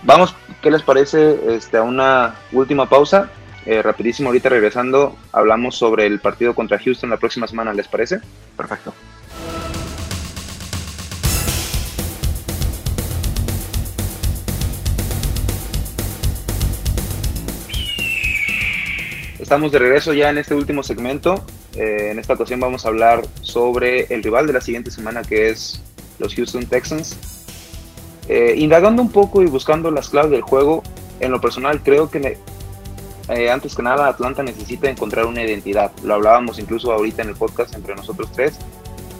vamos, 0.03 0.33
¿qué 0.61 0.71
les 0.71 0.83
parece 0.83 1.55
este, 1.55 1.77
a 1.77 1.83
una 1.83 2.35
última 2.51 2.87
pausa? 2.87 3.29
Eh, 3.65 3.81
rapidísimo, 3.81 4.29
ahorita 4.29 4.49
regresando, 4.49 5.17
hablamos 5.31 5.75
sobre 5.75 6.05
el 6.05 6.19
partido 6.19 6.55
contra 6.55 6.79
Houston 6.79 7.09
la 7.09 7.17
próxima 7.17 7.47
semana, 7.47 7.73
¿les 7.73 7.87
parece? 7.87 8.19
Perfecto. 8.57 8.93
Estamos 19.39 19.71
de 19.71 19.79
regreso 19.79 20.13
ya 20.13 20.29
en 20.29 20.37
este 20.37 20.55
último 20.55 20.81
segmento. 20.81 21.45
Eh, 21.75 22.09
en 22.11 22.19
esta 22.19 22.33
ocasión 22.33 22.59
vamos 22.59 22.85
a 22.85 22.89
hablar 22.89 23.21
sobre 23.41 24.05
el 24.13 24.23
rival 24.23 24.47
de 24.47 24.53
la 24.53 24.61
siguiente 24.61 24.91
semana 24.91 25.23
que 25.23 25.49
es 25.49 25.83
los 26.19 26.33
Houston 26.35 26.65
Texans. 26.65 27.40
Eh, 28.33 28.53
indagando 28.55 29.01
un 29.01 29.11
poco 29.11 29.41
y 29.41 29.47
buscando 29.47 29.91
las 29.91 30.07
claves 30.07 30.31
del 30.31 30.41
juego, 30.41 30.83
en 31.19 31.31
lo 31.31 31.41
personal 31.41 31.83
creo 31.83 32.09
que 32.09 32.37
eh, 33.27 33.51
antes 33.51 33.75
que 33.75 33.83
nada 33.83 34.07
Atlanta 34.07 34.41
necesita 34.41 34.89
encontrar 34.89 35.25
una 35.25 35.43
identidad. 35.43 35.91
Lo 36.01 36.13
hablábamos 36.13 36.57
incluso 36.57 36.93
ahorita 36.93 37.23
en 37.23 37.27
el 37.27 37.35
podcast 37.35 37.75
entre 37.75 37.93
nosotros 37.93 38.31
tres, 38.31 38.57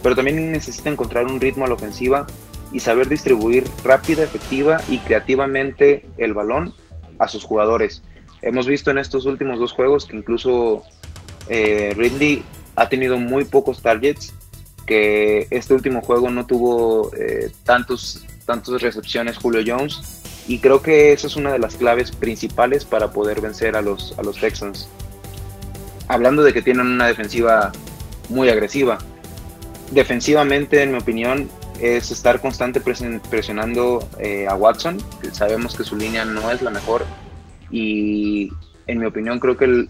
pero 0.02 0.16
también 0.16 0.50
necesita 0.50 0.88
encontrar 0.88 1.26
un 1.26 1.42
ritmo 1.42 1.66
a 1.66 1.68
la 1.68 1.74
ofensiva 1.74 2.26
y 2.72 2.80
saber 2.80 3.06
distribuir 3.06 3.64
rápida, 3.84 4.22
efectiva 4.22 4.80
y 4.88 4.96
creativamente 4.96 6.06
el 6.16 6.32
balón 6.32 6.72
a 7.18 7.28
sus 7.28 7.44
jugadores. 7.44 8.02
Hemos 8.40 8.66
visto 8.66 8.90
en 8.90 8.96
estos 8.96 9.26
últimos 9.26 9.58
dos 9.58 9.72
juegos 9.72 10.06
que 10.06 10.16
incluso 10.16 10.84
eh, 11.50 11.92
Ridley 11.94 12.42
ha 12.76 12.88
tenido 12.88 13.18
muy 13.18 13.44
pocos 13.44 13.82
targets, 13.82 14.32
que 14.86 15.48
este 15.50 15.74
último 15.74 16.00
juego 16.00 16.30
no 16.30 16.46
tuvo 16.46 17.10
tantos, 17.64 18.24
tantas 18.44 18.80
recepciones 18.82 19.36
Julio 19.36 19.62
Jones, 19.66 20.22
y 20.48 20.58
creo 20.58 20.82
que 20.82 21.12
esa 21.12 21.26
es 21.26 21.36
una 21.36 21.52
de 21.52 21.58
las 21.58 21.76
claves 21.76 22.10
principales 22.12 22.84
para 22.84 23.12
poder 23.12 23.40
vencer 23.40 23.76
a 23.76 23.82
los, 23.82 24.14
a 24.18 24.22
los 24.22 24.38
Texans. 24.38 24.88
Hablando 26.08 26.42
de 26.42 26.52
que 26.52 26.62
tienen 26.62 26.86
una 26.86 27.06
defensiva 27.06 27.72
muy 28.28 28.48
agresiva. 28.48 28.98
Defensivamente, 29.92 30.82
en 30.82 30.92
mi 30.92 30.98
opinión, 30.98 31.48
es 31.80 32.10
estar 32.10 32.40
constante 32.40 32.80
presionando 32.80 34.08
eh, 34.18 34.46
a 34.48 34.54
Watson. 34.54 34.98
Sabemos 35.32 35.76
que 35.76 35.84
su 35.84 35.96
línea 35.96 36.24
no 36.24 36.50
es 36.50 36.62
la 36.62 36.70
mejor 36.70 37.04
y 37.70 38.50
en 38.86 38.98
mi 38.98 39.06
opinión 39.06 39.40
creo 39.40 39.56
que 39.56 39.64
el 39.64 39.88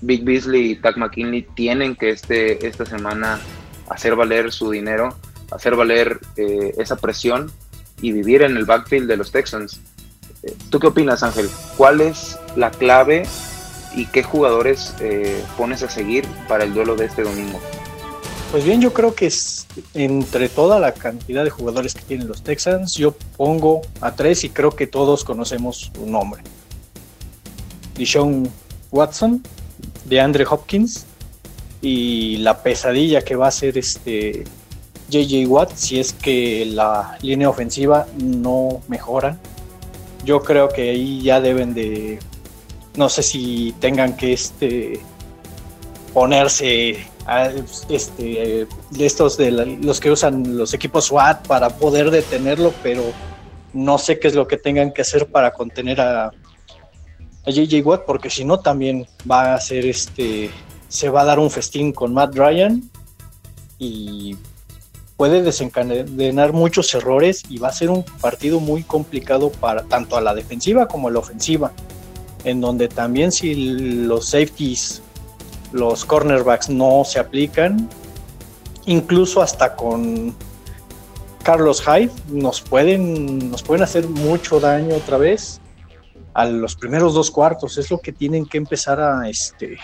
Big 0.00 0.24
Beasley 0.24 0.72
y 0.72 0.76
Tack 0.76 0.96
McKinley 0.96 1.46
tienen 1.54 1.94
que 1.94 2.10
este, 2.10 2.66
esta 2.66 2.84
semana 2.84 3.38
hacer 3.88 4.16
valer 4.16 4.52
su 4.52 4.70
dinero, 4.70 5.16
hacer 5.50 5.76
valer 5.76 6.20
eh, 6.36 6.74
esa 6.78 6.96
presión 6.96 7.50
y 8.00 8.12
vivir 8.12 8.42
en 8.42 8.56
el 8.56 8.64
backfield 8.64 9.08
de 9.08 9.16
los 9.16 9.30
Texans. 9.30 9.80
Eh, 10.42 10.54
¿Tú 10.70 10.78
qué 10.78 10.88
opinas, 10.88 11.22
Ángel? 11.22 11.48
¿Cuál 11.76 12.00
es 12.00 12.38
la 12.56 12.70
clave 12.70 13.26
y 13.94 14.06
qué 14.06 14.22
jugadores 14.22 14.94
eh, 15.00 15.42
pones 15.56 15.82
a 15.82 15.88
seguir 15.88 16.26
para 16.48 16.64
el 16.64 16.74
duelo 16.74 16.96
de 16.96 17.06
este 17.06 17.22
domingo? 17.22 17.60
Pues 18.50 18.64
bien, 18.64 18.80
yo 18.80 18.92
creo 18.92 19.14
que 19.14 19.26
es 19.26 19.66
entre 19.94 20.48
toda 20.48 20.78
la 20.78 20.92
cantidad 20.92 21.42
de 21.42 21.50
jugadores 21.50 21.94
que 21.94 22.02
tienen 22.02 22.28
los 22.28 22.42
Texans, 22.42 22.94
yo 22.94 23.12
pongo 23.36 23.82
a 24.00 24.14
tres 24.14 24.44
y 24.44 24.50
creo 24.50 24.70
que 24.70 24.86
todos 24.86 25.24
conocemos 25.24 25.90
su 25.94 26.06
nombre. 26.06 26.42
Dishon 27.96 28.48
Watson, 28.92 29.42
de 30.04 30.20
Andre 30.20 30.46
Hopkins 30.48 31.06
y 31.80 32.38
la 32.38 32.62
pesadilla 32.62 33.22
que 33.22 33.36
va 33.36 33.48
a 33.48 33.50
ser 33.50 33.76
este 33.78 34.44
JJ 35.08 35.46
Watt 35.46 35.72
si 35.74 36.00
es 36.00 36.12
que 36.12 36.66
la 36.66 37.16
línea 37.22 37.48
ofensiva 37.48 38.06
no 38.16 38.82
mejora. 38.88 39.38
Yo 40.24 40.42
creo 40.42 40.68
que 40.68 40.90
ahí 40.90 41.22
ya 41.22 41.40
deben 41.40 41.74
de 41.74 42.18
no 42.96 43.08
sé 43.08 43.22
si 43.22 43.74
tengan 43.78 44.16
que 44.16 44.32
este 44.32 45.00
ponerse 46.12 47.06
a, 47.26 47.50
este 47.88 48.66
estos 48.98 49.36
de 49.36 49.50
los 49.50 50.00
que 50.00 50.10
usan 50.10 50.56
los 50.56 50.72
equipos 50.74 51.06
SWAT 51.06 51.46
para 51.46 51.68
poder 51.70 52.10
detenerlo, 52.10 52.72
pero 52.82 53.02
no 53.72 53.98
sé 53.98 54.18
qué 54.18 54.28
es 54.28 54.34
lo 54.34 54.48
que 54.48 54.56
tengan 54.56 54.92
que 54.92 55.02
hacer 55.02 55.26
para 55.26 55.52
contener 55.52 56.00
a, 56.00 56.26
a 56.28 57.50
JJ 57.50 57.82
Watt, 57.84 58.04
porque 58.06 58.30
si 58.30 58.44
no 58.44 58.60
también 58.60 59.06
va 59.30 59.54
a 59.54 59.60
ser 59.60 59.86
este, 59.86 60.50
se 60.88 61.08
va 61.10 61.20
a 61.20 61.24
dar 61.24 61.38
un 61.38 61.50
festín 61.50 61.92
con 61.92 62.14
Matt 62.14 62.34
Ryan 62.34 62.82
y 63.78 64.36
puede 65.16 65.42
desencadenar 65.42 66.52
muchos 66.52 66.94
errores 66.94 67.42
y 67.48 67.58
va 67.58 67.68
a 67.68 67.72
ser 67.72 67.90
un 67.90 68.04
partido 68.20 68.60
muy 68.60 68.82
complicado 68.82 69.50
para 69.50 69.82
tanto 69.84 70.16
a 70.16 70.20
la 70.20 70.34
defensiva 70.34 70.86
como 70.86 71.08
a 71.08 71.10
la 71.10 71.20
ofensiva, 71.20 71.72
en 72.44 72.60
donde 72.60 72.88
también 72.88 73.32
si 73.32 73.54
los 74.06 74.28
safeties, 74.28 75.02
los 75.72 76.04
cornerbacks 76.04 76.68
no 76.68 77.02
se 77.04 77.18
aplican, 77.18 77.88
incluso 78.84 79.40
hasta 79.40 79.74
con 79.74 80.34
Carlos 81.42 81.82
Hyde 81.82 82.10
nos 82.28 82.60
pueden, 82.60 83.50
nos 83.50 83.62
pueden 83.62 83.84
hacer 83.84 84.08
mucho 84.08 84.60
daño 84.60 84.96
otra 84.96 85.16
vez 85.16 85.60
a 86.34 86.44
los 86.44 86.76
primeros 86.76 87.14
dos 87.14 87.30
cuartos. 87.30 87.78
Es 87.78 87.90
lo 87.90 88.00
que 88.00 88.12
tienen 88.12 88.46
que 88.46 88.58
empezar 88.58 89.00
a, 89.00 89.28
este, 89.28 89.78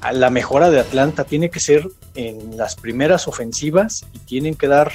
a 0.00 0.12
la 0.12 0.30
mejora 0.30 0.70
de 0.70 0.80
Atlanta. 0.80 1.24
Tiene 1.24 1.50
que 1.50 1.60
ser 1.60 1.86
en 2.14 2.56
las 2.56 2.76
primeras 2.76 3.28
ofensivas 3.28 4.06
y 4.12 4.18
tienen 4.20 4.54
que 4.54 4.68
dar 4.68 4.92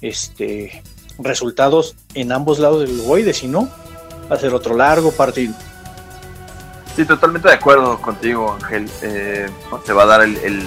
este, 0.00 0.82
resultados 1.18 1.96
en 2.14 2.32
ambos 2.32 2.58
lados 2.58 2.88
del 2.88 3.00
ovoide. 3.00 3.32
Si 3.32 3.48
no, 3.48 3.68
va 4.30 4.36
a 4.36 4.38
ser 4.38 4.54
otro 4.54 4.76
largo 4.76 5.12
partido. 5.12 5.54
Sí, 6.96 7.04
totalmente 7.04 7.48
de 7.48 7.54
acuerdo 7.54 8.00
contigo, 8.00 8.56
Ángel. 8.58 8.88
Eh, 9.02 9.50
se 9.84 9.92
va 9.92 10.04
a 10.04 10.06
dar 10.06 10.22
el, 10.22 10.62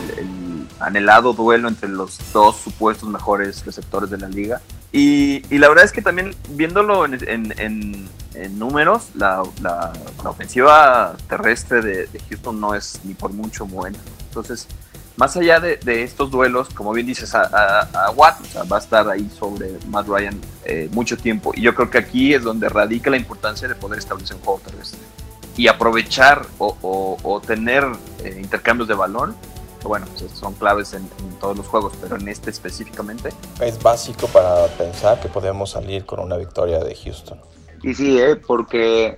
anhelado 0.79 1.33
duelo 1.33 1.67
entre 1.67 1.89
los 1.89 2.19
dos 2.31 2.55
supuestos 2.55 3.09
mejores 3.09 3.65
receptores 3.65 4.11
de 4.11 4.17
la 4.19 4.29
liga. 4.29 4.61
Y, 4.91 5.41
la 5.57 5.67
verdad 5.67 5.85
es 5.85 5.91
que 5.91 6.01
también 6.01 6.35
viéndolo 6.51 7.05
en, 7.05 8.09
números, 8.57 9.09
la, 9.15 9.43
la, 9.61 9.91
ofensiva 10.23 11.15
terrestre 11.27 11.81
de, 11.81 12.21
Houston 12.29 12.61
no 12.61 12.75
es 12.75 12.99
ni 13.03 13.15
por 13.15 13.33
mucho 13.33 13.65
buena. 13.65 13.97
Entonces, 14.27 14.67
más 15.19 15.35
allá 15.35 15.59
de, 15.59 16.03
estos 16.03 16.31
duelos, 16.31 16.69
como 16.69 16.93
bien 16.93 17.05
dices, 17.05 17.35
a, 17.35 18.11
Watt 18.15 18.39
va 18.71 18.77
a 18.77 18.79
estar 18.79 19.09
ahí 19.09 19.29
sobre 19.37 19.77
Matt 19.89 20.07
Ryan 20.07 20.39
eh, 20.63 20.89
mucho 20.93 21.17
tiempo. 21.17 21.51
Y 21.55 21.61
yo 21.61 21.75
creo 21.75 21.89
que 21.89 21.97
aquí 21.97 22.33
es 22.33 22.41
donde 22.41 22.69
radica 22.69 23.09
la 23.09 23.17
importancia 23.17 23.67
de 23.67 23.75
poder 23.75 23.99
establecer 23.99 24.37
un 24.37 24.43
juego 24.43 24.61
terrestre 24.65 24.99
y 25.57 25.67
aprovechar 25.67 26.45
o, 26.57 27.41
tener 27.45 27.85
eh, 28.23 28.39
intercambios 28.41 28.87
de 28.87 28.95
balón. 28.95 29.35
Que 29.81 29.87
bueno, 29.87 30.07
pues, 30.17 30.31
son 30.31 30.53
claves 30.53 30.93
en, 30.93 31.03
en, 31.19 31.39
todos 31.39 31.57
los 31.57 31.67
juegos, 31.67 31.93
pero 32.01 32.15
en 32.15 32.27
este 32.29 32.49
específicamente. 32.49 33.33
Es 33.59 33.81
básico 33.81 34.27
para 34.27 34.67
pensar 34.77 35.19
que 35.19 35.27
podemos 35.27 35.71
salir 35.71 36.05
con 36.05 36.21
una 36.21 36.37
victoria 36.37 36.79
de 36.79 36.95
Houston. 36.95 37.39
Y 37.83 37.93
sí, 37.93 38.19
¿eh? 38.19 38.35
porque 38.35 39.17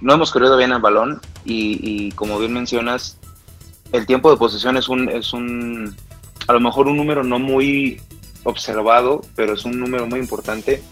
no 0.00 0.14
hemos 0.14 0.30
corrido 0.30 0.56
bien 0.56 0.72
el 0.72 0.80
balón 0.80 1.20
y, 1.44 2.12
como 2.12 2.38
bien 2.38 2.52
mencionas, 2.52 3.18
el 3.92 4.06
tiempo 4.06 4.30
de 4.30 4.36
posesión 4.36 4.76
es 4.76 4.88
un, 4.88 5.08
es 5.08 5.32
un 5.32 5.96
a 6.46 6.52
lo 6.52 6.60
mejor 6.60 6.88
un 6.88 6.96
número 6.96 7.24
no 7.24 7.38
muy 7.38 8.00
observado, 8.44 9.22
pero 9.34 9.54
es 9.54 9.64
un 9.64 9.78
número 9.78 10.06
muy 10.06 10.20
importante 10.20 10.82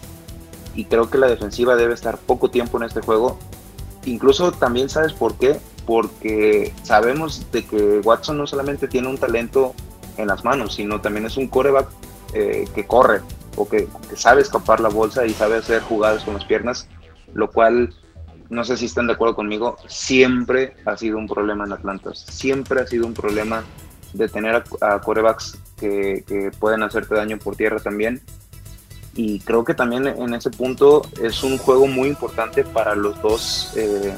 y 0.75 0.85
creo 0.85 1.09
que 1.09 1.17
la 1.17 1.27
defensiva 1.27 1.75
debe 1.75 1.93
estar 1.93 2.17
poco 2.17 2.49
tiempo 2.49 2.77
en 2.77 2.83
este 2.83 3.01
juego. 3.01 3.37
Incluso 4.05 4.51
también 4.51 4.89
sabes 4.89 5.13
por 5.13 5.35
qué, 5.35 5.59
porque 5.85 6.73
sabemos 6.83 7.45
de 7.51 7.65
que 7.65 7.99
Watson 8.03 8.37
no 8.37 8.47
solamente 8.47 8.87
tiene 8.87 9.07
un 9.07 9.17
talento 9.17 9.73
en 10.17 10.27
las 10.27 10.43
manos, 10.43 10.75
sino 10.75 11.01
también 11.01 11.25
es 11.25 11.37
un 11.37 11.47
coreback 11.47 11.87
eh, 12.33 12.65
que 12.73 12.85
corre 12.85 13.21
o 13.55 13.69
que, 13.69 13.87
que, 14.09 14.15
sabe 14.15 14.41
escapar 14.41 14.79
la 14.79 14.89
bolsa 14.89 15.25
y 15.25 15.29
sabe 15.31 15.57
hacer 15.57 15.81
jugadas 15.81 16.23
con 16.23 16.33
las 16.33 16.45
piernas, 16.45 16.87
lo 17.33 17.51
cual, 17.51 17.93
no 18.53 18.63
sé 18.63 18.77
si 18.77 18.85
están 18.85 19.07
de 19.07 19.13
acuerdo 19.13 19.35
conmigo, 19.35 19.77
siempre 19.87 20.75
ha 20.85 20.95
sido 20.95 21.17
un 21.17 21.27
problema 21.27 21.65
en 21.65 21.73
Atlanta, 21.73 22.13
siempre 22.13 22.81
ha 22.81 22.87
sido 22.87 23.05
un 23.07 23.13
problema 23.13 23.63
de 24.13 24.29
tener 24.29 24.63
a, 24.81 25.01
corebacks 25.01 25.57
que, 25.77 26.51
pueden 26.59 26.83
hacerte 26.83 27.15
daño 27.15 27.37
por 27.39 27.55
tierra 27.55 27.79
también. 27.79 28.21
Y 29.15 29.39
creo 29.41 29.63
que 29.63 29.73
también 29.73 30.07
en 30.07 30.33
ese 30.33 30.49
punto 30.49 31.03
es 31.21 31.43
un 31.43 31.57
juego 31.57 31.87
muy 31.87 32.07
importante 32.07 32.63
para 32.63 32.95
los 32.95 33.21
dos, 33.21 33.73
eh, 33.75 34.15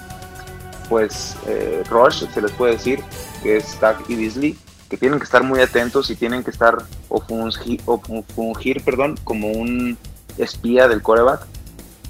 pues, 0.88 1.36
eh, 1.48 1.84
Rush, 1.90 2.26
se 2.30 2.42
les 2.42 2.52
puede 2.52 2.74
decir, 2.74 3.00
que 3.44 3.58
es 3.58 3.78
Tag 3.80 3.98
y 4.08 4.16
Beasley, 4.16 4.58
que 4.90 4.98
tienen 4.98 5.20
que 5.20 5.26
estar 5.26 5.44
muy 5.44 5.60
atentos 5.60 6.10
y 6.10 6.16
tienen 6.16 6.44
que 6.44 6.52
estar 6.52 6.78
o 7.10 7.22
fungir 7.22 8.84
perdón, 8.84 9.18
como 9.24 9.52
un 9.52 9.98
espía 10.38 10.88
del 10.88 11.02
coreback 11.02 11.48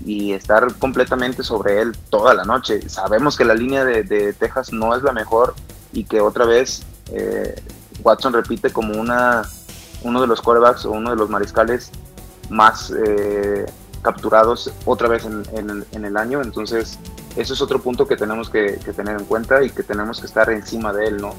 y 0.04 0.34
estar 0.34 0.74
completamente 0.76 1.44
sobre 1.44 1.82
él 1.82 1.96
toda 2.10 2.34
la 2.34 2.44
noche. 2.44 2.90
Sabemos 2.90 3.38
que 3.38 3.46
la 3.46 3.54
línea 3.54 3.86
de, 3.86 4.04
de 4.04 4.34
Texas 4.34 4.74
no 4.74 4.96
es 4.96 5.04
la 5.04 5.14
mejor 5.14 5.56
y 5.94 6.04
que 6.04 6.20
otra 6.22 6.46
vez 6.46 6.84
eh, 7.12 7.56
Watson 8.04 8.34
repite 8.34 8.72
como 8.72 9.00
una, 9.00 9.44
uno 10.04 10.22
de 10.22 10.28
los 10.28 10.42
quarterbacks 10.42 10.86
o 10.86 10.92
uno 10.92 11.12
de 11.12 11.16
los 11.16 11.30
mariscales 11.30 11.92
más 12.50 12.92
eh, 12.92 13.66
capturados 14.02 14.72
otra 14.86 15.08
vez 15.08 15.26
en, 15.26 16.06
el 16.06 16.18
año. 16.18 16.42
Entonces, 16.42 17.00
eso 17.36 17.54
es 17.54 17.62
otro 17.62 17.82
punto 17.82 18.08
que 18.08 18.16
tenemos 18.16 18.50
que, 18.50 18.74
tener 18.96 19.20
en 19.20 19.26
cuenta 19.26 19.64
y 19.64 19.70
que 19.70 19.84
tenemos 19.84 20.20
que 20.20 20.28
estar 20.28 20.50
encima 20.52 20.94
de 20.94 21.08
él, 21.08 21.18
¿no? 21.18 21.34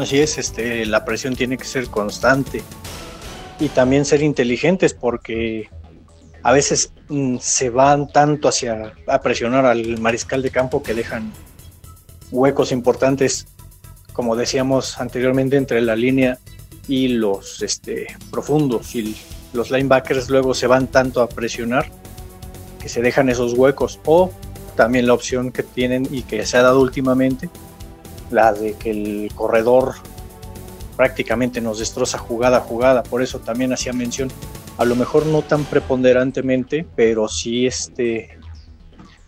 Así 0.00 0.20
es, 0.20 0.36
este, 0.38 0.84
la 0.86 1.04
presión 1.04 1.36
tiene 1.36 1.56
que 1.56 1.64
ser 1.64 1.88
constante 1.88 2.62
y 3.58 3.68
también 3.68 4.04
ser 4.04 4.22
inteligentes 4.22 4.92
porque 4.92 5.70
a 6.46 6.52
veces 6.52 6.92
mm, 7.08 7.38
se 7.40 7.70
van 7.70 8.06
tanto 8.06 8.46
hacia 8.46 8.94
a 9.08 9.20
presionar 9.20 9.66
al 9.66 9.98
mariscal 10.00 10.42
de 10.42 10.50
campo 10.50 10.80
que 10.80 10.94
dejan 10.94 11.32
huecos 12.30 12.70
importantes 12.70 13.48
como 14.12 14.36
decíamos 14.36 15.00
anteriormente, 15.00 15.56
entre 15.56 15.82
la 15.82 15.96
línea 15.96 16.38
y 16.86 17.08
los 17.08 17.60
este, 17.62 18.06
profundos 18.30 18.94
y 18.94 19.16
los 19.52 19.72
linebackers 19.72 20.30
luego 20.30 20.54
se 20.54 20.68
van 20.68 20.86
tanto 20.86 21.20
a 21.20 21.28
presionar 21.28 21.90
que 22.80 22.88
se 22.88 23.02
dejan 23.02 23.28
esos 23.28 23.54
huecos 23.54 23.98
o 24.06 24.30
también 24.76 25.08
la 25.08 25.14
opción 25.14 25.50
que 25.50 25.64
tienen 25.64 26.06
y 26.12 26.22
que 26.22 26.46
se 26.46 26.58
ha 26.58 26.62
dado 26.62 26.80
últimamente 26.80 27.50
la 28.30 28.52
de 28.52 28.74
que 28.74 28.92
el 28.92 29.32
corredor 29.34 29.96
prácticamente 30.96 31.60
nos 31.60 31.80
destroza 31.80 32.18
jugada 32.18 32.58
a 32.58 32.60
jugada. 32.60 33.02
Por 33.02 33.20
eso 33.20 33.40
también 33.40 33.72
hacía 33.72 33.92
mención 33.92 34.30
a 34.78 34.84
lo 34.84 34.96
mejor 34.96 35.26
no 35.26 35.42
tan 35.42 35.64
preponderantemente 35.64 36.86
pero 36.96 37.28
sí 37.28 37.66
este 37.66 38.38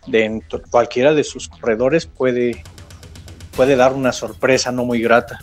de 0.07 0.41
cualquiera 0.69 1.13
de 1.13 1.23
sus 1.23 1.47
corredores 1.47 2.05
puede 2.05 2.63
puede 3.55 3.75
dar 3.75 3.91
una 3.91 4.13
sorpresa 4.13 4.71
no 4.71 4.85
muy 4.85 5.01
grata. 5.01 5.39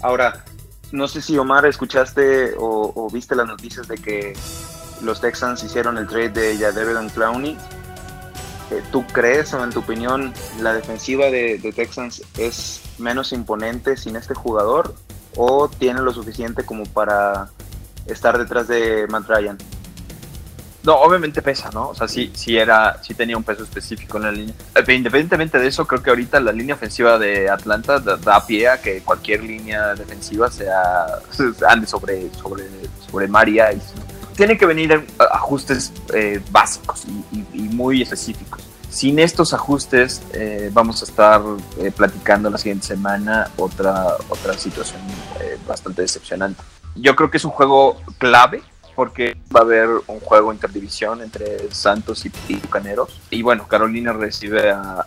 Ahora, 0.00 0.42
no 0.90 1.06
sé 1.06 1.20
si 1.20 1.36
Omar 1.36 1.66
escuchaste 1.66 2.54
o, 2.58 3.08
viste 3.12 3.34
las 3.34 3.46
noticias 3.46 3.86
de 3.86 3.96
que 3.96 4.32
los 5.02 5.20
Texans 5.20 5.62
hicieron 5.62 5.98
el 5.98 6.06
trade 6.06 6.30
de 6.30 6.56
Jadeveon 6.56 7.10
Clowney. 7.10 7.58
Eh, 8.70 8.82
¿Tú 8.90 9.04
crees 9.08 9.52
o 9.52 9.62
en 9.62 9.68
tu 9.68 9.80
opinión 9.80 10.32
la 10.60 10.72
defensiva 10.72 11.26
de, 11.26 11.58
de, 11.58 11.72
Texans 11.72 12.22
es 12.38 12.80
menos 12.98 13.32
imponente 13.32 13.98
sin 13.98 14.16
este 14.16 14.32
jugador 14.32 14.94
o 15.36 15.68
tiene 15.68 16.00
lo 16.00 16.12
suficiente 16.14 16.64
como 16.64 16.84
para 16.84 17.50
estar 18.06 18.38
detrás 18.38 18.68
de 18.68 19.06
Matt? 19.08 19.26
No, 20.82 20.94
obviamente 20.94 21.42
pesa, 21.42 21.70
¿no? 21.72 21.90
O 21.90 21.94
sea, 21.94 22.08
sí, 22.08 22.30
sí 22.34 22.56
era, 22.56 23.02
sí 23.02 23.12
tenía 23.12 23.36
un 23.36 23.44
peso 23.44 23.64
específico 23.64 24.16
en 24.16 24.22
la 24.22 24.32
línea. 24.32 24.54
Eh, 24.74 24.94
independientemente 24.94 25.58
de 25.58 25.66
eso, 25.66 25.86
creo 25.86 26.02
que 26.02 26.08
ahorita 26.08 26.40
la 26.40 26.52
línea 26.52 26.74
ofensiva 26.74 27.18
de 27.18 27.50
Atlanta 27.50 27.98
da, 27.98 28.46
pie 28.46 28.68
a 28.68 28.80
que 28.80 29.02
cualquier 29.02 29.42
línea 29.42 29.94
defensiva 29.94 30.50
sea 30.50 31.06
ande 31.68 31.86
sobre, 31.86 32.32
sobre, 32.34 32.64
sobre 33.10 33.28
María. 33.28 33.70
Tienen 34.34 34.56
que 34.56 34.64
venir 34.64 35.06
ajustes 35.18 35.92
eh, 36.14 36.40
básicos 36.50 37.04
y, 37.30 37.60
muy 37.60 38.00
específicos. 38.00 38.62
Sin 38.88 39.18
estos 39.18 39.52
ajustes, 39.52 40.22
eh, 40.32 40.70
vamos 40.72 41.02
a 41.02 41.04
estar 41.04 41.42
platicando 41.94 42.50
la 42.50 42.58
siguiente 42.58 42.86
semana 42.86 43.48
otra, 43.56 44.16
otra 44.28 44.54
situación 44.54 45.00
bastante 45.66 46.02
decepcionante. 46.02 46.60
Yo 46.96 47.16
creo 47.16 47.30
que 47.30 47.36
es 47.36 47.44
un 47.44 47.50
juego 47.50 48.00
clave 48.18 48.62
porque 49.00 49.34
va 49.54 49.60
a 49.60 49.62
haber 49.62 49.88
un 50.08 50.20
juego 50.20 50.52
interdivisión 50.52 51.22
entre 51.22 51.72
Santos 51.72 52.22
y, 52.26 52.54
Bucaneros. 52.56 53.18
Y 53.30 53.40
bueno, 53.40 53.66
Carolina 53.66 54.12
recibe 54.12 54.70
a, 54.70 55.06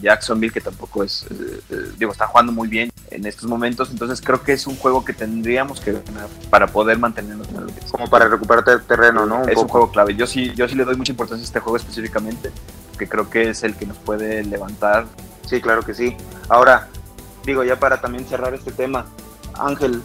Jacksonville, 0.00 0.52
que 0.52 0.60
tampoco 0.60 1.04
es, 1.04 1.24
eh, 1.30 1.60
eh, 1.70 1.76
digo, 1.96 2.10
está 2.10 2.26
jugando 2.26 2.50
muy 2.50 2.66
bien 2.66 2.90
en 3.12 3.24
estos 3.24 3.48
momentos. 3.48 3.90
Entonces 3.92 4.20
creo 4.20 4.42
que 4.42 4.52
es 4.52 4.66
un 4.66 4.74
juego 4.74 5.04
que 5.04 5.12
tendríamos 5.12 5.80
que 5.80 5.92
ganar 5.92 6.28
para 6.50 6.66
poder 6.66 6.98
mantenernos 6.98 7.48
en 7.50 7.56
el 7.58 7.70
Como 7.88 8.10
para 8.10 8.26
recuperar 8.26 8.64
terreno, 8.82 9.26
¿no? 9.26 9.46
es 9.46 9.58
un 9.58 9.68
juego 9.68 9.92
clave. 9.92 10.16
Yo 10.16 10.26
sí, 10.26 10.52
yo 10.56 10.68
sí 10.68 10.74
le 10.74 10.84
doy 10.84 10.96
mucha 10.96 11.12
importancia 11.12 11.44
a 11.44 11.46
este 11.46 11.60
juego 11.60 11.76
específicamente, 11.76 12.50
que 12.98 13.08
creo 13.08 13.30
que 13.30 13.50
es 13.50 13.62
el 13.62 13.76
que 13.76 13.86
nos 13.86 13.98
puede 13.98 14.42
levantar. 14.42 15.06
Sí, 15.46 15.60
claro 15.60 15.82
que 15.82 15.94
sí. 15.94 16.16
Ahora, 16.48 16.88
digo, 17.44 17.62
ya 17.62 17.78
para 17.78 18.00
también 18.00 18.26
cerrar 18.26 18.54
este 18.54 18.72
tema, 18.72 19.06
Ángel, 19.56 20.02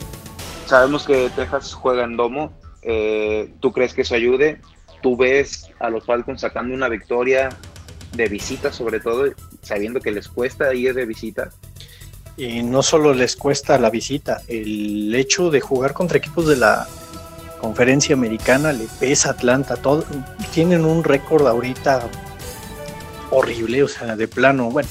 sabemos 0.69 1.05
que 1.05 1.29
Texas 1.35 1.73
juega 1.73 2.03
en 2.03 2.15
domo 2.15 2.53
eh, 2.81 3.51
¿Tú 3.59 3.71
crees 3.71 3.93
que 3.93 4.03
eso 4.03 4.15
ayude? 4.15 4.61
¿Tú 5.01 5.17
ves 5.17 5.69
a 5.79 5.89
los 5.89 6.05
Falcons 6.05 6.41
sacando 6.41 6.73
una 6.73 6.87
victoria 6.87 7.49
de 8.13 8.27
visita, 8.27 8.71
sobre 8.71 8.99
todo, 8.99 9.25
sabiendo 9.61 9.99
que 9.99 10.11
les 10.11 10.27
cuesta 10.27 10.73
ir 10.73 10.93
de 10.93 11.05
visita? 11.05 11.49
Y 12.37 12.63
no 12.63 12.81
solo 12.83 13.13
les 13.13 13.35
cuesta 13.35 13.77
la 13.77 13.89
visita, 13.89 14.41
el 14.47 15.13
hecho 15.13 15.51
de 15.51 15.59
jugar 15.59 15.93
contra 15.93 16.17
equipos 16.17 16.47
de 16.47 16.55
la 16.55 16.87
conferencia 17.59 18.15
americana 18.15 18.71
le 18.71 18.87
pesa 18.99 19.29
a 19.29 19.31
Atlanta. 19.33 19.75
Todo, 19.75 20.05
tienen 20.53 20.85
un 20.85 21.03
récord 21.03 21.45
ahorita 21.47 22.07
horrible, 23.31 23.83
o 23.83 23.87
sea, 23.89 24.15
de 24.15 24.27
plano. 24.29 24.71
Bueno, 24.71 24.87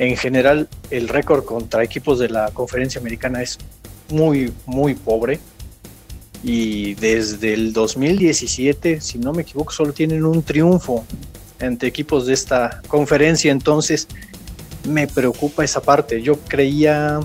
en 0.00 0.16
general, 0.16 0.68
el 0.90 1.08
récord 1.08 1.44
contra 1.44 1.84
equipos 1.84 2.18
de 2.18 2.28
la 2.28 2.50
conferencia 2.50 3.00
americana 3.00 3.42
es 3.42 3.58
muy, 4.08 4.52
muy 4.66 4.94
pobre 4.94 5.40
y 6.42 6.94
desde 6.94 7.54
el 7.54 7.72
2017, 7.72 9.00
si 9.00 9.18
no 9.18 9.32
me 9.32 9.42
equivoco, 9.42 9.72
solo 9.72 9.92
tienen 9.92 10.24
un 10.24 10.42
triunfo 10.42 11.04
ante 11.60 11.86
equipos 11.86 12.26
de 12.26 12.34
esta 12.34 12.82
conferencia, 12.88 13.50
entonces 13.50 14.06
me 14.88 15.06
preocupa 15.06 15.64
esa 15.64 15.80
parte. 15.80 16.22
Yo 16.22 16.38
creía 16.38 17.20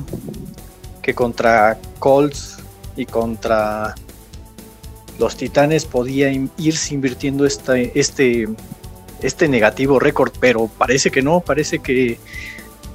que 1.01 1.13
contra 1.13 1.77
Colts 1.99 2.57
y 2.95 3.05
contra 3.05 3.95
los 5.19 5.35
Titanes 5.35 5.85
podía 5.85 6.31
irse 6.57 6.93
invirtiendo 6.93 7.45
este, 7.45 7.91
este, 7.99 8.47
este 9.21 9.47
negativo 9.47 9.99
récord, 9.99 10.31
pero 10.39 10.67
parece 10.67 11.11
que 11.11 11.21
no, 11.21 11.41
parece 11.41 11.79
que 11.79 12.17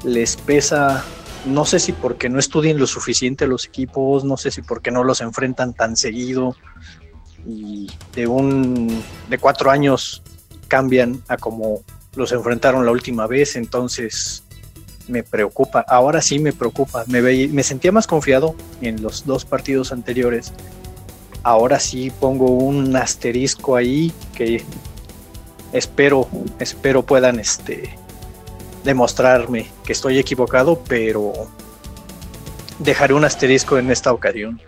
les 0.03 0.37
pesa 0.37 1.05
no 1.47 1.65
sé 1.65 1.79
si 1.79 1.93
porque 1.93 2.29
no 2.29 2.39
estudien 2.39 2.79
lo 2.79 2.87
suficiente 2.87 3.47
los 3.47 3.67
equipos, 3.67 4.25
no 4.25 4.37
sé 4.37 4.51
si 4.51 4.63
porque 4.63 4.91
no 4.91 5.05
los 5.05 5.21
enfrentan 5.21 5.75
tan 5.75 5.97
seguido 5.97 6.57
y 7.47 7.91
de 8.15 8.27
un 8.27 9.03
de 9.31 9.39
cuatro 9.39 9.71
años 9.71 10.23
cambian 10.69 11.23
a 11.29 11.37
como 11.37 11.83
los 12.15 12.33
enfrentaron 12.33 12.85
la 12.85 12.93
última 12.93 13.27
vez, 13.27 13.57
entonces 13.57 14.43
me 15.07 15.23
preocupa. 15.23 15.85
Ahora 15.87 16.21
sí 16.21 16.39
me 16.39 16.53
preocupa. 16.53 17.05
Me, 17.07 17.21
me 17.23 17.63
sentía 17.63 17.93
más 17.93 18.07
confiado 18.07 18.57
en 18.81 19.03
los 19.03 19.25
dos 19.25 19.45
partidos 19.45 19.93
anteriores. 19.93 20.53
Ahora 21.43 21.79
sí 21.79 22.11
pongo 22.11 22.47
un 22.47 22.97
asterisco 22.97 23.77
ahí 23.77 24.13
que 24.35 24.65
espero, 25.73 26.29
espero 26.59 27.05
puedan 27.05 27.39
este 27.39 27.97
demostrarme 28.83 29.67
que 29.87 29.93
estoy 29.93 30.19
equivocado, 30.19 30.83
pero 30.87 31.33
dejaré 32.79 33.15
un 33.15 33.25
asterisco 33.25 33.79
en 33.79 33.91
esta 33.91 34.13
ocasión. 34.13 34.61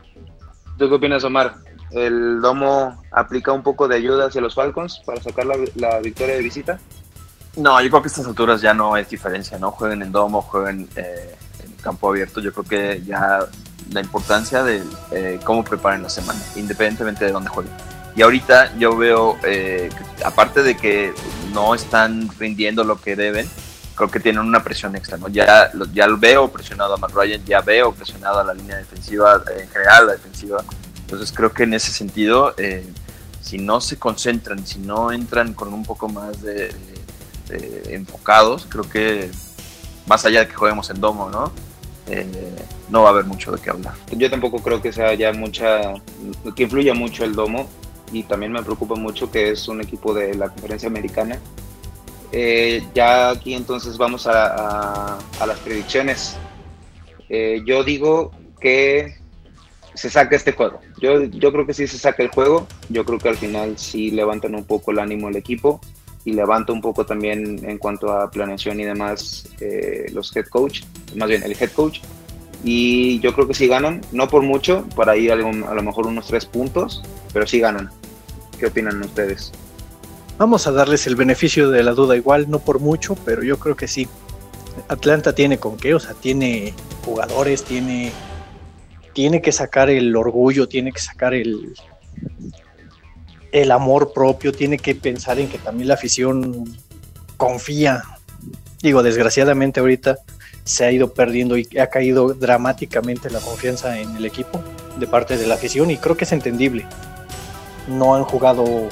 ¿Tú 0.78 0.88
qué 0.88 0.94
opinas, 0.94 1.24
Omar? 1.24 1.56
¿El 1.90 2.40
Domo 2.40 3.02
aplica 3.10 3.52
un 3.52 3.62
poco 3.62 3.88
de 3.88 3.96
ayuda 3.96 4.26
hacia 4.26 4.40
los 4.40 4.54
Falcons 4.54 5.02
para 5.04 5.20
sacar 5.20 5.46
la, 5.46 5.98
victoria 6.00 6.36
de 6.36 6.42
visita? 6.42 6.78
No, 7.56 7.80
yo 7.82 7.88
creo 7.90 8.02
que 8.02 8.06
a 8.06 8.10
estas 8.10 8.26
alturas 8.26 8.60
ya 8.60 8.72
no 8.72 8.96
es 8.96 9.08
diferencia, 9.08 9.58
¿no? 9.58 9.72
Jueguen 9.72 10.02
en 10.02 10.12
Domo, 10.12 10.42
jueguen 10.42 10.88
eh, 10.96 11.34
en 11.64 11.72
campo 11.82 12.08
abierto, 12.08 12.40
yo 12.40 12.52
creo 12.52 12.64
que 12.64 13.02
ya 13.04 13.40
la 13.90 14.00
importancia 14.00 14.62
de 14.62 14.82
eh, 15.10 15.40
cómo 15.42 15.64
preparen 15.64 16.02
la 16.02 16.10
semana, 16.10 16.40
independientemente 16.56 17.24
de 17.24 17.32
dónde 17.32 17.48
jueguen. 17.48 17.72
Y 18.14 18.22
ahorita 18.22 18.76
yo 18.78 18.96
veo, 18.96 19.36
eh, 19.44 19.90
aparte 20.24 20.62
de 20.62 20.76
que 20.76 21.12
no 21.52 21.74
están 21.74 22.28
rindiendo 22.38 22.84
lo 22.84 23.00
que 23.00 23.16
deben, 23.16 23.48
creo 23.98 24.10
que 24.10 24.20
tienen 24.20 24.42
una 24.42 24.62
presión 24.62 24.94
extra, 24.94 25.18
¿no? 25.18 25.28
Ya, 25.28 25.72
ya 25.92 26.06
lo 26.06 26.16
veo 26.16 26.48
presionado 26.48 26.94
a 26.94 26.96
Matt 26.96 27.12
Ryan, 27.12 27.44
ya 27.44 27.60
veo 27.60 27.92
presionado 27.92 28.38
a 28.38 28.44
la 28.44 28.54
línea 28.54 28.76
defensiva, 28.76 29.42
en 29.58 29.68
general 29.68 30.06
la 30.06 30.12
defensiva. 30.12 30.62
Entonces 31.00 31.32
creo 31.32 31.52
que 31.52 31.64
en 31.64 31.74
ese 31.74 31.90
sentido, 31.90 32.54
eh, 32.58 32.86
si 33.40 33.58
no 33.58 33.80
se 33.80 33.98
concentran, 33.98 34.64
si 34.64 34.78
no 34.78 35.10
entran 35.10 35.52
con 35.52 35.74
un 35.74 35.84
poco 35.84 36.08
más 36.08 36.40
de, 36.42 36.72
enfocados, 37.88 38.66
creo 38.68 38.88
que 38.88 39.30
más 40.06 40.24
allá 40.24 40.40
de 40.40 40.48
que 40.48 40.54
juguemos 40.54 40.90
en 40.90 41.00
domo, 41.00 41.28
¿no? 41.30 41.50
Eh, 42.06 42.54
no 42.90 43.02
va 43.02 43.08
a 43.08 43.12
haber 43.12 43.24
mucho 43.24 43.50
de 43.50 43.60
qué 43.60 43.70
hablar. 43.70 43.94
Yo 44.12 44.30
tampoco 44.30 44.62
creo 44.62 44.80
que 44.80 44.92
sea 44.92 45.12
ya 45.14 45.32
mucha, 45.32 45.94
que 46.54 46.62
influya 46.62 46.94
mucho 46.94 47.24
el 47.24 47.34
domo 47.34 47.68
y 48.12 48.22
también 48.22 48.52
me 48.52 48.62
preocupa 48.62 48.94
mucho 48.94 49.30
que 49.30 49.50
es 49.50 49.66
un 49.66 49.80
equipo 49.80 50.14
de 50.14 50.34
la 50.34 50.50
conferencia 50.50 50.88
americana 50.88 51.38
eh, 52.32 52.84
ya 52.94 53.30
aquí 53.30 53.54
entonces 53.54 53.96
vamos 53.96 54.26
a, 54.26 55.18
las 55.38 55.58
predicciones. 55.60 56.36
Eh, 57.28 57.62
yo 57.66 57.84
digo 57.84 58.32
que 58.60 59.14
se 59.94 60.10
saca 60.10 60.36
este 60.36 60.52
juego. 60.52 60.80
Yo, 61.00 61.24
yo 61.24 61.52
creo 61.52 61.66
que 61.66 61.74
sí 61.74 61.86
se 61.86 61.98
saca 61.98 62.22
el 62.22 62.28
juego. 62.28 62.66
Yo 62.88 63.04
creo 63.04 63.18
que 63.18 63.28
al 63.28 63.36
final 63.36 63.78
sí 63.78 64.10
levantan 64.10 64.54
un 64.54 64.64
poco 64.64 64.90
el 64.90 64.98
ánimo 64.98 65.28
el 65.28 65.36
equipo 65.36 65.80
y 66.24 66.32
levanta 66.32 66.72
un 66.72 66.80
poco 66.80 67.06
también 67.06 67.64
en 67.64 67.78
cuanto 67.78 68.12
a 68.12 68.30
planeación 68.30 68.78
y 68.80 68.84
demás 68.84 69.48
eh, 69.60 70.06
los 70.12 70.34
head 70.36 70.46
coach, 70.46 70.82
más 71.16 71.28
bien 71.28 71.42
el 71.42 71.52
head 71.52 71.70
coach. 71.72 72.00
Y 72.64 73.20
yo 73.20 73.32
creo 73.34 73.46
que 73.46 73.54
sí 73.54 73.68
ganan, 73.68 74.00
no 74.12 74.28
por 74.28 74.42
mucho, 74.42 74.84
para 74.96 75.16
ir 75.16 75.30
a 75.30 75.36
lo 75.36 75.82
mejor 75.82 76.06
unos 76.08 76.26
tres 76.26 76.44
puntos, 76.44 77.02
pero 77.32 77.46
sí 77.46 77.60
ganan. 77.60 77.88
¿Qué 78.58 78.66
opinan 78.66 79.00
ustedes? 79.00 79.52
Vamos 80.38 80.68
a 80.68 80.70
darles 80.70 81.08
el 81.08 81.16
beneficio 81.16 81.68
de 81.68 81.82
la 81.82 81.92
duda 81.92 82.16
igual, 82.16 82.48
no 82.48 82.60
por 82.60 82.78
mucho, 82.78 83.16
pero 83.24 83.42
yo 83.42 83.58
creo 83.58 83.74
que 83.76 83.88
sí. 83.88 84.08
Atlanta 84.86 85.34
tiene 85.34 85.58
con 85.58 85.76
qué, 85.76 85.94
o 85.94 86.00
sea, 86.00 86.14
tiene 86.14 86.74
jugadores, 87.04 87.64
tiene, 87.64 88.12
tiene 89.12 89.42
que 89.42 89.50
sacar 89.50 89.90
el 89.90 90.14
orgullo, 90.14 90.68
tiene 90.68 90.92
que 90.92 91.00
sacar 91.00 91.34
el, 91.34 91.74
el 93.50 93.70
amor 93.72 94.12
propio, 94.12 94.52
tiene 94.52 94.78
que 94.78 94.94
pensar 94.94 95.40
en 95.40 95.48
que 95.48 95.58
también 95.58 95.88
la 95.88 95.94
afición 95.94 96.64
confía. 97.36 98.04
Digo, 98.80 99.02
desgraciadamente 99.02 99.80
ahorita 99.80 100.18
se 100.62 100.84
ha 100.84 100.92
ido 100.92 101.14
perdiendo 101.14 101.56
y 101.56 101.66
ha 101.80 101.88
caído 101.88 102.34
dramáticamente 102.34 103.28
la 103.28 103.40
confianza 103.40 103.98
en 103.98 104.16
el 104.16 104.24
equipo 104.24 104.62
de 105.00 105.08
parte 105.08 105.36
de 105.36 105.48
la 105.48 105.54
afición 105.54 105.90
y 105.90 105.96
creo 105.96 106.16
que 106.16 106.24
es 106.24 106.32
entendible. 106.32 106.86
No 107.88 108.14
han 108.14 108.22
jugado 108.22 108.88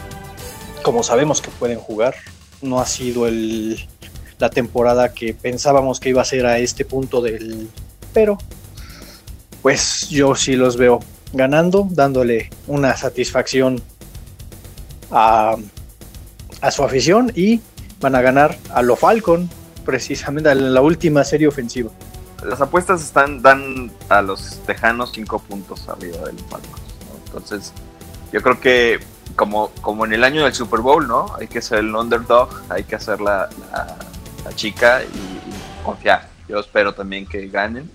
como 0.86 1.02
sabemos 1.02 1.42
que 1.42 1.50
pueden 1.50 1.80
jugar. 1.80 2.14
No 2.62 2.78
ha 2.78 2.86
sido 2.86 3.26
el, 3.26 3.88
la 4.38 4.50
temporada 4.50 5.12
que 5.12 5.34
pensábamos 5.34 5.98
que 5.98 6.10
iba 6.10 6.22
a 6.22 6.24
ser 6.24 6.46
a 6.46 6.58
este 6.58 6.84
punto 6.84 7.20
del... 7.20 7.68
Pero, 8.14 8.38
pues 9.62 10.08
yo 10.10 10.36
sí 10.36 10.54
los 10.54 10.76
veo 10.76 11.00
ganando, 11.32 11.88
dándole 11.90 12.50
una 12.68 12.96
satisfacción 12.96 13.82
a, 15.10 15.56
a 16.60 16.70
su 16.70 16.84
afición 16.84 17.32
y 17.34 17.60
van 18.00 18.14
a 18.14 18.22
ganar 18.22 18.56
a 18.70 18.80
lo 18.82 18.94
Falcon, 18.94 19.50
precisamente 19.84 20.52
en 20.52 20.72
la 20.72 20.82
última 20.82 21.24
serie 21.24 21.48
ofensiva. 21.48 21.90
Las 22.44 22.60
apuestas 22.60 23.02
están 23.02 23.42
dan 23.42 23.90
a 24.08 24.22
los 24.22 24.60
Tejanos 24.64 25.10
cinco 25.12 25.40
puntos 25.40 25.88
arriba 25.88 26.18
del 26.18 26.38
Falcon. 26.48 26.80
Entonces, 27.26 27.72
yo 28.32 28.40
creo 28.40 28.60
que 28.60 29.00
como, 29.34 29.70
como 29.80 30.04
en 30.04 30.12
el 30.12 30.24
año 30.24 30.44
del 30.44 30.54
Super 30.54 30.80
Bowl, 30.80 31.06
¿no? 31.06 31.34
Hay 31.38 31.48
que 31.48 31.60
ser 31.60 31.80
el 31.80 31.94
underdog, 31.94 32.48
hay 32.68 32.84
que 32.84 32.96
hacer 32.96 33.20
la, 33.20 33.48
chica 34.54 35.02
y, 35.02 35.84
confiar. 35.84 36.28
Yo 36.48 36.58
espero 36.58 36.94
también 36.94 37.26
que 37.26 37.48
ganen. 37.48 37.90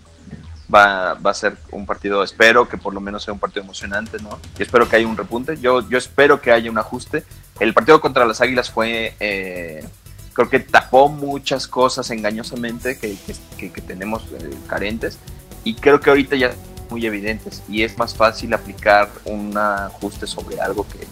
Va, 0.74 1.16
va, 1.16 1.32
a 1.32 1.34
ser 1.34 1.58
un 1.72 1.86
partido, 1.86 2.24
espero 2.24 2.68
que 2.68 2.78
por 2.78 2.94
lo 2.94 3.02
menos 3.02 3.24
sea 3.24 3.34
un 3.34 3.40
partido 3.40 3.64
emocionante, 3.64 4.18
¿no? 4.22 4.40
Y 4.58 4.64
espero 4.64 4.88
que 4.88 4.96
haya 4.96 5.08
un 5.08 5.18
repunte. 5.18 5.58
Yo, 5.58 5.88
yo 5.90 5.98
espero 5.98 6.40
que 6.40 6.52
haya 6.52 6.72
un 6.72 6.78
ajuste. 6.78 7.26
El 7.60 7.74
partido 7.74 8.00
contra 8.00 8.26
las 8.26 8.40
Águilas 8.40 8.72
fue, 8.72 9.14
eh, 9.20 9.86
creo 10.32 10.50
que 10.50 10.60
tapó 10.60 11.10
muchas 11.10 11.68
cosas 11.68 12.10
engañosamente 12.12 12.98
que, 12.98 13.18
que, 13.58 13.72
que 13.72 13.82
tenemos 13.82 14.24
eh, 14.32 14.50
carentes. 14.68 15.20
Y 15.66 15.76
creo 15.76 16.00
que 16.00 16.10
ahorita 16.10 16.38
ya 16.38 16.52
muy 16.92 17.06
evidentes 17.06 17.64
y 17.68 17.84
es 17.84 17.98
más 17.98 18.14
fácil 18.14 18.54
aplicar 18.54 19.10
un 19.26 19.58
ajuste 19.58 20.28
sobre 20.28 20.60
algo 20.60 20.86
que, 20.88 21.08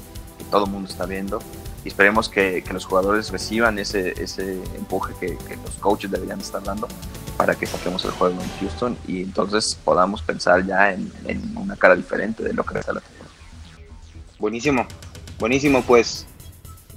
todo 0.49 0.65
el 0.65 0.71
mundo 0.71 0.89
está 0.89 1.05
viendo. 1.05 1.39
Y 1.85 1.87
esperemos 1.87 2.27
que, 2.29 2.63
los 2.71 2.85
jugadores 2.85 3.31
reciban 3.31 3.79
ese, 3.79 4.21
ese 4.21 4.61
empuje 4.75 5.13
que, 5.19 5.37
los 5.63 5.75
coaches 5.75 6.11
deberían 6.11 6.39
estar 6.39 6.61
dando 6.63 6.87
para 7.37 7.55
que 7.55 7.65
saquemos 7.65 8.03
el 8.03 8.11
juego 8.11 8.37
en 8.41 8.49
Houston 8.59 8.97
y 9.07 9.21
entonces 9.21 9.79
podamos 9.85 10.21
pensar 10.21 10.65
ya 10.65 10.91
en, 10.91 11.09
una 11.55 11.77
cara 11.77 11.95
diferente 11.95 12.43
de 12.43 12.53
lo 12.53 12.65
que 12.65 12.73
resta 12.73 12.91
la 12.91 12.99
temporada. 12.99 13.33
Buenísimo, 14.37 14.85
buenísimo 15.39 15.81
pues. 15.83 16.25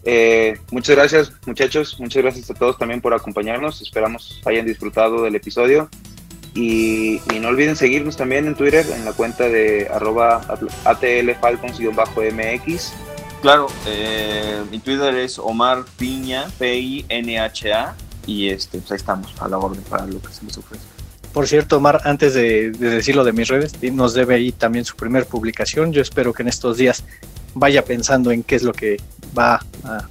Eh, 0.05 0.59
muchas 0.73 0.97
gracias 0.97 1.33
muchachos, 1.47 2.01
muchas 2.01 2.25
gracias 2.25 2.51
a 2.51 2.55
todos 2.55 2.77
también 2.77 3.01
por 3.01 3.15
acompañarnos, 3.15 3.81
esperamos 3.83 4.43
hayan 4.45 4.67
disfrutado 4.67 5.23
del 5.23 5.37
episodio 5.37 5.89
y, 6.55 7.21
no 7.41 7.47
olviden 7.49 7.77
seguirnos 7.77 8.17
también 8.17 8.49
en 8.49 8.57
Twitter 8.57 8.85
en 8.95 9.05
la 9.05 9.13
cuenta 9.13 9.49
de 9.49 9.89
arroba 9.93 10.41
atlfalcons-mx 10.85 12.93
Claro, 13.43 13.67
eh, 13.87 14.63
mi 14.71 14.79
Twitter 14.79 15.15
es 15.17 15.37
Omar 15.37 15.85
Piña, 15.99 16.47
P-I-N-H-A, 16.61 17.97
y 18.25 18.49
este, 18.49 18.79
pues 18.79 18.93
ahí 18.93 18.97
estamos 18.97 19.35
a 19.41 19.49
la 19.49 19.59
orden 19.59 19.83
para 19.83 20.07
lo 20.07 20.23
que 20.23 20.33
se 20.33 20.45
les 20.45 20.57
ofrece. 20.57 20.85
Por 21.33 21.49
cierto, 21.49 21.79
Omar, 21.79 22.03
antes 22.05 22.35
de, 22.35 22.71
decirlo 22.71 23.25
de 23.25 23.33
mis 23.33 23.49
redes, 23.49 23.73
nos 23.93 24.15
debe 24.15 24.37
ahí 24.37 24.53
también 24.53 24.85
su 24.85 24.95
primer 24.95 25.27
publicación. 25.27 25.93
Yo 25.93 26.03
espero 26.03 26.33
que 26.33 26.43
en 26.43 26.49
estos 26.49 26.77
días 26.77 27.03
vaya 27.55 27.85
pensando 27.85 28.31
en 28.31 28.45
qué 28.45 28.55
es 28.55 28.63
lo 28.63 28.73
que 28.73 28.99
va 29.37 29.61
a, 29.83 30.07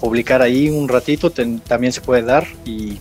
publicar 0.00 0.42
ahí 0.42 0.68
un 0.68 0.88
ratito. 0.88 1.30
también 1.30 1.92
se 1.92 2.00
puede 2.00 2.22
dar 2.22 2.44
y 2.64 2.98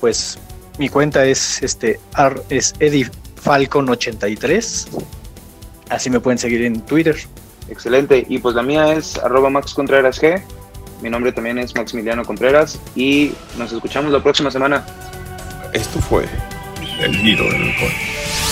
pues 0.00 0.38
mi 0.78 0.88
cuenta 0.88 1.26
es 1.26 1.62
este 1.62 2.00
es 2.48 2.74
edifalcon83. 2.76 4.86
Así 5.90 6.08
me 6.08 6.20
pueden 6.20 6.38
seguir 6.38 6.62
en 6.62 6.80
Twitter. 6.80 7.16
Excelente. 7.68 8.24
Y 8.28 8.38
pues 8.38 8.54
la 8.54 8.62
mía 8.62 8.92
es 8.92 9.18
arroba 9.18 9.50
Max 9.50 9.74
Contreras 9.74 10.20
G. 10.20 10.42
Mi 11.02 11.10
nombre 11.10 11.32
también 11.32 11.58
es 11.58 11.74
Maximiliano 11.74 12.24
Contreras 12.24 12.80
y 12.94 13.32
nos 13.58 13.72
escuchamos 13.72 14.12
la 14.12 14.22
próxima 14.22 14.50
semana. 14.50 14.84
Esto 15.72 16.00
fue 16.00 16.24
El 17.00 17.22
Nido 17.22 17.44
del 17.44 17.62
Halcón. 17.62 18.45